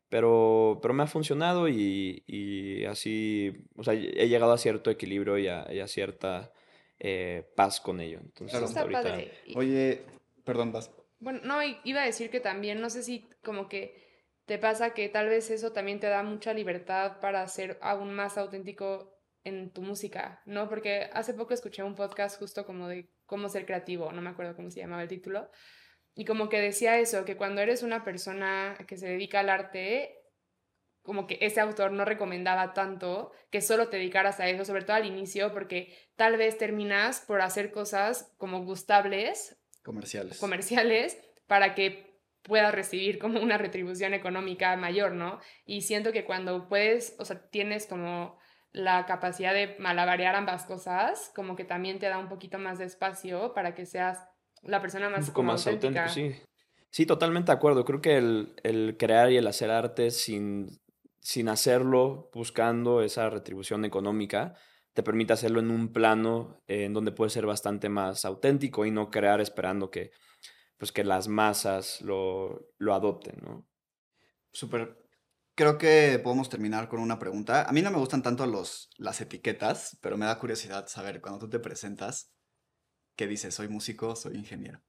Pero, 0.10 0.80
pero 0.82 0.94
me 0.94 1.04
ha 1.04 1.08
funcionado 1.08 1.68
y, 1.68 2.24
y 2.28 2.86
así, 2.86 3.66
o 3.76 3.84
sea, 3.84 3.94
he 3.94 4.28
llegado 4.28 4.54
a 4.54 4.58
cierto 4.58 4.92
equilibrio 4.92 5.38
y 5.38 5.48
a, 5.48 5.66
y 5.72 5.80
a 5.80 5.88
cierta 5.88 6.52
eh, 7.00 7.52
paz 7.56 7.82
con 7.82 8.00
ello. 8.00 8.20
Entonces, 8.22 8.62
Está 8.62 8.82
ahorita... 8.82 9.02
padre. 9.02 9.32
Oye, 9.56 10.06
perdón, 10.44 10.72
vas. 10.72 10.92
Bueno, 11.20 11.40
no, 11.44 11.60
iba 11.84 12.02
a 12.02 12.06
decir 12.06 12.30
que 12.30 12.40
también, 12.40 12.80
no 12.82 12.90
sé 12.90 13.02
si 13.02 13.28
como 13.44 13.68
que 13.68 14.06
te 14.46 14.60
pasa 14.60 14.94
que 14.94 15.10
tal 15.10 15.28
vez 15.28 15.50
eso 15.50 15.72
también 15.72 16.00
te 16.00 16.08
da 16.08 16.24
mucha 16.24 16.54
libertad 16.54 17.20
para 17.20 17.48
ser 17.48 17.80
aún 17.82 18.14
más 18.14 18.38
auténtico 18.38 19.16
en 19.44 19.72
tu 19.72 19.82
música, 19.82 20.42
¿no? 20.46 20.70
Porque 20.70 21.10
hace 21.14 21.34
poco 21.34 21.54
escuché 21.54 21.84
un 21.84 21.96
podcast 21.96 22.40
justo 22.40 22.66
como 22.66 22.88
de 22.88 23.10
cómo 23.26 23.50
ser 23.50 23.66
creativo, 23.66 24.12
no 24.12 24.22
me 24.22 24.30
acuerdo 24.30 24.56
cómo 24.56 24.70
se 24.70 24.80
llamaba 24.80 25.04
el 25.04 25.08
título, 25.08 25.50
y 26.16 26.24
como 26.24 26.48
que 26.48 26.62
decía 26.62 26.98
eso, 26.98 27.26
que 27.26 27.36
cuando 27.36 27.62
eres 27.62 27.84
una 27.84 28.06
persona 28.06 28.78
que 28.88 28.98
se 28.98 29.08
dedica 29.08 29.42
al 29.42 29.50
arte, 29.50 30.22
como 31.04 31.28
que 31.28 31.38
ese 31.42 31.60
autor 31.60 31.92
no 31.92 32.06
recomendaba 32.06 32.74
tanto 32.74 33.32
que 33.52 33.62
solo 33.62 33.90
te 33.90 33.98
dedicaras 33.98 34.40
a 34.40 34.48
eso, 34.48 34.64
sobre 34.64 34.84
todo 34.84 34.96
al 34.96 35.06
inicio, 35.06 35.54
porque 35.54 35.96
tal 36.16 36.38
vez 36.38 36.58
terminas 36.58 37.20
por 37.20 37.42
hacer 37.42 37.72
cosas 37.72 38.34
como 38.38 38.64
gustables. 38.64 39.58
Comerciales. 39.84 40.40
Comerciales, 40.40 41.20
para 41.48 41.76
que 41.76 42.22
puedas 42.42 42.74
recibir 42.74 43.20
como 43.20 43.42
una 43.42 43.58
retribución 43.58 44.14
económica 44.14 44.76
mayor, 44.78 45.12
¿no? 45.12 45.40
Y 45.66 45.82
siento 45.82 46.14
que 46.14 46.26
cuando 46.26 46.70
puedes, 46.70 47.16
o 47.20 47.26
sea, 47.26 47.50
tienes 47.50 47.88
como 47.88 48.40
la 48.72 49.06
capacidad 49.06 49.54
de 49.54 49.76
malabarear 49.80 50.36
ambas 50.36 50.66
cosas, 50.66 51.32
como 51.36 51.56
que 51.56 51.66
también 51.66 52.00
te 52.00 52.08
da 52.08 52.18
un 52.18 52.30
poquito 52.30 52.58
más 52.58 52.78
de 52.78 52.86
espacio 52.86 53.54
para 53.54 53.76
que 53.76 53.86
seas 53.86 54.28
la 54.66 54.82
persona 54.82 55.10
más, 55.10 55.32
un 55.36 55.46
más 55.46 55.68
auténtico, 55.68 56.10
sí. 56.10 56.36
Sí, 56.96 57.06
totalmente 57.06 57.52
de 57.52 57.58
acuerdo. 57.58 57.84
Creo 57.84 58.00
que 58.00 58.16
el, 58.16 58.96
crear 58.98 59.30
y 59.30 59.36
el 59.36 59.48
hacer 59.48 59.70
arte 59.70 60.12
sin, 60.12 60.80
sin 61.20 61.50
hacerlo 61.50 62.30
buscando 62.34 63.02
esa 63.02 63.30
retribución 63.30 63.84
económica 63.84 64.56
te 64.94 65.04
permite 65.04 65.34
hacerlo 65.34 65.60
en 65.60 65.72
un 65.72 65.92
plano 65.92 66.64
en 66.68 66.94
donde 66.94 67.12
puedes 67.12 67.34
ser 67.34 67.46
bastante 67.46 67.90
más 67.90 68.24
auténtico 68.24 68.86
y 68.86 68.92
no 68.92 69.10
crear 69.12 69.42
esperando 69.42 69.92
que, 69.92 70.12
pues, 70.78 70.94
que 70.94 71.04
las 71.04 71.28
masas 71.28 72.00
lo, 72.00 72.70
lo 72.78 72.94
adopten, 72.94 73.42
¿no? 73.42 73.68
Súper. 74.54 74.98
Creo 75.54 75.78
que 75.78 76.18
podemos 76.24 76.48
terminar 76.48 76.88
con 76.88 77.02
una 77.02 77.20
pregunta. 77.20 77.64
A 77.64 77.74
mí 77.74 77.82
no 77.82 77.92
me 77.92 77.98
gustan 77.98 78.24
tanto 78.24 78.46
los, 78.46 78.90
las 78.98 79.20
etiquetas, 79.20 79.98
pero 80.02 80.16
me 80.16 80.28
da 80.28 80.40
curiosidad 80.40 80.88
saber, 80.88 81.20
cuando 81.20 81.40
tú 81.40 81.50
te 81.50 81.60
presentas, 81.60 82.35
que 83.16 83.28
dice, 83.28 83.52
soy 83.52 83.68
músico, 83.68 84.16
soy 84.16 84.36
ingeniero? 84.36 84.82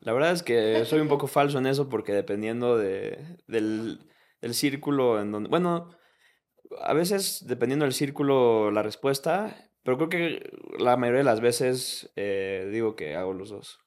La 0.00 0.12
verdad 0.12 0.32
es 0.32 0.42
que 0.42 0.84
soy 0.84 1.00
un 1.00 1.08
poco 1.08 1.26
falso 1.26 1.58
en 1.58 1.66
eso 1.66 1.88
porque 1.88 2.12
dependiendo 2.12 2.76
de, 2.76 3.38
del, 3.46 4.10
del 4.40 4.54
círculo 4.54 5.20
en 5.20 5.32
donde... 5.32 5.48
Bueno, 5.48 5.90
a 6.82 6.92
veces 6.92 7.44
dependiendo 7.46 7.84
del 7.84 7.94
círculo 7.94 8.70
la 8.70 8.82
respuesta, 8.82 9.70
pero 9.82 9.96
creo 9.96 10.08
que 10.08 10.50
la 10.78 10.96
mayoría 10.96 11.18
de 11.18 11.24
las 11.24 11.40
veces 11.40 12.12
eh, 12.16 12.68
digo 12.70 12.96
que 12.96 13.16
hago 13.16 13.32
los 13.32 13.50
dos. 13.50 13.80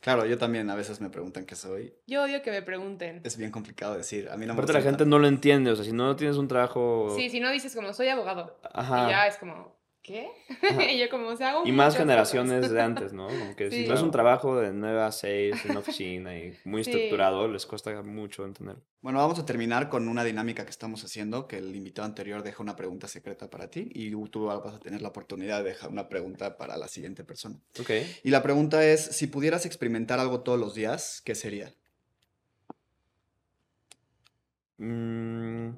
Claro, 0.00 0.26
yo 0.26 0.36
también 0.36 0.68
a 0.70 0.74
veces 0.74 1.00
me 1.00 1.10
preguntan 1.10 1.46
qué 1.46 1.54
soy. 1.54 1.94
Yo 2.06 2.24
odio 2.24 2.42
que 2.42 2.50
me 2.50 2.62
pregunten. 2.62 3.20
Es 3.24 3.36
bien 3.36 3.50
complicado 3.50 3.96
decir. 3.96 4.28
A 4.30 4.36
mí 4.36 4.46
no 4.46 4.54
me 4.54 4.60
Aparte 4.60 4.72
la 4.72 4.82
gente 4.82 5.06
no 5.06 5.18
lo 5.18 5.26
entiende, 5.26 5.70
o 5.70 5.76
sea, 5.76 5.84
si 5.84 5.92
no 5.92 6.16
tienes 6.16 6.36
un 6.36 6.48
trabajo... 6.48 7.14
Sí, 7.16 7.30
si 7.30 7.40
no 7.40 7.50
dices 7.50 7.74
como 7.74 7.92
soy 7.92 8.08
abogado. 8.08 8.58
Ajá. 8.72 9.06
Y 9.06 9.10
ya 9.10 9.26
es 9.26 9.36
como, 9.36 9.75
¿qué? 10.06 10.28
Ajá. 10.48 10.84
y 10.90 10.98
yo 10.98 11.10
como, 11.10 11.28
o 11.28 11.36
sea, 11.36 11.50
hago 11.50 11.66
Y 11.66 11.72
más 11.72 11.96
generaciones 11.96 12.58
cosas. 12.60 12.72
de 12.72 12.80
antes, 12.82 13.12
¿no? 13.12 13.26
Como 13.26 13.56
que 13.56 13.70
si 13.70 13.86
no 13.88 13.94
es 13.94 14.02
un 14.02 14.12
trabajo 14.12 14.56
de 14.58 14.72
9 14.72 15.02
a 15.02 15.10
6 15.10 15.64
en 15.66 15.76
oficina 15.76 16.36
y 16.38 16.56
muy 16.64 16.84
Sí. 16.84 16.90
estructurado, 16.90 17.48
les 17.48 17.66
cuesta 17.66 18.02
mucho 18.02 18.44
entender. 18.44 18.76
Bueno, 19.02 19.18
vamos 19.18 19.38
a 19.38 19.44
terminar 19.44 19.88
con 19.88 20.08
una 20.08 20.22
dinámica 20.24 20.64
que 20.64 20.70
estamos 20.70 21.04
haciendo, 21.04 21.46
que 21.48 21.58
el 21.58 21.74
invitado 21.74 22.06
anterior 22.06 22.42
deja 22.42 22.62
una 22.62 22.76
pregunta 22.76 23.08
secreta 23.08 23.50
para 23.50 23.68
ti 23.68 23.88
y 23.92 24.10
tú 24.28 24.46
vas 24.46 24.74
a 24.74 24.78
tener 24.80 25.02
la 25.02 25.08
oportunidad 25.08 25.58
de 25.64 25.70
dejar 25.70 25.90
una 25.90 26.08
pregunta 26.08 26.56
para 26.56 26.76
la 26.76 26.88
siguiente 26.88 27.24
persona. 27.24 27.56
Ok. 27.80 27.90
Y 28.22 28.30
la 28.30 28.42
pregunta 28.42 28.84
es, 28.84 29.04
si 29.04 29.26
pudieras 29.26 29.66
experimentar 29.66 30.20
algo 30.20 30.40
todos 30.40 30.58
los 30.58 30.74
días, 30.74 31.20
¿qué 31.24 31.34
sería? 31.34 31.72
Mm, 34.78 35.70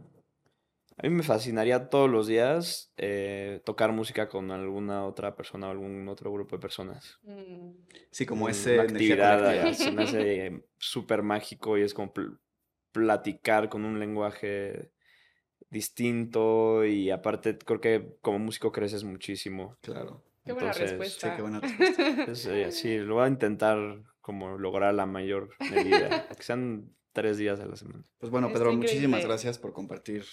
a 0.99 1.03
mí 1.03 1.11
me 1.11 1.23
fascinaría 1.23 1.89
todos 1.89 2.11
los 2.11 2.27
días 2.27 2.93
eh, 2.97 3.61
tocar 3.65 3.93
música 3.93 4.29
con 4.29 4.51
alguna 4.51 5.05
otra 5.07 5.37
persona 5.37 5.69
o 5.69 5.71
algún 5.71 6.09
otro 6.09 6.33
grupo 6.33 6.57
de 6.57 6.61
personas. 6.61 7.19
Mm. 7.23 7.71
Sí, 8.11 8.27
como 8.27 8.47
Mm, 8.47 8.51
ese 8.51 8.81
actividad 8.81 9.73
se 9.75 9.93
me 9.93 10.03
hace 10.03 10.65
súper 10.79 11.23
mágico 11.23 11.79
y 11.79 11.83
es 11.83 11.95
como 11.95 12.13
pl- 12.13 12.37
platicar 12.93 13.69
con 13.69 13.85
un 13.85 14.01
lenguaje 14.01 14.91
distinto 15.71 16.85
y 16.85 17.11
aparte 17.11 17.59
creo 17.59 17.81
que 17.81 18.17
como 18.21 18.39
músico 18.39 18.73
creces 18.73 19.05
muchísimo. 19.05 19.77
Claro. 19.83 20.23
Qué 20.45 20.53
buena 20.53 20.69
Entonces, 20.73 20.91
respuesta. 20.91 21.31
Sí, 21.31 21.37
qué 21.37 21.43
buena 21.43 21.61
respuesta. 21.79 22.03
Entonces, 22.03 22.47
eh, 22.47 22.73
sí, 22.73 22.99
lo 22.99 23.15
voy 23.17 23.25
a 23.25 23.29
intentar 23.29 23.79
como 24.21 24.59
lograr 24.59 24.95
la 24.95 25.07
mayor 25.07 25.51
medida, 25.71 26.27
que 26.37 26.43
sean 26.43 26.91
tres 27.13 27.39
días 27.39 27.61
a 27.61 27.67
la 27.67 27.77
semana. 27.77 28.05
Pues 28.19 28.31
bueno, 28.31 28.49
Pedro, 28.53 28.73
muchísimas 28.73 29.05
increíble. 29.05 29.29
gracias 29.29 29.59
por 29.59 29.73
compartir 29.73 30.25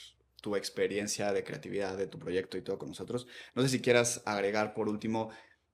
tu 0.45 0.55
experiencia 0.55 1.33
de 1.33 1.43
creatividad 1.43 1.97
de 1.97 2.05
tu 2.05 2.19
proyecto 2.19 2.55
y 2.55 2.61
todo 2.61 2.77
con 2.77 2.89
nosotros. 2.89 3.25
No 3.55 3.63
sé 3.63 3.69
si 3.69 3.81
quieras 3.81 4.21
agregar 4.27 4.75
por 4.75 4.87
último 4.87 5.31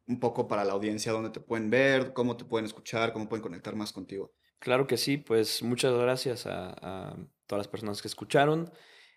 un 0.08 0.18
poco 0.18 0.48
para 0.48 0.64
la 0.64 0.72
audiencia 0.72 1.12
dónde 1.12 1.30
te 1.30 1.42
pueden 1.42 1.70
ver, 1.70 2.14
cómo 2.14 2.38
te 2.38 2.46
pueden 2.46 2.68
escuchar, 2.68 3.12
cómo 3.12 3.28
pueden 3.28 3.44
conectar 3.44 3.76
más 3.76 3.92
contigo. 3.92 4.32
Claro 4.60 4.88
que 4.88 4.96
sí, 4.96 5.18
pues 5.18 5.62
muchas 5.62 5.94
gracias 5.94 6.46
a, 6.48 7.18
todas 7.48 7.60
las 7.60 7.68
personas 7.68 8.02
que 8.02 8.08
escucharon. 8.08 8.72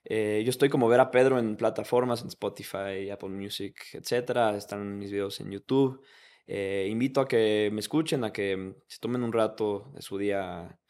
Eh, 0.05 0.43
yo 0.45 0.51
estoy 0.51 0.71
como 0.71 0.89
ver 0.89 0.99
a 0.99 1.13
Pedro 1.13 1.39
en 1.39 1.57
plataformas, 1.57 2.23
en 2.23 2.27
Spotify, 2.27 3.11
Apple 3.13 3.29
Music, 3.29 3.77
etcétera. 3.93 4.57
Están 4.57 4.99
mis 4.99 5.13
videos 5.13 5.39
en 5.39 5.53
YouTube. 5.53 6.05
Eh, 6.49 6.89
invito 6.91 7.21
a 7.21 7.29
que 7.29 7.71
me 7.73 7.79
escuchen, 7.79 8.25
a 8.25 8.33
que 8.33 8.75
se 8.89 8.99
tomen 8.99 9.23
un 9.23 9.33
rato 9.33 9.93
de 9.95 10.03
su 10.03 10.19
día 10.19 10.81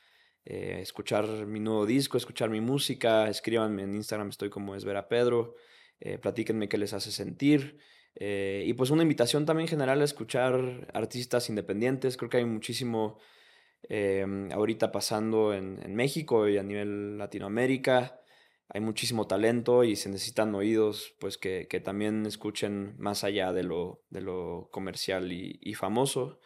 eh, 0.47 0.78
escuchar 0.80 1.47
mi 1.47 1.61
nuevo 1.61 1.86
disco, 1.86 2.16
escuchar 2.16 2.51
mi 2.51 2.61
música. 2.61 3.28
Escríbanme 3.28 3.82
en 3.82 3.95
Instagram, 3.95 4.28
estoy 4.28 4.51
como 4.51 4.74
es 4.74 4.84
ver 4.84 4.97
a 4.97 5.09
Pedro. 5.09 5.55
Eh, 6.01 6.18
platíquenme 6.18 6.68
qué 6.68 6.78
les 6.78 6.92
hace 6.92 7.11
sentir. 7.11 7.78
Eh, 8.16 8.64
y 8.66 8.74
pues 8.74 8.90
una 8.90 9.03
invitación 9.03 9.47
también 9.47 9.68
general 9.68 10.01
a 10.01 10.05
escuchar 10.05 10.90
artistas 10.92 11.49
independientes. 11.49 12.16
Creo 12.16 12.30
que 12.30 12.38
hay 12.38 12.45
muchísimo 12.45 13.18
eh, 13.88 14.24
ahorita 14.53 14.92
pasando 14.92 15.55
en, 15.55 15.95
México 15.95 16.49
y 16.49 16.59
a 16.59 16.62
nivel 16.62 17.18
Latinoamérica. 17.18 18.20
Hay 18.68 18.80
muchísimo 18.80 19.26
talento 19.26 19.84
y 19.84 19.97
se 19.97 20.09
necesitan 20.09 20.55
oídos 20.55 21.14
pues 21.20 21.38
que, 21.38 21.68
que 21.68 21.80
también 21.80 22.26
escuchen 22.26 22.95
más 22.99 23.24
allá 23.24 23.53
de 23.53 23.62
lo, 23.62 24.03
de 24.11 24.20
lo 24.20 24.68
comercial 24.72 25.32
y 25.32 25.74
famoso. 25.74 26.40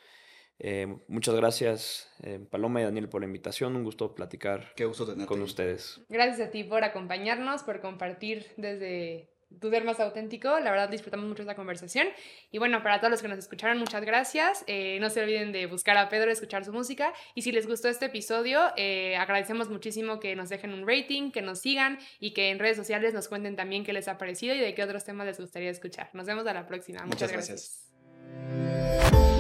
Eh, 0.61 0.89
muchas 1.07 1.37
gracias 1.37 2.11
eh, 2.23 2.41
Paloma 2.51 2.81
y 2.81 2.85
Daniel 2.85 3.09
por 3.09 3.21
la 3.21 3.27
invitación. 3.27 3.77
Un 3.77 3.85
gusto 3.85 4.15
platicar 4.15 4.73
Qué 4.75 4.85
gusto 4.85 5.07
tenerte. 5.07 5.27
con 5.27 5.43
ustedes. 5.43 6.01
Gracias 6.09 6.49
a 6.49 6.51
ti 6.51 6.65
por 6.65 6.83
acompañarnos, 6.85 7.63
por 7.63 7.81
compartir 7.81 8.47
desde 8.57 9.31
tu 9.61 9.71
ser 9.71 9.85
más 9.85 9.99
auténtico. 9.99 10.61
La 10.61 10.71
verdad 10.71 10.91
disfrutamos 10.91 11.27
mucho 11.27 11.43
esta 11.43 11.55
conversación. 11.55 12.07
Y 12.51 12.59
bueno, 12.59 12.83
para 12.83 12.99
todos 13.01 13.11
los 13.11 13.23
que 13.23 13.29
nos 13.29 13.39
escucharon, 13.39 13.79
muchas 13.79 14.05
gracias. 14.05 14.63
Eh, 14.67 14.99
no 15.01 15.09
se 15.11 15.23
olviden 15.23 15.53
de 15.53 15.67
buscar 15.67 15.97
a 15.97 16.09
Pedro, 16.09 16.31
escuchar 16.31 16.65
su 16.65 16.73
música. 16.73 17.15
Y 17.35 17.43
si 17.43 17.53
les 17.53 17.67
gustó 17.67 17.89
este 17.89 18.07
episodio, 18.07 18.61
eh, 18.77 19.17
agradecemos 19.17 19.71
muchísimo 19.71 20.21
que 20.21 20.37
nos 20.37 20.49
dejen 20.51 20.75
un 20.75 20.87
rating, 20.87 21.31
que 21.31 21.41
nos 21.41 21.61
sigan 21.61 21.99
y 22.21 22.35
que 22.35 22.51
en 22.51 22.59
redes 22.59 22.77
sociales 22.77 23.15
nos 23.15 23.29
cuenten 23.29 23.57
también 23.57 23.85
qué 23.85 23.93
les 23.93 24.07
ha 24.09 24.19
parecido 24.19 24.55
y 24.55 24.59
de 24.59 24.75
qué 24.75 24.83
otros 24.83 25.05
temas 25.05 25.27
les 25.27 25.41
gustaría 25.41 25.71
escuchar. 25.71 26.11
Nos 26.13 26.27
vemos 26.27 26.47
a 26.47 26.53
la 26.53 26.67
próxima. 26.67 27.05
Muchas, 27.07 27.31
Muchas 27.31 27.33
gracias. 27.33 27.89
gracias. 28.27 29.38